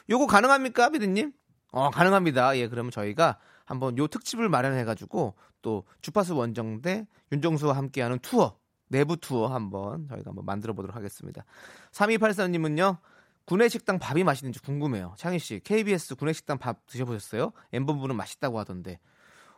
요거 0.09 0.29
가능합니까, 0.29 0.91
비디님? 0.91 1.33
어, 1.73 1.91
가능합니다. 1.91 2.57
예, 2.59 2.69
그러면 2.69 2.93
저희가 2.93 3.39
한번 3.65 3.99
요 3.99 4.07
특집을 4.07 4.49
마련해가지고 4.49 5.35
또 5.63 5.83
주파수 6.01 6.37
원정대 6.37 7.09
윤정수와 7.33 7.77
함께하는 7.77 8.21
투어 8.21 8.57
내부 8.89 9.17
투어 9.17 9.49
한번 9.49 10.09
저희가 10.09 10.31
한번 10.31 10.45
만들어 10.45 10.73
보도록 10.73 10.97
하겠습니다. 10.97 11.45
3284님은요. 11.93 12.99
구내식당 13.45 13.99
밥이 13.99 14.25
맛있는지 14.25 14.61
궁금해요. 14.61 15.15
창희 15.17 15.39
씨, 15.39 15.61
KBS 15.65 16.17
구내식당 16.17 16.59
밥 16.59 16.87
드셔보셨어요? 16.87 17.53
엠본부는 17.73 18.15
맛있다고 18.17 18.59
하던데. 18.59 18.99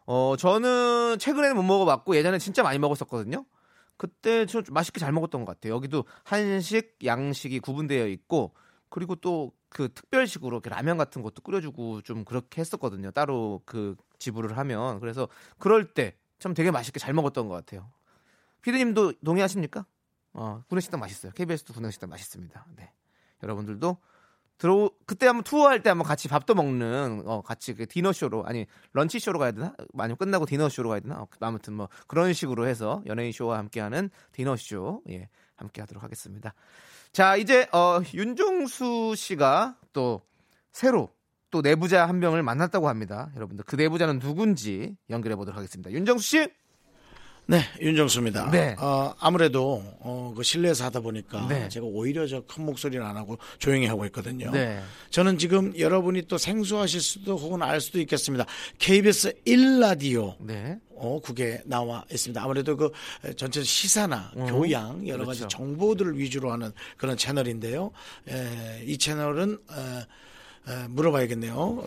어, 0.07 0.37
저는 0.39 1.19
최근에는 1.19 1.57
못 1.57 1.63
먹어봤고 1.63 2.15
예전에 2.17 2.39
진짜 2.39 2.63
많이 2.63 2.79
먹었었거든요. 2.79 3.45
그때 3.97 4.47
좀 4.47 4.63
맛있게 4.71 5.01
잘 5.01 5.13
먹었던 5.13 5.45
것 5.45 5.53
같아요. 5.55 5.75
여기도 5.75 6.05
한식, 6.25 6.99
양식이 7.05 7.61
구분되어 7.61 8.07
있고 8.09 8.55
그리고 8.89 9.17
또 9.17 9.53
그 9.71 9.89
특별식으로 9.95 10.57
이렇게 10.57 10.69
라면 10.69 10.99
같은 10.99 11.23
것도 11.23 11.43
끓여주고 11.43 12.03
좀 12.03 12.25
그렇게 12.25 12.61
했었거든요. 12.61 13.13
따로 13.13 13.63
그 13.65 13.95
지불을 14.19 14.59
하면 14.59 14.99
그래서 14.99 15.29
그럴 15.59 15.95
때 15.95 16.17
참 16.41 16.55
되게 16.55 16.71
맛있게 16.71 16.99
잘 16.99 17.13
먹었던 17.15 17.49
것 17.49 17.55
같아요. 17.55 17.93
피디님도 18.63 19.15
동의하십니까? 19.25 19.87
어, 20.33 20.63
구내식당 20.69 21.01
맛있어요. 21.01 21.33
KBS도 21.33 21.75
구내식당 21.75 22.11
맛있습니다. 22.11 22.67
네. 22.77 22.93
여러분들도 23.43 23.97
들어 24.59 24.91
그때 25.07 25.27
한번 25.27 25.43
투어할 25.43 25.83
때 25.83 25.89
한번 25.89 26.07
같이 26.07 26.29
밥도 26.29 26.55
먹는 26.55 27.23
어 27.25 27.41
같이 27.41 27.75
그 27.75 27.87
디너 27.87 28.13
쇼로 28.13 28.45
아니 28.45 28.67
런치 28.93 29.19
쇼로 29.19 29.39
가야 29.39 29.53
되나? 29.53 29.75
아니면 29.97 30.19
끝나고 30.19 30.45
디너 30.45 30.69
쇼로 30.69 30.91
가야 30.91 31.01
되나? 31.01 31.23
어, 31.23 31.29
아무튼 31.41 31.73
뭐 31.73 31.89
그런 32.07 32.35
식으로 32.35 32.67
해서 32.67 33.03
연예인 33.07 33.33
쇼와 33.33 33.57
함께하는 33.57 34.11
디너 34.33 34.57
쇼 34.57 35.01
예. 35.09 35.31
함께 35.57 35.81
하도록 35.83 36.03
하겠습니다. 36.03 36.55
자, 37.13 37.37
이제 37.37 37.69
어 37.73 38.01
윤종수 38.13 39.15
씨가 39.17 39.77
또 39.93 40.23
새로 40.73 41.11
또 41.51 41.61
내부자 41.61 42.07
한 42.07 42.19
명을 42.19 42.43
만났다고 42.43 42.89
합니다. 42.89 43.31
여러분들 43.37 43.65
그 43.65 43.77
내부자는 43.77 44.19
누군지 44.19 44.97
연결해 45.09 45.37
보도록 45.37 45.57
하겠습니다. 45.57 45.91
윤정수 45.91 46.25
씨. 46.25 46.49
네, 47.51 47.63
윤정수입니다. 47.81 48.51
네. 48.51 48.77
어, 48.79 49.13
아무래도 49.19 49.83
어, 49.99 50.33
그 50.37 50.43
실내에서 50.45 50.85
하다 50.85 51.01
보니까 51.01 51.47
네. 51.49 51.69
제가 51.69 51.85
오히려 51.87 52.27
저 52.27 52.41
큰 52.47 52.65
목소리를 52.65 53.05
안 53.05 53.17
하고 53.17 53.39
조용히 53.59 53.87
하고 53.87 54.05
있거든요. 54.07 54.51
네. 54.51 54.81
저는 55.11 55.39
지금 55.39 55.77
여러분이 55.79 56.23
또 56.29 56.39
생소하실 56.39 57.01
수도 57.01 57.37
혹은 57.37 57.63
알 57.63 57.81
수도 57.81 57.99
있겠습니다. 58.01 58.47
KBS 58.79 59.35
1라디오 59.47 60.35
네. 60.41 60.79
어, 60.95 61.19
국에 61.23 61.61
나와 61.65 62.05
있습니다. 62.11 62.43
아무래도 62.43 62.77
그 62.77 62.91
전체 63.37 63.63
시사나 63.63 64.33
음, 64.37 64.47
교양 64.47 65.07
여러 65.09 65.25
가지 65.25 65.41
그렇죠. 65.41 65.57
정보들을 65.57 66.19
위주로 66.19 66.53
하는 66.53 66.73
그런 66.97 67.17
채널인데요. 67.17 67.91
에, 68.29 68.85
이 68.85 68.99
채널은 68.99 69.59
에, 69.71 70.07
에, 70.69 70.89
물어봐야겠네요. 70.89 71.83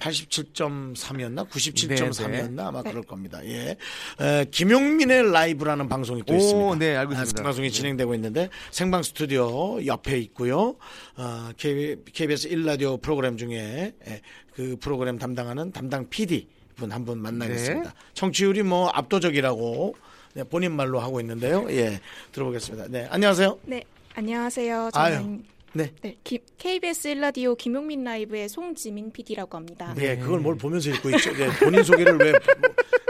87.3이었나? 0.00 1.48
97.3이었나? 1.48 2.66
아마 2.66 2.82
그럴 2.82 3.02
겁니다. 3.02 3.40
예. 3.44 3.76
에, 4.20 4.44
김용민의 4.50 5.30
라이브라는 5.32 5.88
방송이 5.88 6.22
또 6.26 6.34
오, 6.34 6.36
있습니다. 6.36 6.76
네, 6.78 6.96
알고 6.96 7.12
아, 7.14 7.22
있습니다. 7.22 7.42
방송이 7.42 7.70
진행되고 7.70 8.14
있는데 8.14 8.48
생방 8.70 9.02
스튜디오 9.02 9.84
옆에 9.84 10.18
있고요. 10.20 10.76
어, 11.16 11.50
KBS 11.56 12.48
1라디오 12.50 13.00
프로그램 13.00 13.36
중에 13.36 13.94
에, 14.06 14.20
그 14.54 14.76
프로그램 14.80 15.18
담당하는 15.18 15.70
담당 15.72 16.08
PD 16.08 16.48
분 16.76 16.90
한 16.92 17.04
분 17.04 17.18
만나겠습니다. 17.20 17.90
네. 17.90 17.96
청취율이 18.14 18.62
뭐 18.62 18.88
압도적이라고 18.90 19.94
네, 20.34 20.44
본인 20.44 20.72
말로 20.72 21.00
하고 21.00 21.20
있는데요. 21.20 21.66
예, 21.70 22.00
들어보겠습니다. 22.32 22.88
네, 22.88 23.06
안녕하세요. 23.10 23.58
네, 23.64 23.82
안녕하세요. 24.14 24.90
아유, 24.92 25.38
저는 25.76 25.90
네. 26.00 26.16
기- 26.24 26.40
KBS 26.56 27.10
1라디오 27.14 27.56
김용민 27.56 28.02
라이브의 28.02 28.48
송지민 28.48 29.12
PD라고 29.12 29.56
합니다. 29.58 29.92
네, 29.96 30.16
그걸 30.16 30.40
뭘 30.40 30.56
보면서 30.56 30.90
읽고 30.90 31.10
있죠. 31.10 31.32
네, 31.34 31.48
본인 31.62 31.82
소개를 31.84 32.16
왜 32.18 32.32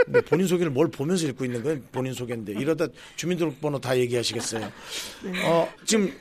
뭐, 0.08 0.20
본인 0.22 0.46
소개를 0.48 0.72
뭘 0.72 0.88
보면서 0.90 1.26
읽고 1.28 1.44
있는 1.44 1.62
거예요? 1.62 1.80
본인 1.92 2.12
소개인데 2.12 2.52
이러다 2.54 2.88
주민등록번호 3.14 3.78
다 3.80 3.96
얘기하시겠어요. 3.96 4.70
어, 5.46 5.68
지금 5.84 6.12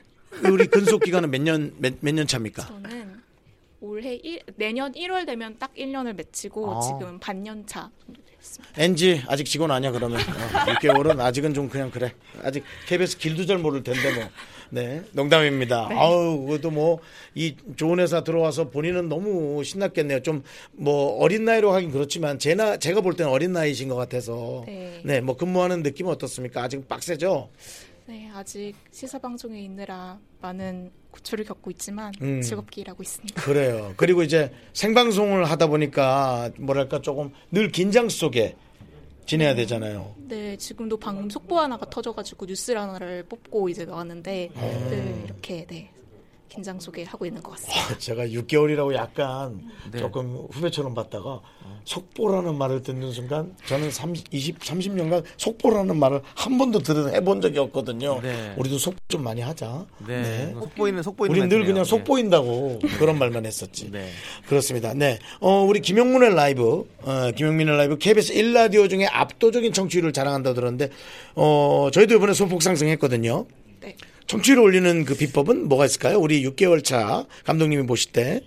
우리 0.44 0.68
근속 0.68 1.04
기간은 1.04 1.32
몇 1.32 1.42
년 1.42 1.74
몇년 2.02 2.28
차입니까? 2.28 2.66
저는 2.68 3.16
올해 3.82 4.16
일, 4.16 4.42
내년 4.56 4.92
1월 4.94 5.26
되면 5.26 5.56
딱 5.60 5.74
1년을 5.76 6.14
맺히고 6.16 6.72
아. 6.78 6.82
지금 6.82 7.20
반년 7.20 7.66
차. 7.66 7.90
NG 8.78 9.24
아직 9.28 9.46
직원 9.46 9.72
아니야 9.72 9.92
그러면 9.92 10.20
어, 10.20 10.24
6개월은 10.74 11.20
아직은 11.20 11.56
좀 11.56 11.68
그냥 11.68 11.90
그래 11.90 12.14
아직 12.44 12.64
KBS 12.86 13.18
길도 13.18 13.44
잘 13.48 13.58
모를 13.58 13.82
텐데 13.82 14.14
뭐 14.14 14.30
네, 14.70 15.04
농담입니다. 15.12 15.88
네. 15.90 15.96
아우, 15.96 16.46
그것도 16.46 16.72
뭐, 16.72 17.00
이 17.34 17.56
좋은 17.76 18.00
회사 18.00 18.24
들어와서 18.24 18.70
본인은 18.70 19.10
너무 19.10 19.64
신났겠네요. 19.64 20.22
좀, 20.22 20.44
뭐, 20.74 21.18
어린 21.20 21.46
나이로 21.46 21.72
하긴 21.72 21.92
그렇지만, 21.92 22.40
제나, 22.40 22.78
제가 22.78 23.02
볼 23.02 23.16
때는 23.16 23.32
어린 23.32 23.54
나이신 23.54 23.90
것 23.90 23.96
같아서. 23.96 24.64
네. 24.66 25.02
네, 25.04 25.22
뭐, 25.22 25.38
근무하는 25.38 25.84
느낌은 25.84 26.12
어떻습니까? 26.12 26.64
아직 26.64 26.88
빡세죠? 26.88 27.50
네, 28.08 28.30
아직 28.34 28.74
시사 28.92 29.18
방송에 29.18 29.62
있느라 29.62 30.20
많은 30.42 30.92
고초를 31.10 31.46
겪고 31.46 31.72
있지만 31.72 32.14
음. 32.22 32.42
즐겁게 32.42 32.82
일하고 32.82 33.02
있습니다. 33.02 33.42
그래요. 33.42 33.94
그리고 33.98 34.22
이제 34.22 34.52
생방송을 34.74 35.46
하다 35.46 35.68
보니까, 35.68 36.52
뭐랄까, 36.60 37.02
조금 37.02 37.32
늘 37.52 37.72
긴장 37.72 38.10
속에 38.10 38.56
지내야 39.26 39.56
되잖아요. 39.56 40.16
네, 40.18 40.56
지금도 40.58 40.98
방금 40.98 41.30
속보 41.30 41.60
하나가 41.60 41.90
터져가지고 41.90 42.46
뉴스 42.46 42.72
하나를 42.72 43.24
뽑고 43.24 43.70
이제 43.70 43.86
나왔는데 43.86 44.52
어. 44.56 44.88
늘 44.90 45.24
이렇게 45.26 45.66
네 45.66 45.92
긴장 46.56 46.80
속에 46.80 47.04
하고 47.04 47.26
있는 47.26 47.44
것 47.44 47.52
같습니다. 47.52 47.98
제가 48.00 48.28
6개월이라고 48.28 48.94
약간 48.94 49.62
네. 49.92 50.00
조금 50.00 50.48
후배처럼 50.52 50.94
봤다가 50.94 51.42
속보라는 51.84 52.58
말을 52.58 52.82
듣는 52.82 53.12
순간 53.12 53.56
저는 53.66 53.92
30, 53.92 54.28
20, 54.32 54.60
30년간 54.60 55.24
속보라는 55.36 55.98
말을 55.98 56.22
한 56.34 56.58
번도 56.58 56.80
들은 56.80 57.14
해본 57.14 57.42
적이 57.42 57.60
없거든요. 57.60 58.22
네. 58.22 58.54
우리도 58.58 58.78
속보 58.78 58.98
좀 59.10 59.24
많이 59.24 59.42
하자. 59.42 59.86
네. 60.08 60.54
속보이는 60.54 61.04
속보이는 61.04 61.32
우리 61.32 61.42
늘 61.42 61.60
멘트네요. 61.60 61.74
그냥 61.74 61.84
네. 61.84 61.90
속보인다고 61.90 62.80
그런 63.00 63.20
말만 63.20 63.46
했었지. 63.46 63.92
네. 63.92 64.10
그렇습니다. 64.48 64.94
네. 64.94 65.20
어, 65.42 65.62
우리 65.62 65.82
김용문의 65.82 66.34
라이브, 66.36 66.90
어, 67.04 67.32
김용민의 67.36 67.76
라이브 67.76 67.98
KBS 67.98 68.34
1라디오 68.34 68.90
중에 68.90 69.06
압도적인 69.08 69.74
청취율을 69.74 70.14
자랑한다 70.14 70.54
들었는데, 70.54 70.90
어, 71.36 71.90
저희도 71.92 72.16
이번에 72.16 72.34
소폭 72.34 72.64
상승했거든요. 72.64 73.46
네. 73.82 73.96
청취율을 74.28 74.62
올리는 74.64 75.06
그 75.06 75.16
비법은 75.16 75.68
뭐가 75.68 75.86
있을까요? 75.86 76.20
우리 76.20 76.44
6개월 76.48 76.84
차 76.84 77.26
감독님이 77.46 77.86
보실 77.86 78.12
때. 78.12 78.42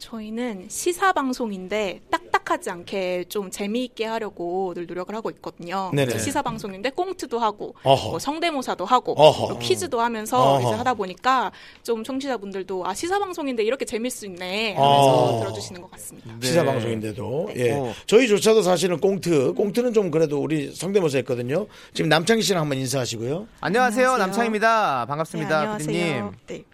저희는 0.00 0.66
시사 0.68 1.12
방송인데 1.12 2.00
딱딱하지 2.10 2.70
않게 2.70 3.24
좀 3.28 3.50
재미있게 3.50 4.06
하려고 4.06 4.72
늘 4.74 4.86
노력을 4.86 5.14
하고 5.14 5.30
있거든요. 5.30 5.90
네네. 5.94 6.18
시사 6.18 6.40
방송인데 6.42 6.90
꽁트도 6.90 7.38
하고 7.38 7.74
어허. 7.84 8.10
뭐 8.10 8.18
성대모사도 8.18 8.84
하고 8.86 9.12
어허. 9.12 9.48
또 9.48 9.58
퀴즈도 9.58 10.00
하면서 10.00 10.54
어허. 10.54 10.66
이제 10.68 10.74
하다 10.76 10.94
보니까 10.94 11.52
좀 11.82 12.02
청취자분들도 12.02 12.86
아 12.86 12.94
시사 12.94 13.18
방송인데 13.18 13.62
이렇게 13.62 13.84
재밌을 13.84 14.18
수 14.18 14.26
있네 14.26 14.74
하면서 14.74 15.24
어. 15.36 15.40
들어주시는 15.40 15.80
것 15.82 15.90
같습니다. 15.92 16.34
시사 16.42 16.64
방송인데도 16.64 17.50
예 17.56 17.72
어. 17.72 17.92
저희조차도 18.06 18.62
사실은 18.62 18.98
꽁트 19.00 19.52
꽁트는 19.54 19.92
좀 19.92 20.10
그래도 20.10 20.40
우리 20.40 20.74
성대모사 20.74 21.18
했거든요 21.18 21.66
지금 21.94 22.08
남창희 22.08 22.42
씨랑 22.42 22.62
한번 22.62 22.78
인사하시고요 22.78 23.46
안녕하세요. 23.60 24.08
안녕하세요. 24.08 24.16
남창입니다. 24.16 25.06
반갑습니다. 25.06 25.48
네. 25.48 25.54
안녕하세요. 25.66 26.32
네. 26.46 26.64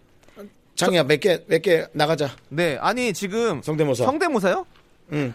창희야 0.76 1.04
몇 1.04 1.20
개 1.20 1.44
몇 1.48 1.62
개 1.62 1.86
나가자 1.92 2.36
네, 2.48 2.76
아니 2.80 3.12
지금 3.12 3.62
성대모사 3.62 4.04
성대모사요? 4.04 4.66
응 5.12 5.34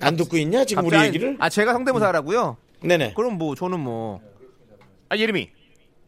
안 0.00 0.14
듣고 0.16 0.36
있냐 0.36 0.64
지금 0.64 0.84
우리 0.84 0.90
갑자기- 0.90 1.08
얘기를 1.08 1.36
아 1.40 1.48
제가 1.48 1.72
성대모사라고요? 1.72 2.56
네네 2.82 3.14
그럼 3.14 3.38
뭐 3.38 3.54
저는 3.54 3.80
뭐 3.80 4.20
아 5.08 5.16
예림이 5.16 5.50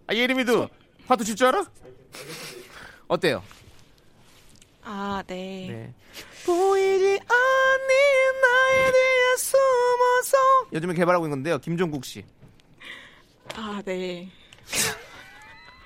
아 0.08 0.14
예림이도 0.14 0.68
화투 1.06 1.24
칠줄 1.24 1.46
알아? 1.46 1.64
어때요? 3.08 3.42
아 4.82 5.22
네. 5.26 5.66
네. 5.70 5.94
보이지 6.44 7.04
않니 7.04 7.94
나에 8.42 8.92
대해 8.92 9.36
숨어서 9.38 10.38
요즘에 10.72 10.94
개발하고 10.94 11.26
있는 11.26 11.38
건데요. 11.38 11.58
김종국 11.58 12.04
씨. 12.04 12.24
아 13.54 13.80
네. 13.84 14.28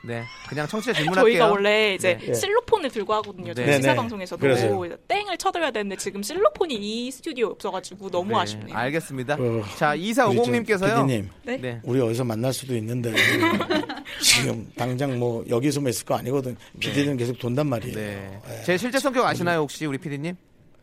네, 0.04 0.24
그냥 0.48 0.66
청취자 0.66 0.92
질문할게요. 0.92 1.24
저희가 1.24 1.46
원래 1.48 1.94
이제 1.94 2.18
네. 2.18 2.34
실로폰을 2.34 2.90
들고 2.90 3.14
하거든요. 3.14 3.54
저희 3.54 3.66
네, 3.66 3.76
시사 3.76 3.90
네. 3.90 3.96
방송에서도 3.96 4.40
그래서요. 4.40 4.84
이제 4.84 4.96
땡을 5.08 5.36
쳐드려야 5.38 5.70
되는데 5.70 5.96
지금 5.96 6.22
실로폰이 6.22 6.74
이 6.74 7.10
스튜디오에 7.10 7.50
없어가지고 7.50 8.10
너무 8.10 8.30
네, 8.30 8.36
아쉽네요. 8.38 8.76
알겠습니다. 8.76 9.34
어, 9.34 9.62
자, 9.78 9.92
우리 9.92 10.12
2450님께서요. 10.12 10.78
저 10.88 11.02
PD님 11.06 11.30
네? 11.44 11.56
네. 11.56 11.80
우리 11.84 12.00
어디서 12.00 12.24
만날 12.24 12.52
수도 12.52 12.74
있는데 12.76 13.12
지금 14.20 14.68
당장 14.76 15.18
뭐 15.18 15.44
여기서만 15.48 15.90
있을 15.90 16.04
거 16.04 16.16
아니거든 16.16 16.56
PD는 16.80 17.16
계속 17.16 17.38
돈단 17.38 17.66
말이에요 17.68 17.94
네. 17.96 18.40
예. 18.48 18.64
제 18.64 18.76
실제 18.76 18.98
성격 18.98 19.24
아시나요, 19.26 19.60
혹시 19.60 19.86
우리 19.86 19.98
피디님? 19.98 20.34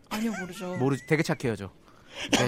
아니요 0.09 0.31
모르죠. 0.39 0.75
모르 0.77 0.95
되게 1.07 1.21
착해요, 1.23 1.55
저. 1.55 1.69
네. 2.31 2.45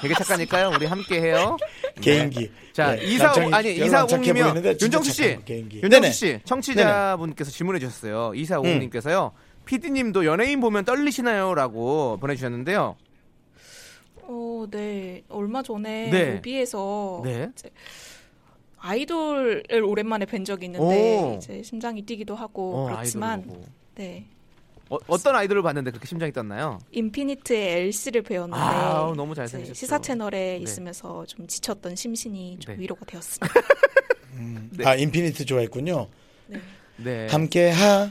되게 0.00 0.14
착하니까요. 0.14 0.70
우리 0.74 0.86
함께 0.86 1.20
해요. 1.20 1.56
개인기. 2.00 2.50
자, 2.72 2.94
네, 2.96 3.04
이사 3.04 3.26
남창희 3.26 3.54
아니 3.54 3.76
이사오님이요. 3.76 4.54
윤정수 4.80 5.12
씨. 5.12 5.38
윤정수. 5.48 6.06
음. 6.06 6.12
씨, 6.12 6.38
청취자분께서 6.44 7.50
질문해 7.50 7.78
주셨어요. 7.80 8.32
이사오님께서요. 8.34 9.32
피디님도 9.64 10.24
연예인 10.24 10.60
보면 10.60 10.84
떨리시나요?라고 10.84 12.16
보내주셨는데요. 12.20 12.96
어, 14.22 14.66
네. 14.70 15.22
얼마 15.28 15.62
전에 15.62 16.10
네. 16.10 16.34
뮤비에서 16.34 17.20
네. 17.24 17.48
이제 17.52 17.70
아이돌을 18.78 19.82
오랜만에 19.84 20.24
뵌 20.24 20.44
적이 20.44 20.66
있는데 20.66 21.18
오. 21.20 21.36
이제 21.36 21.62
심장이 21.62 22.02
뛰기도 22.02 22.34
하고 22.34 22.76
어, 22.76 22.84
그렇지만 22.86 23.40
아이돌. 23.40 23.64
네. 23.96 24.26
어, 24.90 24.98
어떤 25.06 25.36
아이돌을 25.36 25.62
봤는데 25.62 25.92
그렇게 25.92 26.06
심장이 26.06 26.32
떴나요? 26.32 26.80
인피니트의 26.90 27.86
엘씨를 27.86 28.22
뵀는데 28.22 28.60
아, 28.60 29.12
너무 29.16 29.34
잘생기셨죠. 29.36 29.78
시사 29.78 30.00
채널에 30.00 30.38
네. 30.38 30.56
있으면서 30.58 31.24
좀 31.26 31.46
지쳤던 31.46 31.94
심신이 31.94 32.58
좀 32.58 32.74
네. 32.74 32.82
위로가 32.82 33.04
되었습니다. 33.06 33.54
아 34.84 34.94
인피니트 34.94 35.44
좋아했군요 35.44 36.08
네. 36.96 37.26
함께 37.30 37.70
하 37.70 38.10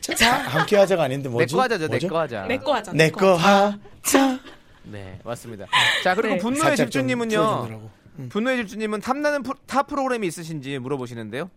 자, 0.00 0.38
함께 0.38 0.76
하자가 0.76 1.04
아닌데 1.04 1.28
뭐지 1.28 1.54
내꺼하자죠, 1.54 1.88
뭐죠? 1.88 2.06
내거 2.06 2.20
하자. 2.20 2.46
내거 2.46 2.74
하자. 2.74 2.92
내거 2.92 3.34
하자 3.34 4.40
네, 4.84 5.18
맞습니다. 5.24 5.66
자, 6.02 6.14
그리고 6.14 6.34
네. 6.34 6.40
분노의 6.40 6.76
질주님은요. 6.76 7.36
풀어주느라고. 7.36 7.90
분노의 8.30 8.56
질주님은 8.58 9.00
탐나는 9.00 9.42
프로, 9.42 9.54
타 9.66 9.82
프로그램이 9.82 10.26
있으신지 10.26 10.78
물어보시는데요. 10.78 11.50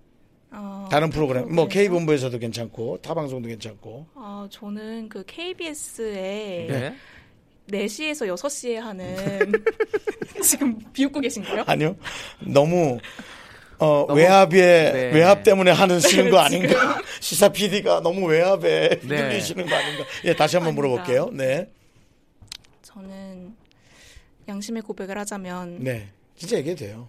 어, 0.51 0.87
다른 0.91 1.09
프로그램 1.09 1.43
뭐 1.43 1.65
프로그램이요? 1.65 1.67
K 1.69 1.89
본부에서도 1.89 2.37
괜찮고 2.37 2.99
타 3.01 3.13
방송도 3.13 3.47
괜찮고 3.47 4.07
아, 4.15 4.47
저는 4.51 5.07
그 5.09 5.23
KBS에 5.25 6.67
네. 6.69 6.95
4시에서 7.69 8.27
6시에 8.35 8.75
하는 8.75 9.15
지금 10.43 10.77
비웃고 10.91 11.21
계신가요? 11.21 11.63
아니요 11.67 11.95
너무 12.41 12.97
어, 13.77 14.05
너무- 14.07 14.19
외압에 14.19 14.91
네. 14.91 15.11
외압 15.13 15.43
때문에 15.43 15.71
하는 15.71 15.99
시는 16.01 16.29
거 16.29 16.37
네, 16.37 16.43
아닌가? 16.43 17.01
시사 17.21 17.49
PD가 17.49 18.01
너무 18.01 18.27
외압에 18.27 18.89
네. 18.89 18.95
휘둘리시는 19.01 19.65
거 19.65 19.75
아닌가? 19.75 20.03
예, 20.25 20.35
다시 20.35 20.57
한번. 20.57 20.75
물어볼게요. 20.75 21.29
네. 21.31 21.67
저는 22.83 23.55
양심의 24.47 24.81
고백을 24.83 25.17
하자면 25.19 25.79
네. 25.83 26.09
진짜 26.35 26.57
얘기해도 26.57 26.79
돼요. 26.85 27.07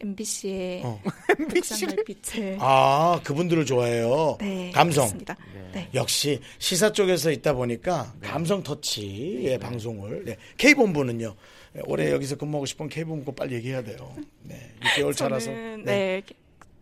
MBC의 0.00 0.82
어. 0.84 1.00
MBC의 1.38 2.58
아, 2.60 3.20
그분들을 3.24 3.64
좋아해요. 3.64 4.36
네, 4.40 4.70
감성. 4.72 5.04
그렇습니다. 5.04 5.36
네. 5.72 5.88
역시 5.94 6.40
시사 6.58 6.92
쪽에서 6.92 7.30
있다 7.30 7.52
보니까 7.52 8.12
네. 8.20 8.28
감성 8.28 8.62
터치의 8.62 9.58
방송을. 9.58 10.24
네. 10.24 10.36
K본부는요. 10.56 11.34
네, 11.72 11.82
올해 11.86 12.10
여기서 12.10 12.36
근무하고 12.36 12.66
싶은 12.66 12.88
K본부 12.88 13.26
거 13.26 13.32
빨리 13.32 13.54
얘기해야 13.56 13.82
돼요. 13.82 14.14
네. 14.42 14.72
6개월 14.80 15.16
차라서. 15.16 15.46
저는 15.46 15.84
네. 15.84 16.22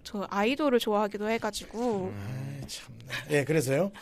저 0.03 0.27
아이돌을 0.31 0.79
좋아하기도 0.79 1.29
해가지고 1.29 2.13
예, 3.31 3.45
그래서요? 3.45 3.93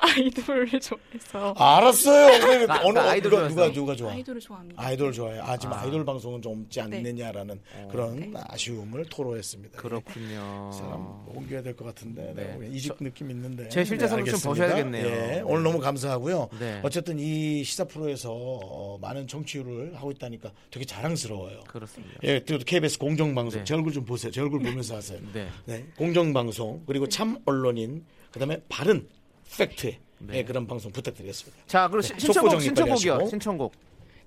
아이돌을 0.00 0.68
좋아해서 0.80 1.54
알았어요. 1.56 2.46
왜, 2.46 2.66
아, 2.68 2.80
어느 2.84 2.94
그 2.94 3.00
아이돌 3.00 3.30
누가, 3.30 3.36
좋아해서. 3.48 3.54
누가 3.54 3.72
누가 3.72 3.96
좋아? 3.96 4.12
아이돌을 4.12 4.40
좋아합니다. 4.40 4.82
아이돌 4.82 5.12
좋아해요. 5.12 5.42
아, 5.42 5.56
지금 5.56 5.74
아. 5.74 5.82
아. 5.82 5.86
이돌 5.86 6.04
방송은 6.04 6.42
좀 6.42 6.62
없지 6.64 6.78
네. 6.88 6.98
않느냐라는 6.98 7.60
어. 7.74 7.88
그런 7.90 8.34
아쉬움을 8.48 9.04
토로했습니다. 9.06 9.78
그렇군요. 9.78 10.70
이 10.72 10.76
사람 10.76 11.24
옮겨야 11.34 11.62
될 11.62 11.74
것 11.76 11.84
같은데 11.84 12.32
네. 12.34 12.56
네. 12.60 12.68
이직 12.72 12.96
느낌 13.00 13.30
있는데. 13.30 13.68
제 13.68 13.84
실제성을 13.84 14.24
좀 14.24 14.34
알겠습니다. 14.34 14.48
보셔야겠네요. 14.48 15.06
예, 15.06 15.42
오늘 15.44 15.62
너무 15.62 15.78
감사하고요. 15.80 16.48
네. 16.58 16.80
어쨌든 16.82 17.18
이 17.18 17.62
시사 17.64 17.84
프로에서 17.84 18.30
어, 18.32 18.98
많은 19.00 19.26
청취율을 19.26 19.94
하고 19.96 20.10
있다니까 20.10 20.50
되게 20.70 20.84
자랑스러워요. 20.86 21.60
그렇습니다. 21.68 22.14
예, 22.24 22.40
또 22.44 22.58
KBS 22.58 22.98
공정방송. 22.98 23.60
네. 23.60 23.64
제 23.64 23.74
얼굴 23.74 23.92
좀 23.92 24.04
보세요. 24.04 24.30
제 24.32 24.40
얼굴 24.40 24.60
보면서 24.60 24.96
하세요. 24.96 25.18
네. 25.32 25.48
네, 25.66 25.86
공정방송 25.96 26.82
그리고 26.86 27.08
참 27.08 27.38
언론인 27.44 28.04
그 28.32 28.38
다음에 28.38 28.60
바른 28.68 29.08
팩트의 29.56 29.98
네. 30.20 30.38
예, 30.38 30.44
그런 30.44 30.66
방송 30.66 30.90
부탁드리겠습니다. 30.92 31.62
자, 31.66 31.86
그리고 31.88 32.02
시- 32.02 32.12
네, 32.12 32.18
신청곡 32.18 32.60
신청곡이요. 32.60 33.12
빨리 33.12 33.22
하시고. 33.24 33.30
신청곡. 33.30 33.72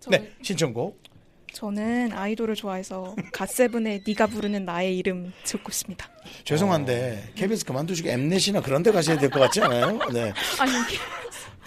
네, 0.09 0.32
신청곡. 0.41 1.01
저는 1.53 2.13
아이돌을 2.13 2.55
좋아해서 2.55 3.13
갓세븐의 3.34 4.03
네가 4.07 4.28
부르는 4.28 4.63
나의 4.63 4.97
이름 4.97 5.34
듣고 5.43 5.69
싶습니다. 5.72 6.09
죄송한데 6.45 7.32
KBS 7.36 7.65
그만두시고 7.65 8.07
엠넷이나 8.09 8.61
그런 8.61 8.84
데 8.84 8.91
가셔야 8.91 9.17
될 9.19 9.30
것 9.30 9.41
같지 9.41 9.61
않아요? 9.61 9.99
네. 10.13 10.32
아니 10.59 10.72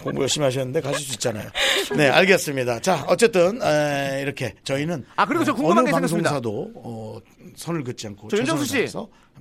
공부 0.01 0.21
열심히 0.23 0.45
하셨는데 0.45 0.81
가실 0.81 1.05
수 1.05 1.13
있잖아요. 1.13 1.47
네, 1.95 2.09
알겠습니다. 2.09 2.79
자, 2.79 3.05
어쨌든 3.07 3.61
에, 3.61 4.21
이렇게 4.23 4.55
저희는 4.63 5.05
아, 5.17 5.25
그리고 5.27 5.43
저 5.43 5.51
어, 5.51 5.55
궁금한 5.55 5.85
게 5.85 5.91
생겼습니다. 5.91 6.31
방송사도 6.31 6.71
어, 6.75 7.19
선을 7.55 7.83
긋지 7.83 8.07
않고 8.07 8.27
저 8.29 8.37
윤정수 8.37 8.65
씨. 8.65 8.87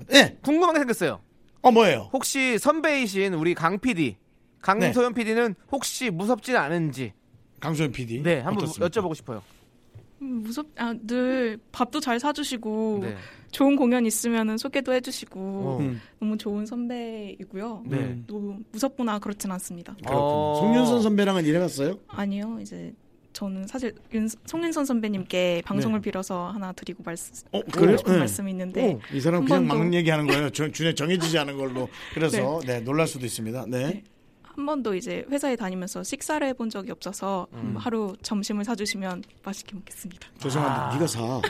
네. 0.08 0.36
궁금한 0.42 0.74
게 0.74 0.80
생겼어요. 0.80 1.20
어 1.64 1.70
뭐예요? 1.70 2.10
혹시 2.12 2.58
선배이신 2.58 3.32
우리 3.32 3.54
강 3.54 3.78
PD, 3.78 4.16
강소연 4.60 5.14
PD는 5.14 5.54
혹시 5.72 6.10
무섭진 6.10 6.56
않은지 6.56 7.14
강소연 7.58 7.90
PD. 7.90 8.22
네, 8.22 8.40
한번 8.40 8.64
어떻습니까? 8.64 8.88
여쭤보고 8.88 9.14
싶어요. 9.14 9.42
음, 10.20 10.42
무섭 10.42 10.66
아늘 10.76 11.58
밥도 11.72 12.00
잘 12.00 12.20
사주시고 12.20 12.98
네. 13.02 13.16
좋은 13.50 13.76
공연 13.76 14.04
있으면 14.04 14.58
소개도 14.58 14.92
해주시고 14.92 15.40
어. 15.40 15.78
음. 15.80 16.02
너무 16.20 16.36
좋은 16.36 16.66
선배이고요. 16.66 17.84
네. 17.86 18.18
너무 18.26 18.58
무섭거나 18.70 19.18
그렇진 19.20 19.50
않습니다. 19.52 19.94
그렇군요. 19.94 20.18
어. 20.20 20.54
송윤선 20.60 21.00
선배랑은 21.02 21.46
일해봤어요? 21.46 21.98
아니요, 22.08 22.58
이제 22.60 22.92
저는 23.34 23.66
사실 23.66 23.94
윤, 24.14 24.28
송윤선 24.46 24.84
선배님께 24.86 25.62
방송을 25.66 26.00
빌어서 26.00 26.48
하나 26.50 26.72
드리고 26.72 27.02
말씀, 27.04 27.34
어, 27.50 27.60
드리고 27.60 27.80
그래요? 27.80 27.96
싶은 27.98 28.12
네. 28.14 28.18
말씀이 28.20 28.50
있는데 28.52 28.92
어, 28.94 29.00
이 29.12 29.20
사람 29.20 29.42
한 29.42 29.66
그냥 29.66 29.66
막 29.66 29.92
얘기하는 29.92 30.26
거예요. 30.26 30.50
저, 30.54 30.70
준에 30.70 30.94
정해지지 30.94 31.36
않은 31.38 31.58
걸로. 31.58 31.88
그래서 32.14 32.60
네. 32.64 32.80
놀랄 32.80 33.06
수도 33.08 33.26
있습니다. 33.26 33.66
네. 33.68 34.02
한 34.44 34.66
번도 34.66 34.94
이제 34.94 35.24
회사에 35.28 35.56
다니면서 35.56 36.04
식사를 36.04 36.46
해본 36.46 36.70
적이 36.70 36.92
없어서 36.92 37.48
음. 37.54 37.74
하루 37.76 38.14
점심을 38.22 38.64
사주시면 38.64 39.24
맛있게 39.42 39.74
먹겠습니다. 39.74 40.28
죄송한데 40.38 40.80
아. 40.80 40.92
네가 40.94 41.06
사. 41.08 41.40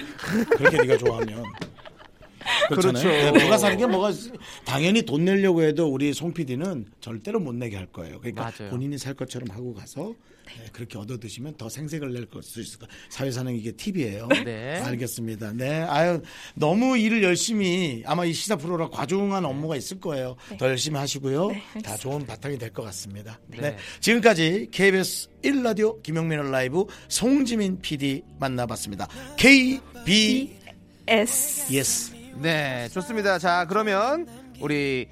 그렇게 0.56 0.78
네가 0.78 0.96
좋아하면. 0.96 1.42
그렇잖아요. 2.68 3.02
그렇죠. 3.04 3.08
네, 3.38 3.44
누가 3.44 3.58
사는 3.58 3.76
게 3.76 3.86
뭐가 3.86 4.08
있- 4.08 4.32
당연히 4.64 5.02
돈 5.02 5.26
내려고 5.26 5.62
해도 5.62 5.86
우리 5.86 6.14
송 6.14 6.32
PD는 6.32 6.86
절대로 7.00 7.40
못 7.40 7.54
내게 7.54 7.76
할 7.76 7.84
거예요. 7.86 8.20
그러니까 8.20 8.44
맞아요. 8.58 8.70
본인이 8.70 8.96
살 8.96 9.12
것처럼 9.12 9.50
하고 9.50 9.74
가서 9.74 10.14
네, 10.46 10.66
그렇게 10.72 10.98
얻어 10.98 11.18
드시면 11.18 11.56
더 11.56 11.68
생색을 11.68 12.12
낼 12.12 12.26
수 12.42 12.60
있을 12.60 12.78
거예요. 12.78 12.92
사회사는 13.10 13.54
이게 13.54 13.72
팁이에요. 13.72 14.28
네. 14.44 14.80
알겠습니다. 14.80 15.52
네. 15.52 15.82
아유, 15.82 16.20
너무 16.54 16.96
일을 16.98 17.22
열심히 17.22 18.02
아마 18.06 18.24
이 18.24 18.32
시사 18.32 18.56
프로라 18.56 18.88
과중한 18.90 19.44
업무가 19.44 19.76
있을 19.76 20.00
거예요. 20.00 20.36
더 20.58 20.66
열심히 20.68 20.98
하시고요. 20.98 21.50
다 21.82 21.96
좋은 21.96 22.26
바탕이 22.26 22.58
될 22.58 22.70
것 22.74 22.82
같습니다. 22.84 23.38
네. 23.46 23.58
네. 23.60 23.76
지금까지 24.00 24.68
KBS 24.72 25.28
1라디오 25.42 26.02
김영민의 26.02 26.50
라이브 26.50 26.86
송지민 27.08 27.80
PD 27.80 28.22
만나봤습니다. 28.40 29.06
KBS. 29.36 31.72
예스. 31.72 32.12
네, 32.40 32.88
좋습니다. 32.92 33.38
자, 33.38 33.66
그러면 33.68 34.26
우리 34.60 35.06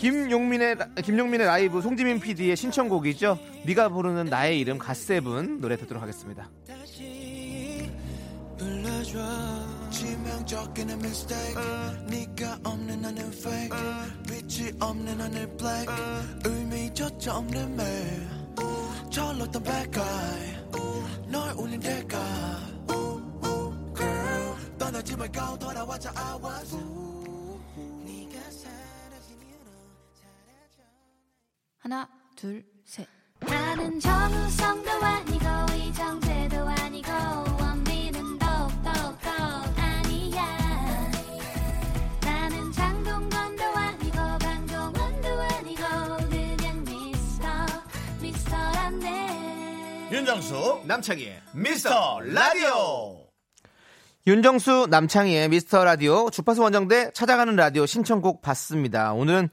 김용민의 0.00 0.74
라- 0.76 0.88
김용민의 1.02 1.46
라이브 1.46 1.80
송지민 1.80 2.20
PD의 2.20 2.56
신청곡이죠. 2.56 3.38
네가 3.64 3.88
부르는 3.88 4.26
나의 4.26 4.60
이름 4.60 4.78
갓세븐 4.78 5.60
노래 5.60 5.76
듣도록 5.76 6.02
하겠습니다. 6.02 6.48
불러줘. 8.58 9.18
치명적인 9.90 10.90
mistake. 10.90 11.54
네가 12.08 12.58
없는 12.64 13.00
나는 13.02 13.26
fake. 13.28 13.76
빛이 14.26 14.72
없는 14.80 15.20
하늘 15.20 15.46
black. 15.56 15.86
의미조차 16.44 17.36
없는 17.36 17.76
매일. 17.76 18.26
철렀던 19.10 19.62
bad 19.62 19.90
guy. 19.90 20.66
널 21.28 21.52
울린 21.56 21.80
대가. 21.80 22.18
Girl 23.96 24.54
떠나지 24.78 25.16
말고 25.16 25.58
돌아와줘 25.58 26.10
I 26.14 26.34
was 26.42 26.76
네 26.76 27.05
하나, 31.86 32.08
둘, 32.34 32.64
셋. 32.84 33.06
나는 33.38 34.00
정우성도 34.00 34.90
아니고 34.90 35.44
이정재도 35.72 36.56
아니고 36.66 37.12
원빈은 37.60 38.38
더욱더 38.40 38.90
아니야 39.76 40.44
나는 42.22 42.72
장동건도 42.72 43.62
아니고 43.62 44.16
강동원도 44.16 45.28
아니고 45.28 45.82
그냥 46.28 46.84
미스터 46.86 47.46
미스터란데 48.20 50.08
윤정수 50.10 50.82
남창희의 50.86 51.40
미스터 51.54 52.18
라디오. 52.18 53.28
윤정수 54.26 54.88
남창희의 54.90 55.50
미스터 55.50 55.84
라디오 55.84 56.30
주파수 56.30 56.62
원정대 56.62 57.12
찾아가는 57.12 57.54
라디오 57.54 57.86
신청곡 57.86 58.42
받습니다. 58.42 59.12
오늘은 59.12 59.50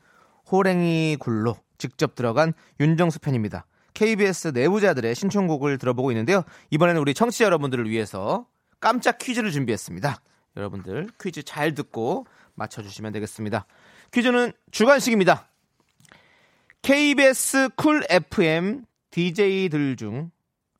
호랭이 0.51 1.17
굴로 1.19 1.57
직접 1.83 2.15
들어간 2.15 2.53
윤정수 2.79 3.19
편입니다. 3.19 3.65
KBS 3.93 4.49
내부자들의 4.49 5.13
신청곡을 5.15 5.77
들어보고 5.77 6.11
있는데요. 6.11 6.43
이번에는 6.69 7.01
우리 7.01 7.13
청취자 7.13 7.43
여러분들을 7.43 7.89
위해서 7.89 8.47
깜짝 8.79 9.17
퀴즈를 9.17 9.51
준비했습니다. 9.51 10.15
여러분들 10.55 11.09
퀴즈 11.21 11.43
잘 11.43 11.73
듣고 11.73 12.25
맞춰주시면 12.55 13.11
되겠습니다. 13.11 13.65
퀴즈는 14.11 14.53
주관식입니다. 14.71 15.49
KBS 16.83 17.69
쿨 17.75 18.03
FM 18.09 18.85
DJ들 19.11 19.97
중 19.97 20.31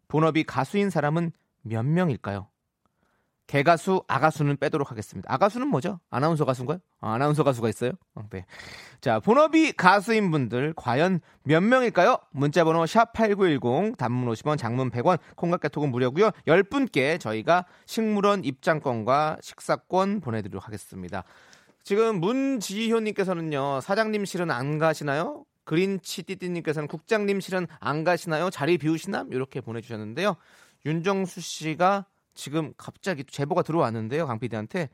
본업이 0.08 0.45
가수인 0.45 0.89
사람은 0.89 1.34
몇 1.64 1.84
명일까요? 1.84 2.47
개가수, 3.54 4.04
아가수는 4.08 4.58
빼도록 4.58 4.89
하겠습니다. 4.89 5.32
아가수는 5.32 5.68
뭐죠? 5.68 5.99
아나운서 6.10 6.43
가수인가요? 6.43 6.80
아, 7.01 7.14
아나운서 7.14 7.43
가수가 7.43 7.70
있어요? 7.70 7.91
어, 8.16 8.24
네. 8.32 8.47
자, 8.99 9.20
본업이 9.20 9.74
가수인 9.74 10.32
분들 10.32 10.74
과연 10.76 11.20
몇 11.43 11.62
명일까요? 11.62 12.18
문자 12.32 12.64
번호 12.64 12.84
샵8910 12.86 13.95
단문 13.95 14.34
50원, 14.34 14.58
장문 14.58 14.89
100원, 14.89 15.20
콩깍개톡은 15.36 15.91
무료고요. 15.91 16.32
10분께 16.47 17.20
저희가 17.20 17.66
식물원 17.86 18.43
입장권과 18.43 19.38
식사권 19.43 20.22
보내 20.22 20.41
드리도록 20.41 20.66
하겠습니다. 20.66 21.24
지금 21.84 22.22
문지효 22.22 23.01
님께서는요, 23.01 23.82
사장님 23.82 24.26
실은 24.26 24.49
안 24.49 24.80
가시나요? 24.80 25.45
그린치 25.66 26.24
띠띠님께서는 26.24 26.88
국장님 26.88 27.39
실은 27.39 27.68
안 27.80 28.04
가시나요? 28.04 28.49
자리 28.49 28.80
비우시나? 28.80 29.28
이렇게 29.30 29.62
보내주셨는데요. 29.62 30.38
윤정수 30.88 31.39
씨가 31.39 32.08
지금 32.34 32.73
갑자기 32.77 33.23
제보가 33.23 33.61
들어왔는데요. 33.63 34.25
강 34.27 34.39
PD한테 34.39 34.89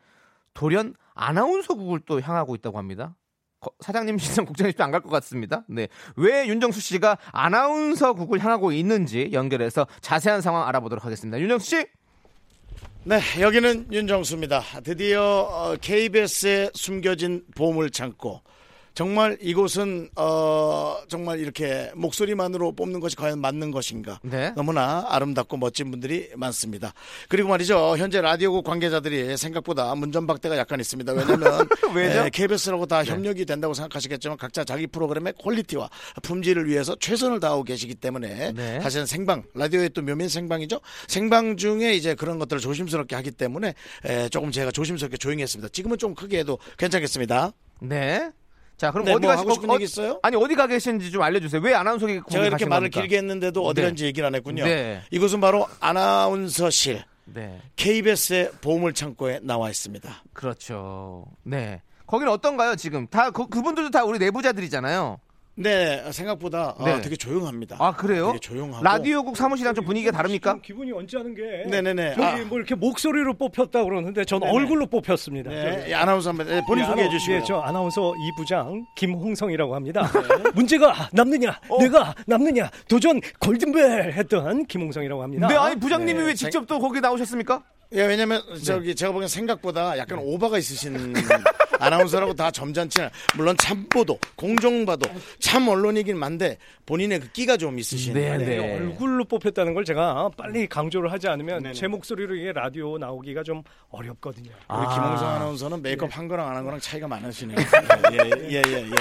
돌연 0.54 0.94
아나운서국을 1.14 2.02
또 2.06 2.20
향하고 2.22 2.56
있다고 2.56 2.78
합니다. 2.78 3.16
거- 3.60 3.72
사장님 3.82 4.18
실은 4.18 4.46
국장님 4.46 4.72
실은 4.72 4.86
안갈 4.86 5.02
것 5.02 5.10
같습니다. 5.10 5.64
네. 5.68 5.88
왜 6.16 6.48
윤정수 6.48 6.80
씨가 6.82 7.18
아나운서국을 7.32 8.40
향하고 8.44 8.72
있는지 8.72 9.30
연결해서 9.34 9.86
자세한 10.02 10.42
상황 10.42 10.68
알아보도록 10.68 11.04
하겠습니다. 11.06 11.40
윤정수 11.40 11.66
씨! 11.70 11.86
네, 13.06 13.20
여기는 13.40 13.92
윤정수입니다. 13.92 14.62
드디어 14.84 15.22
어, 15.24 15.76
KBS의 15.82 16.72
숨겨진 16.74 17.44
보물 17.56 17.90
창고. 17.92 18.42
정말 19.00 19.38
이곳은 19.40 20.10
어, 20.18 20.98
정말 21.08 21.40
이렇게 21.40 21.90
목소리만으로 21.96 22.74
뽑는 22.74 23.00
것이 23.00 23.16
과연 23.16 23.40
맞는 23.40 23.72
것인가? 23.72 24.20
네. 24.24 24.52
너무나 24.58 25.06
아름답고 25.08 25.56
멋진 25.56 25.90
분들이 25.90 26.30
많습니다. 26.36 26.94
그리고 27.30 27.48
말이죠, 27.48 27.96
현재 27.98 28.20
라디오국 28.20 28.66
관계자들이 28.66 29.38
생각보다 29.38 29.96
문전박대가 29.96 30.58
약간 30.58 30.82
있습니다. 30.82 31.14
왜냐하면 31.14 31.66
왜죠? 31.96 32.28
KBS라고 32.30 32.88
다 32.88 33.02
네. 33.02 33.12
협력이 33.12 33.46
된다고 33.46 33.74
생각하시겠지만 33.74 34.38
각자 34.38 34.66
자기 34.66 34.86
프로그램의 34.86 35.36
퀄리티와 35.42 35.90
품질을 36.22 36.68
위해서 36.68 36.94
최선을 37.00 37.40
다하고 37.40 37.64
계시기 37.64 37.96
때문에 37.96 38.52
네. 38.52 38.82
사실은 38.82 39.06
생방 39.06 39.44
라디오의 39.54 39.92
또 39.92 40.02
묘민 40.02 40.28
생방이죠. 40.28 40.82
생방 41.08 41.56
중에 41.56 41.94
이제 41.94 42.16
그런 42.16 42.38
것들을 42.38 42.60
조심스럽게 42.60 43.16
하기 43.16 43.32
때문에 43.32 43.76
에, 44.04 44.28
조금 44.28 44.52
제가 44.52 44.72
조심스럽게 44.72 45.16
조용히 45.16 45.44
했습니다. 45.44 45.70
지금은 45.72 45.98
좀 45.98 46.16
크게 46.16 46.40
해도 46.40 46.60
괜찮겠습니다. 46.78 47.54
네. 47.80 48.30
자, 48.80 48.92
그럼 48.92 49.06
네, 49.06 49.12
어디 49.12 49.28
뭐 49.28 49.32
가시 49.32 49.40
하고 49.40 49.54
싶은 49.54 49.70
어, 49.70 49.74
얘기 49.74 49.84
있어요? 49.84 50.20
아니 50.24 50.38
어디 50.38 50.56
가 50.56 50.66
계신지 50.66 51.12
좀 51.12 51.22
알려주세요. 51.22 51.62
왜 51.62 51.74
아나운서에게 51.74 52.22
거기 52.22 52.32
제가 52.32 52.46
이렇게 52.46 52.66
말을 52.66 52.90
겁니까? 52.90 53.02
길게 53.02 53.18
했는데도 53.18 53.62
어디 53.66 53.82
네. 53.82 53.88
간지 53.88 54.06
얘기를 54.06 54.26
안 54.26 54.34
했군요. 54.36 54.64
네. 54.64 55.02
이곳은 55.12 55.42
바로 55.42 55.68
아나운서실 55.82 57.04
네. 57.26 57.62
KBS의 57.76 58.52
보물 58.62 58.94
창고에 58.94 59.42
나와 59.44 59.70
있습니다. 59.70 60.24
그렇죠. 60.32 61.26
네. 61.44 61.82
거기는 62.08 62.32
어떤가요, 62.32 62.78
지금? 62.78 63.06
다, 63.08 63.32
그, 63.32 63.48
그분들도 63.48 63.92
다 63.92 64.06
우리 64.06 64.18
내부자들이잖아요. 64.18 65.20
네, 65.60 66.02
생각보다 66.12 66.74
아, 66.78 66.86
네. 66.86 67.02
되게 67.02 67.18
조용합니다. 67.18 67.76
아, 67.80 67.94
그래요? 67.94 68.28
되게 68.28 68.40
조용하고 68.40 68.82
라디오국 68.82 69.36
사무실이랑 69.36 69.76
좀 69.76 69.84
분위기가 69.84 70.12
다릅니까? 70.12 70.60
기분이 70.62 70.92
언짢은 70.94 71.36
게 71.36 71.70
네네네. 71.70 72.16
저기 72.16 72.24
아. 72.24 72.46
뭐 72.46 72.58
이렇게 72.58 72.76
목소리로 72.76 73.34
뽑혔다 73.34 73.84
그러는데 73.84 74.24
전 74.24 74.40
네네. 74.40 74.54
얼굴로 74.54 74.88
뽑혔습니다. 74.88 75.50
네. 75.52 75.88
이 75.90 75.94
아나운서 75.94 76.30
한번 76.30 76.48
네, 76.48 76.62
본인 76.66 76.86
예, 76.86 76.88
소개해 76.88 77.10
주시고요. 77.10 77.38
예, 77.38 77.44
저 77.44 77.60
아나운서 77.60 78.14
2부장 78.14 78.86
김홍성이라고 78.96 79.76
합니다. 79.76 80.10
문제가 80.56 81.10
남느냐, 81.12 81.60
내가 81.80 82.16
남느냐, 82.26 82.70
도전 82.88 83.20
골든벨 83.40 84.14
했던 84.14 84.66
김홍성이라고 84.66 85.22
합니다. 85.22 85.48
네, 85.48 85.56
아니 85.56 85.76
부장님이 85.76 86.20
네, 86.20 86.26
왜 86.28 86.34
직접 86.34 86.66
또 86.68 86.80
거기 86.80 87.02
나오셨습니까? 87.02 87.62
예, 87.94 88.04
왜냐면 88.06 88.44
네. 88.54 88.60
저기 88.60 88.94
제가 88.96 89.12
보기엔 89.12 89.28
생각보다 89.28 89.98
약간 89.98 90.20
오바가 90.20 90.60
있으신 90.60 91.14
아나운서라고 91.80 92.34
다 92.34 92.52
점잖지 92.52 93.02
않아요. 93.02 93.12
물론 93.36 93.56
참보도, 93.58 94.20
공정봐도 94.36 95.10
참 95.40 95.68
언론이긴 95.68 96.18
만데 96.18 96.58
본인의 96.86 97.20
그 97.22 97.32
끼가 97.32 97.58
좀 97.58 97.80
있으신. 97.80 98.14
네, 98.14 98.38
네. 98.38 98.46
네. 98.46 98.76
얼굴로 98.76 99.26
뽑혔다는 99.26 99.74
걸 99.74 99.86
제가 99.86 100.30
빨리 100.38 100.68
강조를 100.68 101.12
하지 101.12 101.28
않으면 101.30 101.74
제 101.74 101.88
목소리로 101.88 102.36
이게 102.36 102.52
라디오 102.54 102.98
나오기가 103.00 103.42
좀 103.44 103.64
어렵거든요. 103.90 104.50
우리 104.52 104.58
아. 104.68 104.94
김홍성 104.94 105.28
아나운서는 105.28 105.82
메이크업 105.82 106.16
한 106.16 106.28
거랑 106.28 106.48
안 106.50 106.58
한 106.58 106.66
거랑 106.66 106.80
차이가 106.82 107.08
많으시네요. 107.08 107.58
예, 108.14 108.18
예, 108.50 108.62
예, 108.68 108.86
예. 108.86 108.92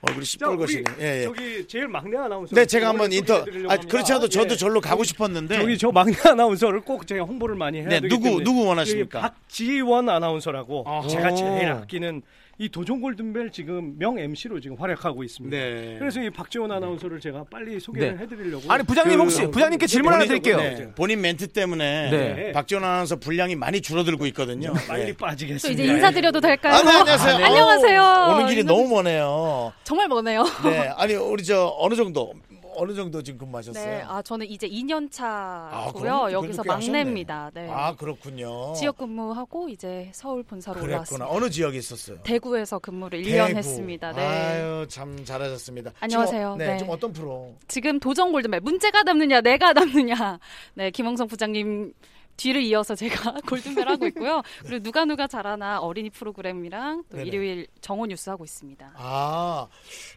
얼굴이 0.00 0.24
시뻘겋시네. 0.24 0.84
예, 1.00 1.20
예. 1.20 1.24
저기 1.24 1.66
제일 1.66 1.88
막내 1.88 2.16
아나운서. 2.16 2.54
네, 2.54 2.64
제가 2.64 2.88
한번 2.88 3.12
인터, 3.12 3.44
아, 3.68 3.76
그렇지 3.76 4.12
않아도 4.12 4.28
저도 4.28 4.52
예. 4.52 4.56
절로 4.56 4.80
가고 4.80 5.02
싶었는데. 5.02 5.58
저기 5.58 5.76
저 5.76 5.90
막내 5.90 6.14
아나운서를 6.24 6.82
꼭 6.82 7.06
제가 7.06 7.24
홍보를 7.24 7.56
많이 7.56 7.80
해야 7.80 7.88
네, 7.88 8.00
되기 8.00 8.14
누구, 8.14 8.24
때문에 8.24 8.44
누구 8.44 8.66
원하십니까? 8.66 9.20
박지원 9.20 10.08
아나운서라고. 10.08 10.84
제가 11.10 11.34
제일 11.34 11.68
아끼는 11.70 12.22
이 12.60 12.68
도전 12.68 13.00
골든벨 13.00 13.52
지금 13.52 13.96
명 13.98 14.18
MC로 14.18 14.58
지금 14.58 14.76
활약하고 14.80 15.22
있습니다. 15.22 15.56
네. 15.56 15.94
그래서 15.96 16.20
이 16.20 16.28
박지원 16.28 16.72
아나운서를 16.72 17.20
제가 17.20 17.44
빨리 17.48 17.78
소개를 17.78 18.16
네. 18.16 18.22
해드리려고. 18.24 18.64
아니 18.72 18.82
부장님 18.82 19.16
그- 19.16 19.22
혹시 19.22 19.46
부장님께 19.48 19.86
질문 19.86 20.12
하나 20.12 20.24
드릴게요. 20.24 20.56
네, 20.56 20.90
본인 20.96 21.20
멘트 21.20 21.46
때문에 21.48 22.10
네. 22.10 22.52
박지원 22.52 22.82
아나운서 22.82 23.14
분량이 23.14 23.54
많이 23.54 23.80
줄어들고 23.80 24.26
있거든요. 24.26 24.72
빨리 24.88 25.04
네. 25.04 25.12
또 25.12 25.24
빠지겠습니다. 25.24 25.82
이제 25.84 25.92
인사드려도 25.92 26.40
될까요? 26.40 26.74
아, 26.74 26.82
네, 26.82 26.90
안녕하세요. 26.98 27.32
아, 27.36 27.46
안녕하세요. 27.46 28.02
어, 28.02 28.34
오는 28.34 28.46
길이 28.48 28.60
인사- 28.62 28.72
너무 28.72 28.88
머네요. 28.88 29.72
정말 29.84 30.08
머네요. 30.08 30.42
네, 30.64 30.78
아니 30.96 31.14
우리 31.14 31.44
저 31.44 31.72
어느 31.78 31.94
정도 31.94 32.32
어느 32.78 32.94
정도 32.94 33.22
지금 33.22 33.38
근무하셨어요? 33.40 33.84
네, 33.84 34.02
아 34.06 34.22
저는 34.22 34.46
이제 34.46 34.68
2년 34.68 35.08
아, 35.20 35.90
차고요. 35.90 36.00
그럼 36.02 36.32
여기서. 36.32 36.62
막내입니다. 36.64 37.50
네. 37.54 37.68
아 37.70 37.94
그렇군요. 37.96 38.72
지역 38.74 38.96
근무하고 38.98 39.68
이제 39.68 40.10
서울 40.12 40.42
본사로 40.42 40.76
그랬구나. 40.80 40.92
올라왔습니다. 40.96 41.26
어느 41.28 41.50
지역에 41.50 41.78
있었어요? 41.78 42.18
대구에서 42.22 42.78
근무를 42.78 43.22
1년 43.22 43.46
대구. 43.48 43.58
했습니다. 43.58 44.12
네. 44.12 44.22
아유 44.22 44.86
참 44.88 45.24
잘하셨습니다. 45.24 45.92
안녕하세요. 46.00 46.40
지금, 46.40 46.52
어- 46.52 46.56
네, 46.56 46.66
네. 46.72 46.78
좀 46.78 46.90
어떤 46.90 47.12
프로? 47.12 47.54
지금 47.66 47.98
도전 47.98 48.32
골든벨 48.32 48.60
문제가 48.60 49.02
남느냐 49.02 49.40
내가 49.40 49.72
남느냐 49.72 50.38
네 50.74 50.90
김홍성 50.90 51.26
부장님 51.26 51.92
뒤를 52.38 52.62
이어서 52.62 52.94
제가 52.94 53.34
골든벨 53.46 53.86
하고 53.88 54.06
있고요 54.06 54.42
그리고 54.62 54.82
누가 54.82 55.04
누가 55.04 55.26
잘하나 55.26 55.80
어린이 55.80 56.08
프로그램이랑 56.08 57.04
또 57.10 57.16
네네. 57.18 57.28
일요일 57.28 57.66
정오 57.82 58.06
뉴스 58.06 58.30
하고 58.30 58.44
있습니다 58.44 58.92
아, 58.96 59.68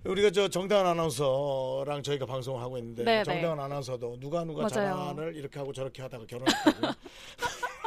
우리가 0.05 0.29
저 0.31 0.47
정다은 0.47 0.85
아나운서랑 0.85 2.03
저희가 2.03 2.25
방송을 2.25 2.61
하고 2.61 2.77
있는데 2.77 3.03
네, 3.03 3.23
정다은 3.23 3.59
아나운서도 3.59 4.19
누가 4.19 4.45
누가 4.45 4.61
맞아요. 4.61 4.69
자랑을 4.95 5.35
이렇게 5.35 5.59
하고 5.59 5.73
저렇게 5.73 6.01
하다가 6.03 6.25
결혼했다고 6.25 6.87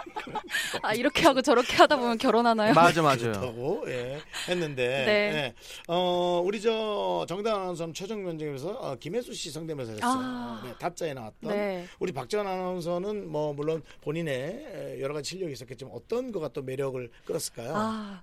아 0.83 0.95
이렇게 0.95 1.23
하고 1.23 1.43
저렇게 1.43 1.77
하다 1.77 1.97
보면 1.97 2.19
결혼하나요? 2.19 2.75
맞아, 2.75 3.03
맞아요. 3.03 3.19
그렇다고 3.19 3.85
예, 3.89 4.21
했는데 4.49 5.05
네. 5.05 5.13
예. 5.13 5.55
어, 5.89 6.43
우리 6.45 6.61
저 6.61 7.25
정다은 7.29 7.57
아나운서는 7.57 7.95
최종 7.95 8.25
면접에서 8.25 8.71
어, 8.71 8.97
김혜수 8.97 9.35
씨 9.35 9.51
성대모사 9.51 9.93
했어요. 9.93 10.11
아. 10.13 10.63
네, 10.65 10.75
답자에 10.79 11.15
나왔던 11.15 11.51
네. 11.51 11.87
우리 11.99 12.13
박지원 12.13 12.47
아나운서는 12.47 13.29
뭐 13.31 13.53
물론 13.53 13.83
본인의 14.03 14.35
에, 14.35 15.01
여러 15.01 15.15
가지 15.15 15.31
실력이 15.31 15.53
있었겠지만 15.53 15.93
어떤 15.95 16.33
거가 16.33 16.49
또 16.49 16.63
매력을 16.63 17.11
끌었을까요? 17.25 17.73
아 17.75 18.23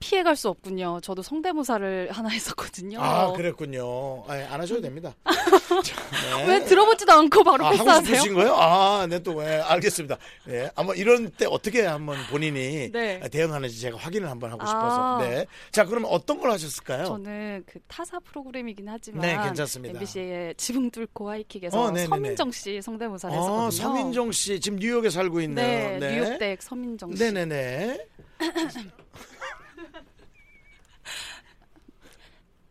피해갈 0.00 0.34
수 0.34 0.48
없군요 0.48 0.98
저도 1.02 1.22
성대모사를 1.22 2.08
하나 2.12 2.28
했었거든요 2.30 3.00
아, 3.00 3.32
그랬군요. 3.32 4.24
아, 4.26 4.32
안 4.50 4.60
하셔도 4.60 4.80
됩니다. 4.80 5.14
자, 5.24 6.36
네. 6.38 6.46
왜 6.48 6.64
들어보지도 6.64 7.12
않고 7.12 7.44
바로 7.44 7.64
아, 7.64 7.68
하고 7.68 7.78
패스하세요? 7.78 8.14
싶으신 8.16 8.34
거예요? 8.34 8.54
아, 8.54 9.06
네, 9.08 9.22
또, 9.22 9.42
예, 9.44 9.60
알겠습니다. 9.60 10.16
예, 10.48 10.70
아마 10.74 10.94
이런 10.94 11.30
때 11.30 11.46
어떻게 11.48 11.82
한번 11.82 12.16
본인이 12.30 12.90
네. 12.90 13.20
대응하는지 13.30 13.78
제가 13.80 13.96
확인을 13.98 14.28
한번 14.28 14.50
하고 14.50 14.62
아. 14.62 14.66
싶어서. 14.66 15.18
네. 15.20 15.46
자, 15.70 15.84
그러면 15.84 16.10
어떤 16.10 16.40
걸 16.40 16.50
하셨을까요? 16.50 17.04
저는 17.04 17.64
그 17.66 17.78
타사 17.86 18.18
프로그램이긴 18.20 18.88
하지만 18.88 19.20
네, 19.20 19.36
괜찮습니다. 19.44 19.92
MBC의 19.98 20.54
지붕 20.56 20.90
뚫고 20.90 21.28
하이킥에서 21.30 21.78
어, 21.78 21.86
네네네. 21.90 22.06
서민정 22.08 22.50
씨 22.52 22.82
성대모사를 22.82 23.36
했었거든요. 23.36 23.66
어, 23.66 23.70
서민정 23.70 24.32
씨, 24.32 24.58
지금 24.60 24.78
뉴욕에 24.78 25.10
살고 25.10 25.40
있네요. 25.42 25.98
네, 25.98 26.14
뉴욕대 26.16 26.56
서민정 26.60 27.14
씨. 27.14 27.22
네네네. 27.22 28.06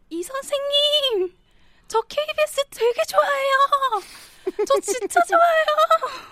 이 0.10 0.24
선생님, 0.24 1.34
저 1.88 2.02
KBS 2.02 2.64
되게 2.72 3.02
좋아해요. 3.08 4.02
저 4.68 4.80
진짜 4.82 5.20
좋아해요. 5.28 6.30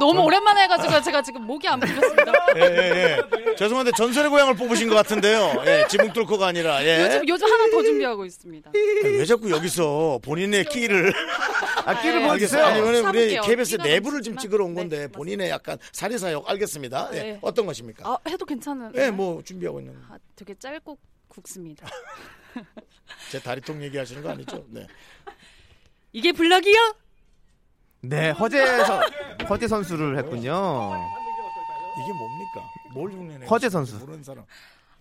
너무 0.00 0.20
오랜만에 0.22 0.62
해가지고 0.62 1.00
제가 1.00 1.22
지금 1.22 1.42
목이 1.42 1.68
안 1.68 1.78
풀렸습니다. 1.78 2.32
예, 2.56 2.60
예, 2.60 3.46
예. 3.50 3.54
죄송한데 3.54 3.92
전설의 3.96 4.30
고향을 4.30 4.56
뽑으신 4.56 4.88
것 4.88 4.96
같은데요. 4.96 5.62
예, 5.64 5.86
지붕 5.88 6.12
뚫고가 6.12 6.48
아니라. 6.48 6.84
예. 6.84 7.04
요즘 7.04 7.28
요즘 7.28 7.46
하나 7.46 7.70
더 7.70 7.82
준비하고 7.82 8.24
있습니다. 8.24 8.70
왜 9.04 9.24
자꾸 9.24 9.48
여기서 9.50 10.18
본인의 10.24 10.64
끼를 10.64 11.12
아, 11.84 12.02
끼를 12.02 12.20
네. 12.20 12.26
보여주세요. 12.26 12.64
아니 12.64 12.80
오늘 12.80 13.02
우리. 13.06 13.40
KBS 13.40 13.76
내부를 13.76 14.22
좀 14.22 14.34
넘치지만. 14.34 14.38
찍으러 14.38 14.64
온 14.64 14.74
네, 14.74 14.80
건데 14.80 15.08
본인의 15.08 15.50
약간 15.50 15.78
사리사욕 15.92 16.50
알겠습니다. 16.50 17.10
예, 17.12 17.18
네. 17.22 17.38
어떤 17.42 17.66
것입니까? 17.66 18.08
아, 18.10 18.18
해도 18.28 18.44
괜찮은. 18.44 18.90
예, 18.96 19.10
뭐 19.10 19.40
준비하고 19.44 19.78
있는. 19.78 19.94
아, 20.10 20.18
되게 20.34 20.54
짧고 20.58 20.98
굵습니다. 21.28 21.86
제 23.30 23.40
다리통 23.40 23.82
얘기하시는 23.84 24.22
거 24.22 24.30
아니죠? 24.30 24.64
네. 24.68 24.86
이게 26.12 26.32
블락이야? 26.32 26.94
네, 28.02 28.30
허재 28.30 28.84
선 28.84 29.02
허재 29.48 29.68
선수를 29.68 30.16
했군요. 30.18 30.92
이게 32.02 32.12
뭡니까? 32.12 32.70
뭘 32.94 33.10
흉내내? 33.12 33.46
허재 33.46 33.68
선수. 33.68 33.96
모르는 33.98 34.22
사람. 34.22 34.44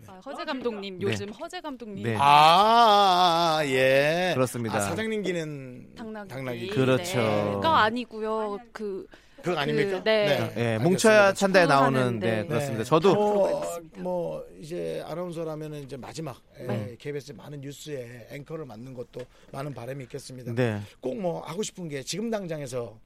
아, 0.07 0.19
허재 0.25 0.43
감독님 0.43 0.99
네. 0.99 1.05
요즘 1.05 1.29
허재 1.31 1.61
감독님 1.61 2.03
네. 2.03 2.17
아, 2.19 3.61
예. 3.65 4.31
그렇습니다. 4.35 4.77
아, 4.77 4.81
사장님 4.81 5.23
기는 5.23 5.95
당나귀. 5.95 6.29
당나귀. 6.29 6.67
그렇죠. 6.69 7.17
네. 7.17 7.59
가 7.61 7.83
아니고요. 7.83 8.59
그 8.71 9.07
그거 9.45 9.59
아닙니까? 9.59 10.03
네. 10.03 10.53
예, 10.57 10.77
뭉쳐야 10.79 11.33
찬다에 11.33 11.67
나오는 11.67 11.99
하는데. 11.99 12.41
네, 12.41 12.47
그렇습니다. 12.47 12.83
저도 12.83 13.13
뭐, 13.13 13.63
뭐 13.97 14.45
이제 14.59 15.03
아나운서라면은 15.05 15.83
이제 15.83 15.95
마지막 15.95 16.41
예, 16.59 16.63
네. 16.63 16.95
KBS 16.97 17.33
많은 17.33 17.61
뉴스에 17.61 18.27
앵커를 18.31 18.65
맡는 18.65 18.93
것도 18.95 19.21
많은 19.51 19.73
바람이 19.73 20.03
있겠습니다. 20.05 20.53
네. 20.53 20.81
꼭 20.99 21.15
뭐 21.15 21.41
하고 21.43 21.63
싶은 21.63 21.87
게 21.87 22.03
지금 22.03 22.29
당장에서 22.29 22.99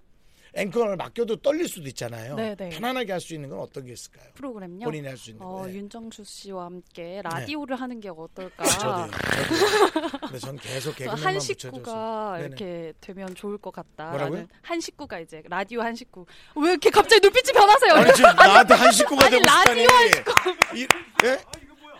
앵커를 0.56 0.95
맡겨도 0.97 1.38
떨릴 1.38 1.68
수도 1.68 1.88
있잖아요. 1.88 2.36
네, 2.36 2.56
네. 2.56 2.70
편안하게 2.70 3.12
할 3.12 3.20
수 3.22 3.34
있는 3.34 3.50
건 3.50 3.60
어떤 3.60 3.86
게 3.86 3.93
있을까요? 3.93 4.26
프로그램요. 4.34 4.86
본인이 4.86 5.08
할 5.08 5.18
수 5.18 5.30
있는 5.32 5.45
어, 5.45 5.50
거. 5.60 5.68
네. 5.68 5.74
윤정수 5.76 6.24
씨와 6.26 6.66
함께 6.66 7.22
라디오를 7.24 7.76
하는 7.80 8.00
게 8.00 8.10
어떨까? 8.10 8.64
저도요. 8.66 9.10
저도. 9.12 10.18
근데 10.22 10.39
전 10.39 10.58
계속 10.58 10.95
개그맨만 10.95 11.26
한 11.26 11.34
붙여줘서. 11.38 11.76
식구가 11.78 12.32
네네. 12.38 12.47
이렇게 12.47 12.93
되면 13.02 13.36
좋을 13.36 13.58
것 13.58 13.72
같다. 13.72 14.10
뭐라고요? 14.12 14.47
한 14.62 14.80
식구가 14.80 15.20
이제 15.20 15.43
라디오 15.47 15.82
한 15.82 15.95
식구. 15.95 16.26
왜 16.56 16.70
이렇게 16.72 16.89
갑자기 16.89 17.20
눈빛이 17.22 17.52
변하세요? 17.54 17.93
아니 17.93 18.14
지금 18.14 18.30
나한테 18.36 18.74
한 18.74 18.91
식구가 18.91 19.26
아니, 19.26 19.32
되고 19.38 19.47
싶다니. 19.47 19.84
라디오 19.84 19.95
한 19.95 20.12
식구. 20.14 20.78
이, 20.78 20.88
예? 21.26 21.39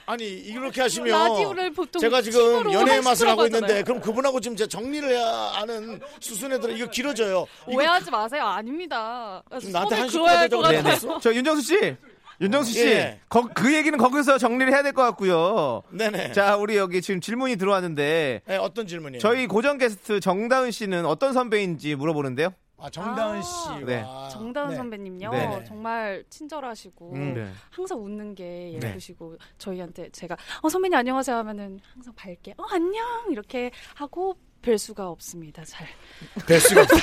아니 0.10 0.26
이렇게 0.26 0.82
하시면 0.82 1.07
라디오를 1.07 1.72
보통 1.72 1.99
제가 1.99 2.20
지금 2.24 2.74
연애의 2.74 2.95
한 2.95 3.03
맛을 3.03 3.28
하고 3.28 3.45
있는데 3.45 3.64
하잖아요. 3.66 3.84
그럼 3.84 4.01
그분하고 4.01 4.39
지금 4.39 4.57
제가 4.57 4.68
정리를 4.68 5.07
해야 5.07 5.24
하는 5.28 5.99
수순에 6.20 6.60
들어 6.60 6.74
이거 6.74 6.89
길어져요. 6.89 7.45
이거 7.68 7.78
오해하지 7.78 8.10
마세요. 8.10 8.43
아닙니다. 8.43 9.43
지금 9.60 9.72
나한테 9.72 9.95
손을 9.95 10.01
한 10.01 10.10
식구가 10.10 10.26
그어야 10.30 10.39
할 10.39 10.49
되자고 10.49 10.62
것 10.64 10.68
그러는 10.70 10.84
같아요. 10.84 10.99
거였어? 11.07 11.20
저 11.20 11.32
윤정수 11.36 11.62
씨. 11.62 11.95
윤정수 12.41 12.72
씨. 12.72 12.88
예. 12.88 13.20
거- 13.30 13.49
그 13.53 13.76
얘기는 13.76 13.95
거기서 13.99 14.39
정리를 14.39 14.74
해야 14.74 14.82
될 14.82 14.93
것 14.93 15.03
같고요. 15.03 15.84
네네. 15.91 16.32
자, 16.32 16.55
우리 16.55 16.76
여기 16.78 17.03
지금 17.03 17.22
질문이 17.22 17.57
들어왔는데 17.57 18.41
네, 18.47 18.57
어떤 18.57 18.88
질문이에요? 18.88 19.20
저희 19.20 19.45
고정 19.45 19.78
게스트 19.78 20.20
정다은 20.20 20.72
씨는 20.72 21.05
어떤 21.05 21.34
선배인지 21.34 21.93
물어보는데요. 21.95 22.49
아, 22.82 22.90
정다은 22.90 23.38
아, 23.40 23.42
씨와 23.42 23.80
네. 23.86 24.04
정다은 24.32 24.70
네. 24.70 24.76
선배님요. 24.76 25.32
네. 25.32 25.64
정말 25.68 26.24
친절하시고 26.30 27.14
음, 27.14 27.34
네. 27.34 27.52
항상 27.70 28.04
웃는 28.04 28.36
게 28.36 28.78
네. 28.80 28.90
예쁘시고 28.90 29.38
저희한테 29.58 30.10
제가 30.12 30.38
어 30.62 30.70
선배님 30.70 30.98
안녕하세요 30.98 31.36
하면은 31.38 31.80
항상 31.94 32.14
밝게 32.16 32.54
어 32.58 32.64
안녕 32.72 33.04
이렇게 33.32 33.72
하고 33.96 34.38
뵐 34.62 34.78
수가 34.78 35.08
없습니다. 35.10 35.64
잘. 35.64 35.88
뵐 36.46 36.60
수가 36.60 36.82
없어. 36.82 36.98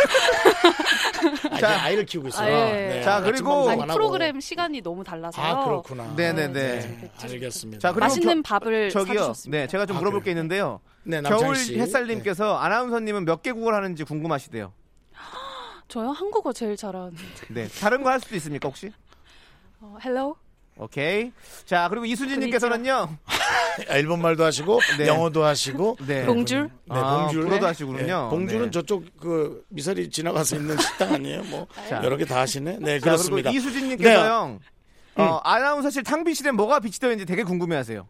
아, 1.51 1.57
이제 1.57 1.65
아이를 1.67 2.05
키우고 2.05 2.29
있어요. 2.29 2.55
아, 2.55 2.69
예. 2.69 2.73
네, 2.89 3.03
자, 3.03 3.23
그리고- 3.23 3.71
아니. 3.71 3.81
프로그램 3.87 4.41
시간이 4.41 4.83
너무 4.83 5.03
달라서요. 5.03 5.45
아 5.47 5.65
그렇구나. 5.65 6.15
네 6.17 6.35
네네. 6.35 6.53
네, 6.53 7.11
알겠습니다. 7.23 7.81
자, 7.81 7.93
그리고 7.93 8.01
맛있는 8.05 8.43
겨- 8.43 8.49
밥을 8.59 8.91
저기요. 8.91 9.15
사주셨습니다. 9.21 9.59
네, 9.59 9.67
제가 9.69 9.87
좀 9.87 9.97
아, 9.97 10.01
물어볼 10.01 10.21
그래요? 10.21 10.25
게 10.25 10.31
있는데요. 10.33 10.81
네, 11.05 11.23
겨울 11.23 11.57
씨. 11.57 11.79
햇살님께서 11.79 12.57
아나운서님은 12.59 13.25
몇 13.25 13.43
개국어를 13.43 13.79
하는지 13.79 14.05
궁금하시대요. 14.05 14.73
저요 15.89 16.11
한국어 16.11 16.53
제일 16.53 16.77
잘하는데. 16.77 17.23
네, 17.51 17.69
다른 17.81 18.03
거 18.03 18.11
할 18.11 18.21
수도 18.21 18.35
있습니까 18.37 18.69
혹시? 18.69 18.91
어, 19.81 19.97
hello. 20.05 20.37
오케이. 20.79 21.33
자, 21.65 21.89
그리고 21.89 22.05
이수진님께서는요. 22.05 23.17
아, 23.89 23.97
일본 23.97 24.21
말도 24.21 24.45
하시고 24.45 24.79
네. 24.99 25.07
영어도 25.07 25.43
하시고 25.45 25.97
네. 26.07 26.27
bonjour? 26.27 26.65
네, 26.87 26.95
아, 26.95 27.23
bonjour. 27.23 27.43
불어도 27.43 27.67
하시군요. 27.67 27.99
네, 28.07 28.13
봉줄은 28.31 28.65
네. 28.67 28.71
저쪽 28.71 29.05
그 29.19 29.65
미사리 29.69 30.11
지나가서 30.11 30.57
있는 30.57 30.77
식당 30.79 31.15
아니에요? 31.15 31.45
뭐 31.45 31.67
자. 31.89 32.03
여러 32.05 32.17
개 32.17 32.25
다 32.27 32.41
하시네. 32.41 32.79
네, 32.81 32.99
자, 32.99 33.05
그렇습니다. 33.05 33.51
이수진님께서요. 33.51 34.59
네. 35.17 35.23
어, 35.23 35.41
아나운서실 35.45 36.03
탕비실에 36.03 36.51
뭐가 36.51 36.81
비치되어 36.81 37.11
있는지 37.13 37.27
되게 37.31 37.43
궁금해 37.43 37.75
하세요. 37.77 38.07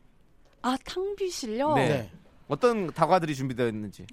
아 0.62 0.76
탕비실요. 0.84 1.74
네. 1.74 2.10
네. 2.48 2.54
어떤 2.54 2.86
다과들이 2.92 3.34
준비되어 3.34 3.66
있는지. 3.68 4.06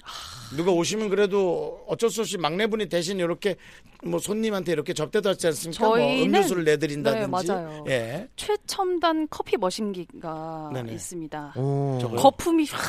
누가 0.56 0.72
오시면 0.72 1.10
그래도 1.10 1.84
어쩔 1.88 2.10
수 2.10 2.22
없이 2.22 2.38
막내분이 2.38 2.90
대신 2.90 3.20
이렇게 3.20 3.56
뭐 4.04 4.20
손님한테 4.20 4.72
이렇게 4.72 4.94
접대도 4.94 5.30
하지 5.30 5.48
않습니까? 5.48 5.88
뭐 5.88 5.98
저희는- 5.98 6.26
음료수를 6.26 6.64
내드린다든지. 6.64 7.22
네, 7.22 7.28
맞아요. 7.54 7.86
예. 7.90 8.28
최첨단 8.36 9.28
커피 9.30 9.58
머신기가 9.58 10.72
네네. 10.74 10.94
있습니다. 10.94 11.54
오. 11.58 11.98
저거요? 12.02 12.20
거품이 12.20 12.66
확 12.72 12.82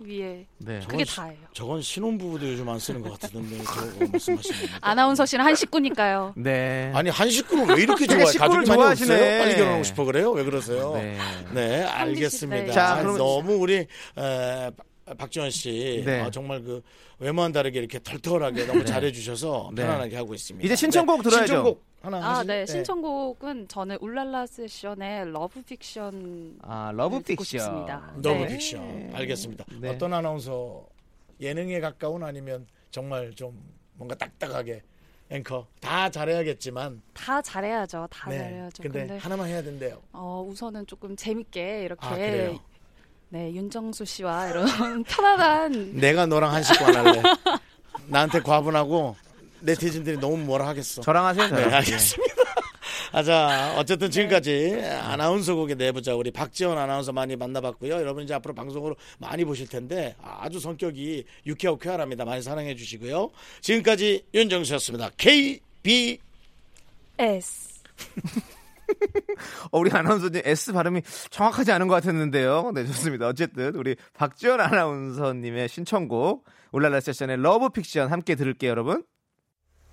위에 0.00 0.46
네. 0.58 0.80
그게 0.88 1.04
저건 1.04 1.26
다예요. 1.26 1.38
저건 1.52 1.82
신혼부부도 1.82 2.48
요즘 2.52 2.68
안 2.68 2.78
쓰는 2.78 3.02
것 3.02 3.18
같은데 3.18 3.58
저거 3.64 4.06
말씀하시는 4.12 4.60
거. 4.60 4.66
아나운서실은 4.80 5.44
한 5.44 5.54
식구니까요. 5.54 6.34
네. 6.36 6.92
아니 6.94 7.10
한 7.10 7.28
식구를 7.28 7.74
왜 7.76 7.82
이렇게 7.82 8.06
좋아해? 8.06 8.26
식구를 8.26 8.48
가족이 8.64 8.68
많이 8.68 8.78
좋아하시네. 8.80 9.14
없어요? 9.14 9.38
빨리 9.40 9.54
결혼하고 9.56 9.82
싶어 9.84 10.04
그래요? 10.04 10.30
왜 10.30 10.44
그러세요? 10.44 10.92
네. 10.94 11.18
네, 11.52 11.82
알겠습니다. 11.84 12.72
자, 12.72 12.92
아, 12.94 13.02
그럼- 13.02 13.18
너무 13.18 13.54
우리 13.54 13.86
에, 14.16 14.70
박- 15.08 15.16
박지원 15.18 15.50
씨 15.50 16.02
네. 16.04 16.20
아, 16.20 16.30
정말 16.30 16.62
그 16.62 16.82
외모와는 17.18 17.52
다르게 17.52 17.78
이렇게 17.78 17.98
털털하게 18.02 18.66
너무 18.66 18.84
잘해주셔서 18.84 19.70
네. 19.74 19.82
편안하게 19.82 20.16
하고 20.16 20.34
있습니다. 20.34 20.64
이제 20.64 20.76
신청곡 20.76 21.18
네, 21.18 21.22
들어야죠. 21.30 21.46
신청곡 21.46 21.84
하나 22.00 22.16
아, 22.18 22.38
하시- 22.40 22.46
네. 22.46 22.66
신청곡은 22.66 23.68
저는 23.68 23.98
울랄라 24.00 24.46
세션의 24.46 25.32
러브 25.32 25.62
픽션 25.62 26.58
아, 26.62 26.92
러브 26.94 27.20
픽션. 27.20 27.86
네. 28.22 28.46
픽션. 28.56 29.10
알겠습니다. 29.14 29.64
네. 29.80 29.88
어떤 29.90 30.12
아나운서 30.12 30.86
예능에 31.40 31.80
가까운 31.80 32.22
아니면 32.24 32.66
정말 32.90 33.32
좀 33.34 33.58
뭔가 33.94 34.14
딱딱하게 34.16 34.82
앵커 35.30 35.66
다 35.80 36.08
잘해야겠지만 36.08 37.02
다 37.12 37.42
잘해야죠. 37.42 38.06
다 38.10 38.30
네. 38.30 38.38
잘해야죠. 38.38 38.82
근데, 38.82 39.00
근데, 39.00 39.16
하나만 39.18 39.48
해야 39.48 39.62
된대요. 39.62 40.00
어, 40.12 40.44
우선은 40.48 40.86
조금 40.86 41.14
재밌게 41.16 41.82
이렇게 41.84 42.06
아, 42.06 42.14
그래요? 42.14 42.58
네, 43.30 43.52
윤정수 43.52 44.04
씨와 44.04 44.48
이런 44.48 45.04
편안한 45.04 45.96
내가 45.96 46.26
너랑 46.26 46.52
한 46.52 46.62
식구 46.62 46.84
안 46.86 46.96
할래. 46.96 47.22
나한테 48.06 48.40
과분하고 48.40 49.16
네티즌들이 49.60 50.18
너무 50.18 50.38
뭐라 50.38 50.68
하겠어. 50.68 51.02
저랑 51.02 51.26
하세요. 51.26 51.48
네. 51.48 51.64
알겠습니다. 51.64 52.34
아, 53.12 53.22
자, 53.22 53.74
어쨌든 53.76 54.10
지금까지 54.10 54.80
아나운서국의 55.02 55.76
내부자 55.76 56.14
우리 56.14 56.30
박지원 56.30 56.78
아나운서 56.78 57.12
많이 57.12 57.36
만나봤고요. 57.36 57.92
여러분 57.94 58.24
이제 58.24 58.34
앞으로 58.34 58.54
방송으로 58.54 58.96
많이 59.18 59.44
보실 59.44 59.66
텐데 59.66 60.14
아주 60.22 60.60
성격이 60.60 61.24
유쾌하고 61.46 61.78
쾌활합니다. 61.78 62.24
많이 62.24 62.42
사랑해 62.42 62.74
주시고요. 62.76 63.30
지금까지 63.60 64.24
윤정수였습니다. 64.34 65.10
KB 65.16 66.18
S. 67.18 67.80
어, 69.72 69.78
우리 69.78 69.90
아나운서님 69.90 70.42
S 70.44 70.72
발음이 70.72 71.02
정확하지 71.30 71.72
않은 71.72 71.88
것 71.88 71.94
같았는데요. 71.94 72.72
네, 72.74 72.84
좋습니다. 72.86 73.28
어쨌든 73.28 73.74
우리 73.74 73.96
박지원 74.14 74.60
아나운서님의 74.60 75.68
신청곡 75.68 76.44
울랄라 76.72 77.00
세션의 77.00 77.38
러브 77.38 77.70
픽션 77.70 78.10
함께 78.10 78.34
들을게요, 78.34 78.70
여러분. 78.70 79.04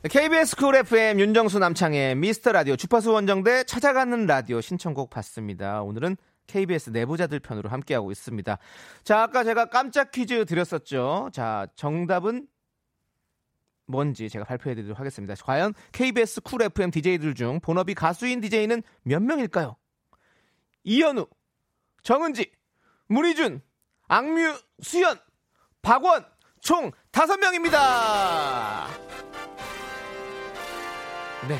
KBS 0.09 0.55
쿨 0.57 0.75
FM 0.75 1.19
윤정수 1.19 1.57
남창희의 1.57 2.15
미스터 2.15 2.51
라디오 2.51 2.75
주파수 2.75 3.11
원정대 3.11 3.63
찾아가는 3.63 4.25
라디오 4.27 4.61
신청곡 4.61 5.09
봤습니다. 5.09 5.81
오늘은 5.81 6.17
KBS 6.45 6.91
내부자들 6.91 7.39
편으로 7.39 7.69
함께하고 7.69 8.11
있습니다. 8.11 8.57
자, 9.03 9.21
아까 9.23 9.43
제가 9.43 9.65
깜짝 9.65 10.11
퀴즈 10.11 10.45
드렸었죠. 10.45 11.29
자, 11.33 11.67
정답은 11.75 12.45
뭔지 13.87 14.29
제가 14.29 14.45
발표해 14.45 14.75
드리도록 14.75 14.99
하겠습니다. 14.99 15.35
과연 15.35 15.73
KBS 15.91 16.41
쿨 16.41 16.61
FM 16.63 16.91
DJ들 16.91 17.35
중 17.35 17.59
본업이 17.59 17.93
가수인 17.93 18.41
DJ는 18.41 18.83
몇 19.03 19.21
명일까요? 19.21 19.75
이현우, 20.83 21.27
정은지, 22.03 22.51
문희준, 23.07 23.61
악뮤, 24.07 24.55
수연, 24.81 25.17
박원 25.81 26.25
총 26.59 26.91
다섯 27.11 27.37
명입니다. 27.37 28.87
네. 31.47 31.57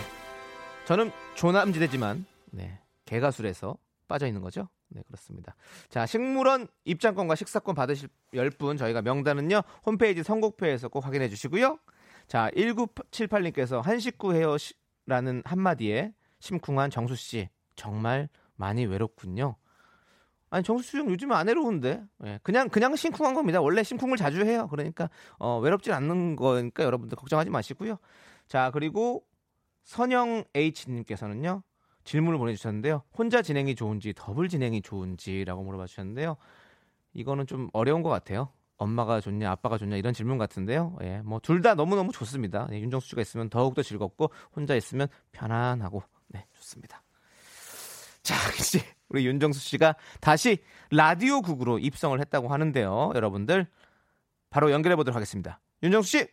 저는 0.85 1.11
조남지대지만 1.35 2.25
네. 2.51 2.79
개가술에서 3.05 3.77
빠져 4.07 4.27
있는 4.27 4.41
거죠. 4.41 4.69
네, 4.87 5.01
그렇습니다. 5.07 5.55
자, 5.89 6.05
식물원 6.05 6.67
입장권과 6.85 7.35
식사권 7.35 7.75
받으실 7.75 8.09
10분 8.33 8.77
저희가 8.77 9.01
명단은요. 9.01 9.61
홈페이지 9.85 10.23
선곡표에서 10.23 10.89
꼭 10.89 11.05
확인해 11.05 11.29
주시고요. 11.29 11.79
자, 12.27 12.49
1978님께서 12.55 13.81
한식구 13.81 14.33
헤어라는 14.33 15.43
한마디에 15.45 16.13
심쿵한 16.39 16.89
정수 16.89 17.15
씨 17.15 17.49
정말 17.75 18.29
많이 18.55 18.85
외롭군요. 18.85 19.55
아니 20.49 20.63
정수 20.63 20.91
씨형 20.91 21.09
요즘에 21.09 21.35
안 21.35 21.47
외로운데 21.47 22.03
예, 22.23 22.39
그냥 22.43 22.69
그냥 22.69 22.95
심쿵한 22.95 23.33
겁니다. 23.33 23.61
원래 23.61 23.83
심쿵을 23.83 24.15
자주 24.15 24.45
해요. 24.45 24.67
그러니까 24.69 25.09
어, 25.37 25.59
외롭진 25.59 25.91
않는 25.91 26.35
거니까 26.35 26.83
여러분들 26.83 27.17
걱정하지 27.17 27.49
마시고요. 27.49 27.97
자 28.47 28.71
그리고 28.71 29.25
선영 29.83 30.43
H님께서는요 30.53 31.63
질문을 32.05 32.37
보내주셨는데요. 32.37 33.01
혼자 33.17 33.41
진행이 33.41 33.75
좋은지 33.75 34.13
더블 34.15 34.47
진행이 34.47 34.81
좋은지라고 34.81 35.63
물어봐 35.63 35.87
주셨는데요. 35.87 36.37
이거는 37.13 37.47
좀 37.47 37.69
어려운 37.73 38.03
것 38.03 38.09
같아요. 38.09 38.49
엄마가 38.77 39.21
좋냐 39.21 39.49
아빠가 39.51 39.77
좋냐 39.77 39.95
이런 39.95 40.13
질문 40.13 40.37
같은데요. 40.37 40.97
예, 41.01 41.21
뭐 41.23 41.39
둘 41.39 41.61
다 41.61 41.75
너무 41.75 41.95
너무 41.95 42.11
좋습니다. 42.11 42.67
예, 42.71 42.79
윤정수 42.79 43.07
씨가 43.09 43.21
있으면 43.21 43.49
더욱 43.49 43.73
더 43.75 43.81
즐겁고 43.83 44.31
혼자 44.55 44.75
있으면 44.75 45.07
편안하고 45.31 46.03
네 46.27 46.45
좋습니다. 46.57 47.01
자 48.23 48.35
이제 48.59 48.81
우리 49.09 49.25
윤정수 49.25 49.59
씨가 49.59 49.95
다시 50.19 50.57
라디오 50.91 51.41
국으로 51.41 51.79
입성을 51.79 52.19
했다고 52.19 52.49
하는데요. 52.49 53.11
여러분들 53.15 53.67
바로 54.49 54.71
연결해 54.71 54.95
보도록 54.95 55.15
하겠습니다. 55.15 55.59
윤정수 55.83 56.09
씨. 56.09 56.27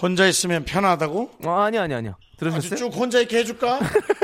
혼자 0.00 0.26
있으면 0.28 0.64
편하다고? 0.64 1.30
어, 1.46 1.50
아니 1.60 1.78
아니 1.78 1.94
아니요. 1.94 2.12
아주 2.18 2.36
들으셨어요? 2.38 2.76
쭉 2.76 2.94
혼자 2.96 3.20
있게 3.20 3.38
해줄까? 3.38 3.80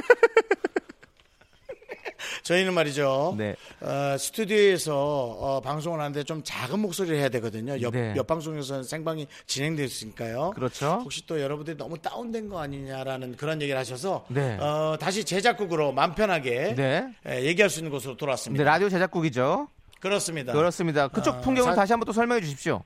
저희는 2.44 2.74
말이죠. 2.74 3.34
네. 3.38 3.56
어, 3.80 4.16
스튜디오에서 4.18 4.94
어, 4.94 5.60
방송을 5.62 5.98
하는데 5.98 6.22
좀 6.24 6.42
작은 6.44 6.78
목소리를 6.78 7.18
해야 7.18 7.30
되거든요. 7.30 7.80
옆, 7.80 7.92
네. 7.94 8.12
옆 8.16 8.26
방송에서는 8.26 8.84
생방이 8.84 9.26
진행되어 9.46 9.84
있으니까요. 9.86 10.52
그렇죠. 10.54 11.00
혹시 11.02 11.26
또 11.26 11.40
여러분들이 11.40 11.76
너무 11.78 11.96
다운된 11.98 12.50
거 12.50 12.60
아니냐라는 12.60 13.36
그런 13.36 13.62
얘기를 13.62 13.78
하셔서 13.80 14.26
네. 14.28 14.58
어, 14.58 14.96
다시 15.00 15.24
제작국으로 15.24 15.92
마음 15.92 16.14
편하게 16.14 16.74
네. 16.74 17.06
예, 17.26 17.44
얘기할 17.44 17.70
수 17.70 17.80
있는 17.80 17.90
곳으로 17.90 18.12
네, 18.12 18.18
돌아왔습니다. 18.18 18.62
라디오 18.62 18.90
제작국이죠. 18.90 19.68
그렇습니다. 20.00 20.52
그렇습니다. 20.52 21.08
그쪽 21.08 21.36
어, 21.36 21.40
풍경을 21.40 21.72
사- 21.72 21.76
다시 21.76 21.94
한번 21.94 22.04
또 22.04 22.12
설명해 22.12 22.42
주십시오. 22.42 22.82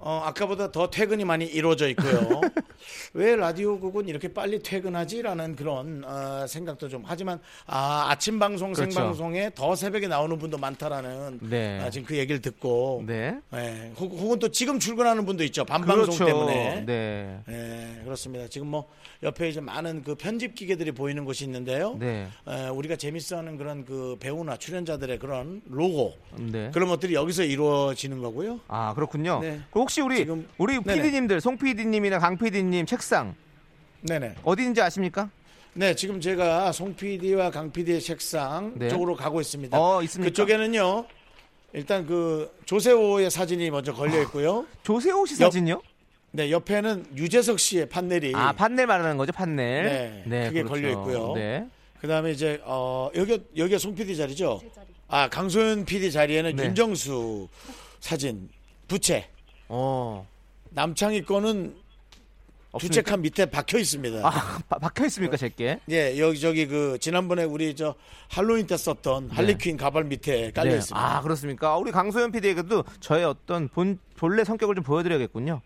어, 0.00 0.22
아까보다 0.26 0.70
더 0.70 0.88
퇴근이 0.90 1.24
많이 1.24 1.44
이루어져 1.44 1.88
있고요. 1.88 2.40
왜 3.14 3.34
라디오 3.34 3.80
국은 3.80 4.06
이렇게 4.06 4.32
빨리 4.32 4.62
퇴근하지라는 4.62 5.56
그런 5.56 6.04
어, 6.06 6.46
생각도 6.46 6.88
좀 6.88 7.02
하지만 7.04 7.40
아, 7.66 8.06
아침 8.08 8.38
방송 8.38 8.72
그렇죠. 8.72 8.92
생방송에 8.92 9.50
더 9.56 9.74
새벽에 9.74 10.06
나오는 10.06 10.38
분도 10.38 10.56
많다라는 10.56 11.40
네. 11.42 11.80
아, 11.82 11.90
지금 11.90 12.06
그 12.06 12.16
얘기를 12.16 12.40
듣고 12.40 13.02
네. 13.08 13.38
예, 13.54 13.92
혹- 13.98 14.12
혹은 14.12 14.38
또 14.38 14.48
지금 14.50 14.78
출근하는 14.78 15.26
분도 15.26 15.42
있죠. 15.44 15.64
밤방송 15.64 16.04
그렇죠. 16.14 16.26
때문에. 16.26 16.84
네. 16.86 17.40
예, 17.48 18.00
그렇습니다. 18.04 18.46
지금 18.46 18.68
뭐 18.68 18.88
옆에 19.24 19.48
이제 19.48 19.60
많은 19.60 20.04
그 20.04 20.14
편집 20.14 20.54
기계들이 20.54 20.92
보이는 20.92 21.24
곳이 21.24 21.44
있는데요. 21.44 21.96
네. 21.98 22.28
에, 22.46 22.68
우리가 22.68 22.94
재밌어하는 22.94 23.58
그런 23.58 23.84
그 23.84 24.16
배우나 24.20 24.56
출연자들의 24.56 25.18
그런 25.18 25.60
로고 25.68 26.14
네. 26.36 26.70
그런 26.72 26.88
것들이 26.88 27.14
여기서 27.14 27.42
이루어지는 27.42 28.22
거고요. 28.22 28.60
아 28.68 28.94
그렇군요. 28.94 29.40
네. 29.42 29.60
혹시 29.88 30.02
우리 30.02 30.26
우리 30.58 30.78
네네. 30.84 31.02
PD님들 31.02 31.40
송 31.40 31.56
PD님이나 31.56 32.18
강 32.18 32.36
PD님 32.36 32.84
책상 32.84 33.34
네네. 34.02 34.34
어디인지 34.44 34.82
아십니까? 34.82 35.30
네, 35.72 35.94
지금 35.94 36.20
제가 36.20 36.72
송 36.72 36.94
PD와 36.94 37.50
강 37.50 37.72
PD의 37.72 38.02
책상 38.02 38.74
네. 38.76 38.88
쪽으로 38.90 39.16
가고 39.16 39.40
있습니다. 39.40 39.80
어, 39.80 40.02
있습니까? 40.02 40.28
그쪽에는요. 40.28 41.06
일단 41.72 42.04
그 42.06 42.54
조세호의 42.66 43.30
사진이 43.30 43.70
먼저 43.70 43.94
걸려 43.94 44.20
있고요. 44.22 44.66
조세호 44.82 45.24
씨 45.24 45.34
옆- 45.42 45.52
사진요? 45.52 45.80
네, 46.32 46.50
옆에는 46.50 47.06
유재석 47.16 47.58
씨의 47.58 47.88
판넬이 47.88 48.32
아 48.34 48.52
판넬 48.52 48.86
말하는 48.86 49.16
거죠 49.16 49.32
판넬. 49.32 50.24
네, 50.26 50.48
그게 50.48 50.62
그렇죠. 50.64 50.68
걸려 50.68 50.90
있고요. 50.90 51.32
네. 51.34 51.66
그다음에 52.02 52.32
이제 52.32 52.60
어 52.64 53.08
여기 53.16 53.42
여기가 53.56 53.78
송 53.78 53.94
PD 53.94 54.14
자리죠. 54.16 54.60
아 55.08 55.30
강소연 55.30 55.86
PD 55.86 56.12
자리에는 56.12 56.56
네. 56.56 56.64
윤정수 56.66 57.48
사진 58.00 58.50
부채. 58.86 59.26
어. 59.68 60.26
남창희 60.70 61.22
거는 61.24 61.74
칸 63.04 63.22
밑에 63.22 63.46
박혀 63.46 63.78
있습니다. 63.78 64.18
아 64.26 64.58
바- 64.68 64.78
박혀 64.78 65.06
있습니까 65.06 65.36
제게? 65.36 65.80
예, 65.90 66.18
여기 66.18 66.38
저기 66.38 66.66
그 66.66 66.98
지난번에 67.00 67.44
우리 67.44 67.74
저 67.74 67.94
할로윈 68.28 68.66
때 68.66 68.76
썼던 68.76 69.30
할리퀸 69.30 69.76
가발 69.76 70.04
밑에 70.04 70.50
깔려 70.52 70.72
네. 70.72 70.76
있습니다. 70.78 71.16
아 71.16 71.20
그렇습니까? 71.22 71.76
우리 71.78 71.90
강소연 71.90 72.30
PD에게도 72.30 72.84
저의 73.00 73.24
어떤 73.24 73.68
본 73.68 73.98
본래 74.16 74.44
성격을 74.44 74.74
좀 74.76 74.84
보여드려야겠군요. 74.84 75.60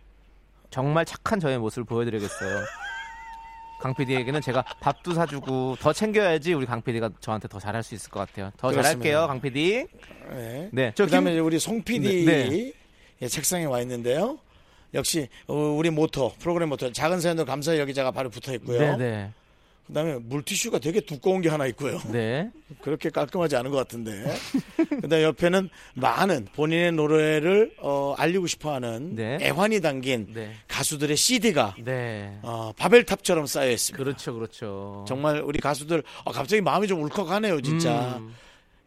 정말 0.71 1.05
착한 1.05 1.39
저의 1.41 1.59
모습을 1.59 1.85
보여드려야겠어요. 1.85 2.65
강 3.83 3.95
PD에게는 3.95 4.41
제가 4.41 4.63
밥도 4.81 5.13
사주고 5.13 5.77
더 5.81 5.93
챙겨야지 5.93 6.55
우리 6.55 6.65
강 6.67 6.81
PD가 6.81 7.11
저한테 7.21 7.49
더 7.49 7.59
잘할 7.59 7.83
수 7.83 7.97
있을 7.97 8.11
것 8.11 8.21
같아요. 8.21 8.53
더 8.57 8.69
그렇습니다. 8.69 8.83
잘할게요, 8.91 9.27
강 9.27 9.41
PD. 9.41 9.87
네. 10.31 10.69
네, 10.73 10.93
저 10.95 11.05
그다음에 11.05 11.35
김- 11.35 11.45
우리 11.45 11.59
송 11.59 11.83
PD 11.83 12.25
네, 12.25 12.73
네. 13.23 13.27
의 13.27 13.31
책상에 13.31 13.65
와 13.67 13.81
있는데요. 13.83 14.39
역시 14.95 15.29
어, 15.47 15.55
우리 15.55 15.91
모토 15.91 16.33
프로그램 16.41 16.71
모토 16.71 16.93
작은 16.93 17.21
사연도 17.21 17.45
감사의 17.45 17.79
여기자가 17.79 18.11
바로 18.11 18.29
붙어 18.29 18.53
있고요. 18.55 18.81
네, 18.81 18.97
네. 18.97 19.31
그다음에 19.87 20.19
물티슈가 20.19 20.81
되게 20.81 21.01
두꺼운 21.01 21.41
게 21.41 21.49
하나 21.49 21.67
있고요. 21.67 22.01
네. 22.11 22.51
그렇게 22.81 23.11
깔끔하지 23.11 23.55
않은 23.57 23.71
것 23.71 23.77
같은데. 23.77 24.25
그다음 25.01 25.23
옆에는 25.23 25.69
많은 25.95 26.49
본인의 26.55 26.93
노래를 26.93 27.75
어, 27.79 28.15
알리고 28.19 28.49
싶어하는 28.49 29.15
네. 29.15 29.39
애환이 29.41 29.81
담긴 29.81 30.33
네. 30.33 30.55
가수들의 30.67 31.17
CD가 31.17 31.77
네. 31.79 32.39
어, 32.43 32.73
바벨탑처럼 32.77 33.47
쌓여 33.47 33.71
있습니다. 33.71 34.03
그렇죠, 34.03 34.35
그렇죠. 34.35 35.05
정말 35.07 35.41
우리 35.43 35.61
가수들 35.61 36.03
어, 36.25 36.33
갑자기 36.33 36.61
마음이 36.61 36.89
좀 36.89 37.03
울컥하네요, 37.05 37.61
진짜. 37.61 38.17
음. 38.19 38.35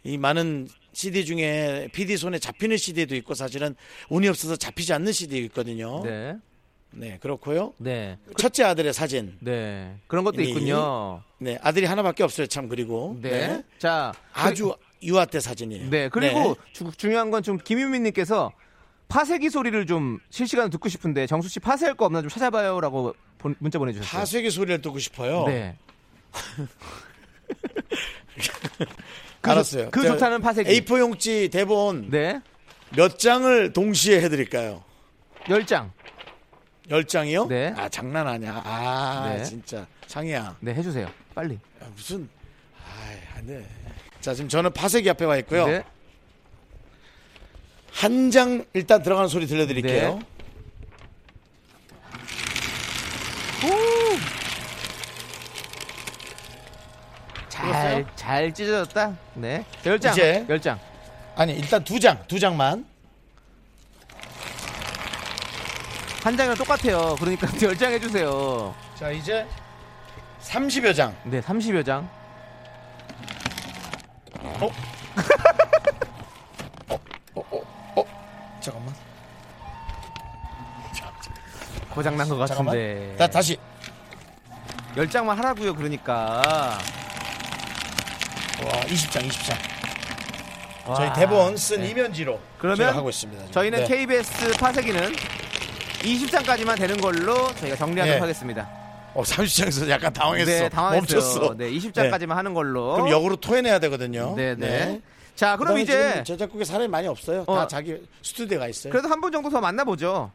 이 0.03 0.17
많은 0.17 0.67
CD 0.95 1.25
중에 1.25 1.89
PD 1.91 2.15
손에 2.15 2.39
잡히는 2.39 2.77
CD도 2.77 3.15
있고 3.17 3.33
사실은 3.33 3.75
운이 4.09 4.29
없어서 4.29 4.55
잡히지 4.55 4.93
않는 4.93 5.11
CD도 5.11 5.43
있거든요. 5.47 6.01
네. 6.03 6.37
네, 6.91 7.17
그렇고요. 7.19 7.73
네. 7.77 8.17
첫째 8.37 8.63
아들의 8.63 8.93
사진. 8.93 9.35
네. 9.41 9.93
그런 10.07 10.23
것도 10.23 10.41
이- 10.41 10.47
있군요. 10.49 11.21
네, 11.39 11.59
아들이 11.61 11.85
하나밖에 11.85 12.23
없어요, 12.23 12.47
참 12.47 12.69
그리고. 12.69 13.17
네. 13.21 13.61
자, 13.77 14.13
아주 14.31 14.73
유아 15.03 15.25
때 15.25 15.41
사진이에요. 15.41 15.89
네. 15.89 16.07
그리고 16.07 16.55
주- 16.71 16.89
중요한 16.95 17.29
건 17.29 17.43
좀 17.43 17.57
김유민 17.57 18.03
님께서 18.03 18.53
파쇄기 19.09 19.49
소리를 19.49 19.85
좀 19.87 20.19
실시간으로 20.29 20.69
듣고 20.71 20.87
싶은데 20.87 21.27
정수 21.27 21.49
씨 21.49 21.59
파쇄할 21.59 21.95
거 21.95 22.05
없나 22.05 22.21
좀 22.21 22.29
찾아봐요라고 22.29 23.13
본- 23.37 23.55
문자 23.59 23.77
보내 23.77 23.91
주셨어요. 23.91 24.17
파쇄기 24.21 24.49
소리를 24.49 24.81
듣고 24.81 24.97
싶어요. 24.99 25.43
네. 25.47 25.75
그 29.45 29.51
알았어요. 29.51 29.85
좋- 29.85 29.91
그 29.91 30.01
좋다는 30.03 30.41
파쇄기. 30.41 30.69
A4 30.81 30.99
용지 30.99 31.49
대본 31.49 32.09
네. 32.09 32.41
몇 32.95 33.17
장을 33.19 33.71
동시에 33.73 34.21
해드릴까요? 34.21 34.83
열 35.49 35.65
장. 35.65 35.91
열 36.89 37.05
장이요? 37.05 37.45
네. 37.47 37.73
아 37.77 37.89
장난 37.89 38.27
아니야. 38.27 38.61
아 38.65 39.33
네. 39.37 39.43
진짜 39.43 39.85
창이야. 40.07 40.57
네, 40.59 40.73
해주세요. 40.73 41.09
빨리. 41.33 41.55
야, 41.55 41.87
무슨 41.95 42.27
아이 42.73 43.17
안돼. 43.39 43.65
자 44.21 44.33
지금 44.33 44.49
저는 44.49 44.71
파쇄기 44.73 45.09
앞에 45.09 45.25
와 45.25 45.37
있고요. 45.37 45.67
네. 45.67 45.83
한 47.91 48.29
장 48.31 48.65
일단 48.73 49.01
들어가는 49.01 49.29
소리 49.29 49.47
들려드릴게요. 49.47 50.19
네. 50.19 50.25
잘? 57.81 58.05
잘 58.15 58.53
찢어졌다. 58.53 59.15
네. 59.35 59.65
열 59.85 59.99
장. 59.99 60.13
이제- 60.13 60.45
열 60.49 60.61
장. 60.61 60.79
아니 61.35 61.53
일단 61.53 61.83
두 61.83 61.99
장, 61.99 62.17
두 62.27 62.39
장만. 62.39 62.85
한 66.23 66.35
장이랑 66.37 66.55
똑같아요. 66.57 67.15
그러니까 67.19 67.47
열 67.61 67.77
장 67.77 67.91
해주세요. 67.91 68.73
자 68.97 69.11
이제 69.11 69.45
30여 70.41 70.95
장. 70.95 71.15
네, 71.23 71.41
30여 71.41 71.85
장. 71.85 72.09
어? 74.61 74.69
잠깐만. 78.61 78.93
고장 81.91 82.17
난 82.17 82.27
것 82.27 82.47
잠깐만. 82.47 82.75
같은데. 82.75 83.15
나 83.17 83.27
다시. 83.27 83.57
열 84.97 85.09
장만 85.09 85.37
하라고요. 85.37 85.75
그러니까. 85.75 86.77
와 88.63 88.71
20장, 88.83 89.27
20장. 89.27 89.55
와. 90.87 90.95
저희 90.95 91.13
대본 91.13 91.57
쓴 91.57 91.81
네. 91.81 91.89
이면지로 91.89 92.39
그러면 92.59 92.93
하고 92.95 93.09
있습니다. 93.09 93.41
지금. 93.41 93.53
저희는 93.53 93.79
네. 93.79 93.87
KBS 93.87 94.53
파쇄기는 94.59 95.13
20장까지만 96.01 96.77
되는 96.77 96.97
걸로 96.97 97.47
저희가 97.55 97.75
정리하도록 97.75 98.15
네. 98.17 98.19
하겠습니다. 98.19 98.69
어 99.13 99.23
30장에서 99.23 99.89
약간 99.89 100.11
당황했어. 100.13 100.51
네, 100.51 100.69
당황했어요. 100.69 101.19
멈췄어. 101.19 101.55
네, 101.57 101.71
20장까지만 101.71 102.29
하는 102.33 102.53
걸로. 102.53 102.93
그럼 102.93 103.09
역으로 103.09 103.35
토해내야 103.37 103.79
되거든요. 103.79 104.33
네, 104.35 104.55
네. 104.55 105.01
자, 105.35 105.57
그럼 105.57 105.79
이제 105.79 106.23
제작국에 106.25 106.63
사람이 106.63 106.87
많이 106.87 107.07
없어요. 107.07 107.43
다 107.45 107.51
어. 107.51 107.67
자기 107.67 107.97
스튜디오에 108.21 108.59
가 108.59 108.67
있어요. 108.67 108.91
그래도 108.91 109.09
한 109.09 109.19
분 109.19 109.31
정도 109.31 109.49
더 109.49 109.59
만나보죠. 109.59 110.31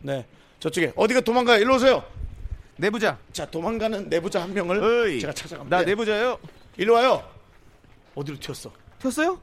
네. 0.00 0.24
저쪽에 0.60 0.92
어디가 0.94 1.20
도망가요? 1.20 1.60
일로 1.60 1.76
오세요. 1.76 2.04
내부자. 2.76 3.16
자, 3.32 3.46
도망가는 3.46 4.08
내부자 4.08 4.42
한 4.42 4.52
명을 4.52 4.82
어이. 4.82 5.20
제가 5.20 5.32
찾아갑니다. 5.32 5.76
나 5.78 5.82
내부자요. 5.84 6.38
일로 6.76 6.94
와요. 6.94 7.22
어디로 8.16 8.38
튀었어? 8.40 8.70
튀었어요? 8.98 9.38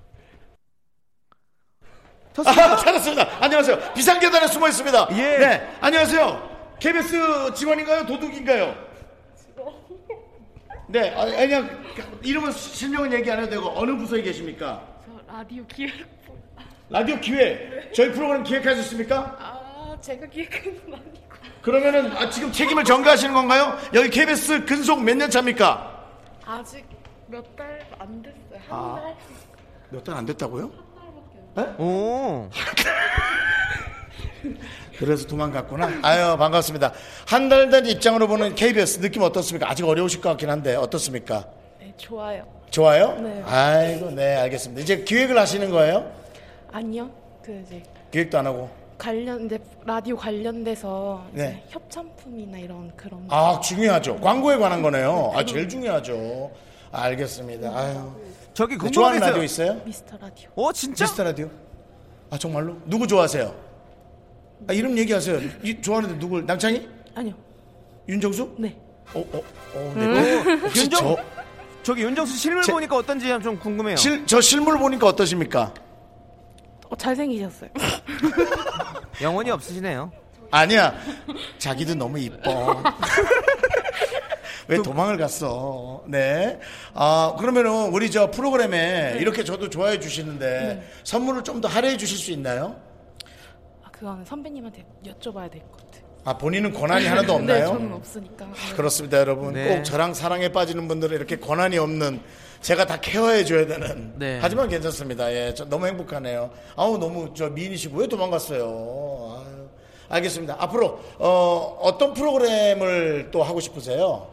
아, 2.45 2.75
찾았습니다. 2.77 3.29
안녕하세요. 3.39 3.93
비상계단에 3.93 4.47
숨어 4.47 4.67
있습니다. 4.67 5.07
예. 5.11 5.37
네. 5.37 5.77
안녕하세요. 5.79 6.75
KBS 6.79 7.53
직원인가요? 7.53 8.05
도둑인가요? 8.07 8.75
네. 10.87 11.13
아, 11.15 11.25
그냥 11.25 11.83
이름은 12.23 12.51
실명은 12.51 13.13
얘기 13.13 13.31
안 13.31 13.39
해도 13.39 13.51
되고 13.51 13.71
어느 13.79 13.95
부서에 13.95 14.23
계십니까? 14.23 14.83
저 15.05 15.31
라디오 15.31 15.65
기획. 15.67 15.93
라디오 16.89 17.19
기획. 17.19 17.93
저희 17.93 18.11
프로그램 18.11 18.43
기획하셨습니까? 18.43 19.37
아, 19.39 19.95
제가 20.01 20.25
기획한 20.25 20.89
건 20.89 20.99
아니고. 20.99 21.23
그러면은 21.61 22.11
아, 22.17 22.27
지금 22.31 22.51
책임을 22.51 22.83
전가하시는 22.83 23.33
건가요? 23.33 23.77
여기 23.93 24.09
KBS 24.09 24.65
근속 24.65 25.03
몇 25.03 25.15
년 25.15 25.29
차입니까? 25.29 26.07
아직 26.45 26.83
몇 27.27 27.43
달 27.55 27.79
안 27.99 28.21
됐어요. 28.23 28.42
한 28.69 28.79
아. 28.79 29.01
달? 29.01 29.15
몇달 29.89 30.15
안 30.17 30.25
됐다고요? 30.25 30.71
오. 31.77 32.49
그래서 34.97 35.27
도망갔구나. 35.27 35.99
아유 36.01 36.37
반갑습니다. 36.37 36.93
한 37.27 37.49
달 37.49 37.69
된 37.69 37.85
입장으로 37.85 38.27
보는 38.27 38.55
KBS 38.55 38.99
느낌 39.01 39.21
어떻습니까? 39.23 39.69
아직 39.69 39.85
어려우실 39.85 40.21
것 40.21 40.29
같긴 40.29 40.49
한데 40.49 40.75
어떻습니까? 40.75 41.45
네, 41.79 41.93
좋아요. 41.97 42.45
좋아요? 42.69 43.19
네. 43.19 43.43
아이고, 43.45 44.09
네, 44.11 44.35
알겠습니다. 44.37 44.81
이제 44.81 45.03
기획을 45.03 45.37
하시는 45.37 45.69
거예요? 45.69 46.09
아니요. 46.71 47.09
그 47.43 47.61
이제 47.65 47.83
기획도 48.11 48.39
안 48.39 48.47
하고. 48.47 48.69
관련 48.97 49.45
이제 49.45 49.59
라디오 49.85 50.15
관련돼서 50.15 51.23
이제 51.33 51.43
네. 51.43 51.63
협찬품이나 51.69 52.57
이런 52.59 52.91
그런 52.95 53.25
아, 53.29 53.59
중요하죠. 53.59 54.19
광고에 54.21 54.57
관한 54.57 54.81
거네요. 54.81 55.33
아, 55.35 55.43
제일 55.45 55.67
중요하죠. 55.69 56.49
알겠습니다. 56.91 57.69
아유. 57.77 58.11
저기 58.53 58.77
네, 58.77 58.91
좋아하는 58.91 59.19
궁금한 59.19 59.19
게 59.19 59.25
라디오 59.25 59.43
있어요. 59.43 59.67
있어요? 59.73 59.81
미스터 59.85 60.17
라디오. 60.17 60.49
어, 60.55 60.71
진짜? 60.73 61.05
미스터 61.05 61.23
라디오? 61.23 61.49
아, 62.29 62.37
정말로? 62.37 62.77
누구 62.85 63.07
좋아하세요? 63.07 63.55
아, 64.67 64.73
이름 64.73 64.97
얘기하세요. 64.97 65.39
이, 65.63 65.81
좋아하는데 65.81 66.17
누굴? 66.19 66.45
남창희? 66.45 66.87
아니요. 67.15 67.33
윤정수? 68.07 68.55
네. 68.59 68.77
어, 69.13 69.19
어, 69.19 69.37
어, 69.75 69.93
음. 69.95 70.13
네. 70.13 70.43
윤정- 70.69 70.75
윤정, 70.77 71.15
저기 71.83 72.03
윤정수 72.03 72.37
실물 72.37 72.63
제- 72.63 72.71
보니까 72.71 72.95
어떤지 72.95 73.27
좀 73.41 73.57
궁금해요. 73.59 73.95
실, 73.97 74.25
저 74.25 74.39
실물 74.39 74.77
보니까 74.77 75.07
어떠십니까? 75.07 75.73
어, 76.89 76.95
잘생기셨어요. 76.95 77.69
영혼이 79.21 79.49
없으시네요. 79.51 80.11
아니야. 80.51 80.93
자기도 81.57 81.95
너무 81.95 82.19
이뻐. 82.19 82.81
왜 84.67 84.81
도망을 84.81 85.17
갔어? 85.17 86.03
네. 86.07 86.59
아, 86.93 87.35
그러면은 87.39 87.89
우리 87.93 88.09
저 88.11 88.31
프로그램에 88.31 89.17
이렇게 89.19 89.43
저도 89.43 89.69
좋아해 89.69 89.99
주시는데 89.99 90.83
선물을 91.03 91.43
좀 91.43 91.61
더 91.61 91.67
할애해 91.67 91.95
주실 91.97 92.17
수 92.17 92.31
있나요? 92.31 92.75
아, 93.83 93.89
그거는 93.91 94.25
선배님한테 94.25 94.83
여쭤봐야 95.05 95.49
될 95.51 95.61
것 95.71 95.77
같아요. 95.77 96.03
아, 96.25 96.37
본인은 96.37 96.73
권한이 96.73 97.05
하나도 97.05 97.33
없나요? 97.35 97.59
네, 97.59 97.65
저는 97.65 97.93
없으니까. 97.93 98.45
네. 98.45 98.75
그렇습니다, 98.75 99.17
여러분. 99.19 99.53
네. 99.53 99.75
꼭 99.77 99.83
저랑 99.83 100.13
사랑에 100.13 100.49
빠지는 100.51 100.87
분들은 100.87 101.15
이렇게 101.15 101.37
권한이 101.37 101.77
없는 101.77 102.21
제가 102.61 102.85
다 102.85 102.99
케어해 103.01 103.43
줘야 103.45 103.65
되는. 103.67 104.13
네. 104.17 104.39
하지만 104.41 104.69
괜찮습니다. 104.69 105.31
예, 105.33 105.53
저 105.53 105.65
너무 105.65 105.85
행복하네요. 105.87 106.49
아우 106.77 106.97
너무 106.97 107.33
저 107.35 107.49
미인이시고 107.49 107.97
왜 107.99 108.07
도망갔어요? 108.07 108.63
아유, 109.45 109.67
알겠습니다. 110.09 110.55
앞으로 110.59 110.99
어, 111.19 111.77
어떤 111.81 112.13
프로그램을 112.13 113.29
또 113.31 113.43
하고 113.43 113.59
싶으세요? 113.59 114.27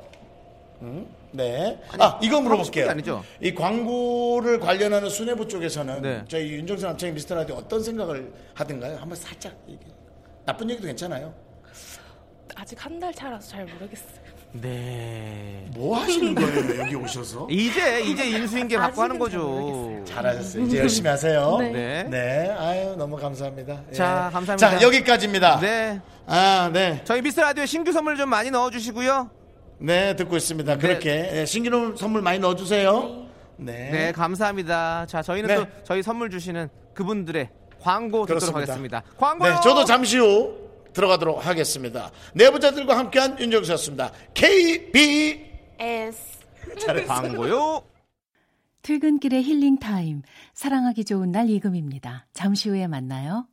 음? 0.83 1.07
네. 1.33 1.79
아, 1.99 2.19
이거 2.23 2.41
물어볼게요. 2.41 2.85
게 2.87 2.91
아니죠. 2.91 3.23
이 3.41 3.55
광고를 3.55 4.59
관련하는 4.61 5.09
수뇌부 5.09 5.47
쪽에서는 5.47 6.03
네. 6.03 6.25
저희 6.29 6.51
윤정수 6.51 6.87
남창희 6.87 7.13
미스터 7.15 7.35
라디오 7.35 7.57
어떤 7.57 7.83
생각을 7.83 8.33
하든가요? 8.55 8.97
한번 8.99 9.17
살짝 9.17 9.53
얘기. 9.69 9.81
나쁜 10.47 10.71
얘기도 10.71 10.87
괜찮아요. 10.87 11.33
아직 12.57 12.85
한 12.85 12.99
달 12.99 13.13
차라서 13.15 13.49
잘 13.49 13.65
모르겠어요. 13.65 14.21
네. 14.53 15.65
뭐 15.73 15.99
하시는 15.99 16.35
거예요? 16.35 16.81
여기 16.83 16.95
오셔서? 16.97 17.47
이제 17.51 18.01
이제 18.03 18.29
인수인계 18.29 18.77
받고 18.77 19.01
하는 19.03 19.19
거죠. 19.19 19.39
모르겠어요. 19.47 20.05
잘하셨어요. 20.05 20.65
이제 20.65 20.79
열심히 20.79 21.09
하세요. 21.09 21.57
네. 21.61 22.03
네. 22.05 22.51
아유, 22.59 22.97
너무 22.97 23.17
감사합니다. 23.17 23.83
예. 23.91 23.95
자, 23.95 24.29
감사합니다. 24.33 24.57
자, 24.57 24.83
여기까지입니다. 24.83 25.61
네. 25.61 26.01
아, 26.27 26.69
네. 26.73 27.01
저희 27.05 27.23
미스 27.23 27.39
라디오 27.39 27.65
신규 27.65 27.93
선물 27.93 28.17
좀 28.17 28.29
많이 28.29 28.51
넣어주시고요. 28.51 29.31
네, 29.83 30.15
듣고 30.15 30.37
있습니다. 30.37 30.77
그렇게 30.77 31.31
예, 31.33 31.47
신기록 31.47 31.97
선물 31.99 32.21
많이 32.21 32.39
넣어주세요. 32.39 33.27
네. 33.57 33.91
네, 33.91 34.13
감사합니다. 34.13 35.07
자, 35.07 35.23
저희는 35.23 35.49
네. 35.49 35.57
또 35.57 35.67
저희 35.85 36.03
선물 36.03 36.31
주시는 36.31 36.69
그분들의 36.95 37.49
광고 37.81 38.27
듣도록 38.27 38.27
그렇습니다. 38.27 38.61
하겠습니다. 38.61 39.03
광고요. 39.17 39.55
네, 39.55 39.61
저도 39.63 39.85
잠시 39.87 40.19
후 40.19 40.55
들어가도록 40.93 41.47
하겠습니다. 41.47 42.11
내부자들과 42.35 42.99
함께한 42.99 43.39
윤정수였습니다. 43.41 44.13
KB 44.35 45.47
S. 45.79 46.41
잘했어. 46.79 47.15
광고요. 47.15 47.83
퇴근길의 48.83 49.43
힐링 49.43 49.79
타임. 49.79 50.23
사랑하기 50.53 51.05
좋은 51.05 51.33
날 51.33 51.49
이금입니다. 51.49 52.27
잠시 52.35 52.69
후에 52.69 52.87
만나요. 52.87 53.47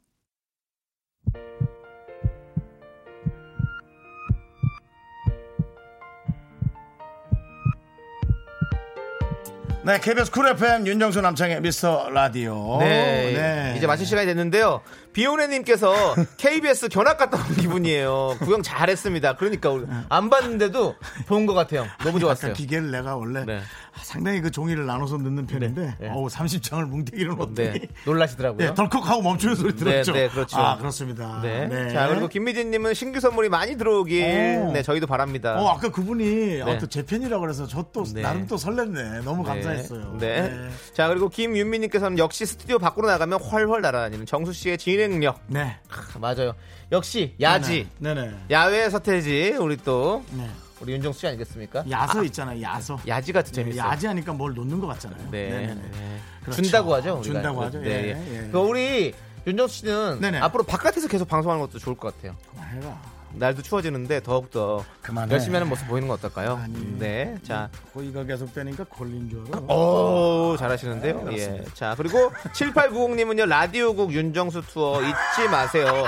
네, 9.88 10.02
KBS 10.02 10.32
쿨 10.32 10.46
FM 10.50 10.86
윤정수 10.86 11.22
남창희의 11.22 11.62
미스터 11.62 12.10
라디오. 12.10 12.78
네, 12.80 13.32
네. 13.34 13.74
이제 13.78 13.88
마칠 13.88 14.06
시간이 14.06 14.28
됐는데요. 14.28 14.82
비오네님께서 15.14 16.14
KBS 16.36 16.90
견학 16.90 17.16
갔다 17.18 17.38
온 17.38 17.56
기분이에요. 17.56 18.36
구경 18.40 18.62
잘했습니다. 18.62 19.38
그러니까 19.38 19.70
안 20.10 20.30
봤는데도 20.30 20.96
본 21.28 21.46
것 21.46 21.54
같아요. 21.54 21.88
너무 22.04 22.20
좋았어요. 22.20 22.52
기계를 22.52 22.92
내가 22.92 23.16
원래 23.16 23.46
네. 23.46 23.62
상당히 24.02 24.42
그 24.42 24.52
종이를 24.52 24.86
나눠서 24.86 25.18
넣는 25.18 25.46
편인데 25.48 25.96
네. 26.00 26.10
어우 26.10 26.28
30장을 26.28 26.84
뭉태기로 26.86 27.36
넣더니 27.36 27.56
네, 27.56 27.80
놀라시더라고요. 28.06 28.68
네, 28.70 28.74
덜컥하고 28.74 29.22
멈추는 29.22 29.56
소리 29.56 29.76
들었죠. 29.76 30.14
네, 30.14 30.24
네, 30.24 30.30
그렇죠. 30.30 30.58
아, 30.58 30.78
그렇습니다. 30.78 31.42
네. 31.42 31.68
네. 31.68 31.90
자, 31.94 32.08
그리고 32.08 32.28
김미진님은 32.28 32.94
신규 32.94 33.20
선물이 33.20 33.50
많이 33.50 33.78
들어오길, 33.78 34.64
오. 34.68 34.72
네, 34.72 34.82
저희도 34.82 35.08
바랍니다. 35.08 35.56
어, 35.60 35.70
아까 35.70 35.90
그분이 35.90 36.26
네. 36.26 36.62
어, 36.62 36.78
또 36.78 36.94
제 36.94 37.06
팬이라 37.06 37.40
그래서 37.40 37.68
저 37.68 37.86
또 37.86 38.04
네. 38.14 38.22
나름 38.22 38.48
또 38.48 38.56
설렜네. 38.56 39.24
너무 39.24 39.44
네. 39.44 39.50
감사했어요. 39.50 40.18
네. 40.20 40.70
자, 40.94 41.08
그리고 41.08 41.30
김윤미님께서는 41.30 42.18
역시 42.18 42.46
스튜디오 42.46 42.80
밖으로 42.80 43.08
나가면 43.08 43.40
훨훨 43.40 43.82
날아다니는 43.82 44.26
정수 44.26 44.54
씨의 44.54 44.78
진행력. 44.78 45.40
네. 45.48 45.78
아, 45.90 46.20
맞아요. 46.20 46.54
역시 46.92 47.36
야지. 47.42 47.88
네네. 48.00 48.32
야외 48.52 48.90
서태지, 48.90 49.58
우리 49.60 49.78
또, 49.78 50.24
네. 50.32 50.48
우리 50.80 50.94
윤정수 50.94 51.20
씨 51.20 51.28
아니겠습니까? 51.28 51.84
야서 51.90 52.20
아, 52.20 52.24
있잖아요. 52.24 52.62
야서. 52.62 53.00
야지가 53.08 53.42
더 53.42 53.48
네, 53.48 53.54
재밌어 53.54 53.78
요. 53.86 53.90
야지 53.90 54.08
하니까 54.08 54.34
뭘 54.34 54.54
놓는 54.54 54.80
것 54.80 54.88
같잖아요. 54.88 55.28
네. 55.32 55.50
네네네. 55.50 55.76
네. 55.76 56.20
그렇죠. 56.42 56.62
준다고 56.62 56.94
하죠. 56.96 57.14
우리가. 57.20 57.24
준다고 57.34 57.64
하죠. 57.64 57.80
네. 57.80 57.90
예, 57.90 58.44
예. 58.46 58.50
그 58.52 58.58
우리 58.60 59.14
윤정수 59.46 59.76
씨는 59.78 60.20
네네. 60.22 60.40
앞으로 60.40 60.64
바깥에서 60.64 61.08
계속 61.08 61.28
방송하는 61.28 61.66
것도 61.66 61.80
좋을 61.80 61.96
것 61.96 62.16
같아요. 62.16 62.36
해라. 62.74 63.00
날도 63.34 63.62
추워지는데 63.62 64.22
더욱더 64.22 64.84
그만해. 65.02 65.34
열심히 65.34 65.56
하는 65.56 65.68
모습 65.68 65.88
보이는 65.88 66.08
건 66.08 66.18
어떨까요? 66.18 66.62
네. 66.98 67.38
자. 67.44 67.70
거기가 67.94 68.24
계속 68.24 68.54
되니까 68.54 68.84
걸린 68.86 69.30
줄 69.30 69.44
알아. 69.52 69.60
오, 69.74 70.56
잘하시는데요. 70.58 71.24
네, 71.24 71.38
예. 71.38 71.66
자, 71.74 71.94
그리고 71.98 72.32
7890님은요, 72.54 73.46
라디오국 73.48 74.14
윤정수 74.14 74.62
투어 74.68 75.02
잊지 75.02 75.50
마세요. 75.52 76.06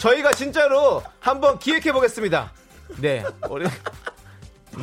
저희가 0.00 0.32
진짜로 0.32 1.02
한번 1.20 1.58
기획해 1.58 1.90
보겠습니다. 1.92 2.52
네. 2.96 3.24
우리, 3.48 3.66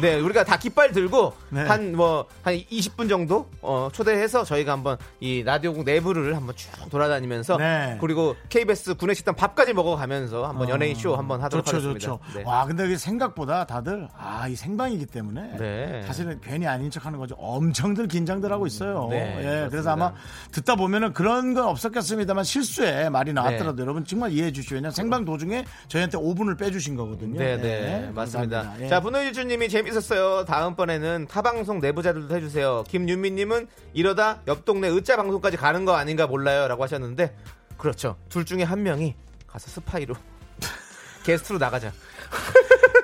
네, 0.01 0.19
우리가 0.19 0.43
다 0.43 0.57
깃발 0.57 0.91
들고 0.91 1.33
네. 1.49 1.61
한뭐 1.61 2.25
한 2.43 2.55
20분 2.55 3.07
정도 3.09 3.49
어, 3.61 3.89
초대해서 3.91 4.43
저희가 4.43 4.71
한번 4.71 4.97
이 5.19 5.43
라디오국 5.43 5.83
내부를 5.85 6.35
한번 6.35 6.55
쭉 6.55 6.69
돌아다니면서 6.89 7.57
네. 7.57 7.97
그리고 8.01 8.35
KBS 8.49 8.95
구내식당 8.95 9.35
밥까지 9.35 9.73
먹어가면서 9.73 10.45
한번 10.45 10.67
어, 10.67 10.71
연예인 10.71 10.95
쇼 10.95 11.15
한번 11.15 11.41
하도록 11.41 11.65
좋죠, 11.65 11.77
하겠습니다. 11.77 11.99
좋죠. 11.99 12.19
네. 12.35 12.43
와, 12.45 12.65
근데 12.65 12.85
이게 12.85 12.97
생각보다 12.97 13.65
다들 13.65 14.07
아, 14.17 14.47
이 14.47 14.55
생방이기 14.55 15.05
때문에 15.05 15.57
네. 15.57 16.03
사실은 16.05 16.39
괜히 16.41 16.67
아닌 16.67 16.89
척하는 16.89 17.19
거죠. 17.19 17.35
엄청들 17.37 18.07
긴장들 18.07 18.51
하고 18.51 18.67
있어요. 18.67 19.07
네, 19.09 19.17
예, 19.17 19.41
그렇습니다. 19.41 19.69
그래서 19.69 19.89
아마 19.91 20.13
듣다 20.51 20.75
보면은 20.75 21.13
그런 21.13 21.53
건 21.53 21.65
없었겠습니다만 21.65 22.43
실수에 22.43 23.09
말이 23.09 23.33
나왔더라도 23.33 23.77
네. 23.77 23.81
여러분 23.81 24.05
정말 24.05 24.31
이해해 24.31 24.51
주시오. 24.51 24.75
왜냐면 24.75 24.91
생방 24.91 25.25
도중에 25.25 25.65
저희한테 25.87 26.17
5분을 26.17 26.57
빼주신 26.57 26.95
거거든요. 26.95 27.39
네, 27.39 27.57
네, 27.57 28.11
맞습니다. 28.13 28.55
감사합니다. 28.55 28.85
예. 28.85 28.87
자, 28.89 28.99
분노 28.99 29.19
일주님이 29.19 29.69
재 29.69 29.84
밌었어요. 29.85 30.45
다음번에는 30.45 31.27
타방송 31.29 31.79
내부자들도 31.79 32.35
해주세요. 32.35 32.83
김윤미님은 32.87 33.67
이러다 33.93 34.41
옆 34.47 34.65
동네 34.65 34.89
으짜 34.89 35.15
방송까지 35.15 35.57
가는 35.57 35.85
거 35.85 35.95
아닌가 35.95 36.27
몰라요 36.27 36.67
라고 36.67 36.83
하셨는데 36.83 37.35
그렇죠. 37.77 38.17
둘 38.29 38.45
중에 38.45 38.63
한 38.63 38.83
명이 38.83 39.15
가서 39.47 39.69
스파이로 39.69 40.15
게스트로 41.23 41.59
나가자. 41.59 41.91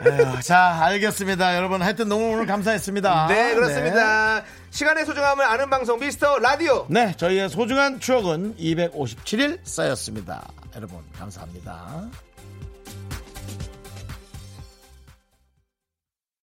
에휴, 0.03 0.41
자, 0.41 0.79
알겠습니다. 0.85 1.55
여러분 1.55 1.81
하여튼 1.81 2.09
너무 2.09 2.31
오늘 2.33 2.47
감사했습니다. 2.47 3.27
네, 3.27 3.53
그렇습니다. 3.53 4.43
시간의 4.71 5.05
소중함을 5.05 5.45
아는 5.45 5.69
방송 5.69 5.99
미스터 5.99 6.39
라디오. 6.39 6.87
네, 6.89 7.13
저희의 7.17 7.49
소중한 7.49 7.99
추억은 7.99 8.55
257일 8.57 9.59
쌓였습니다. 9.63 10.47
여러분 10.75 10.99
감사합니다. 11.17 12.09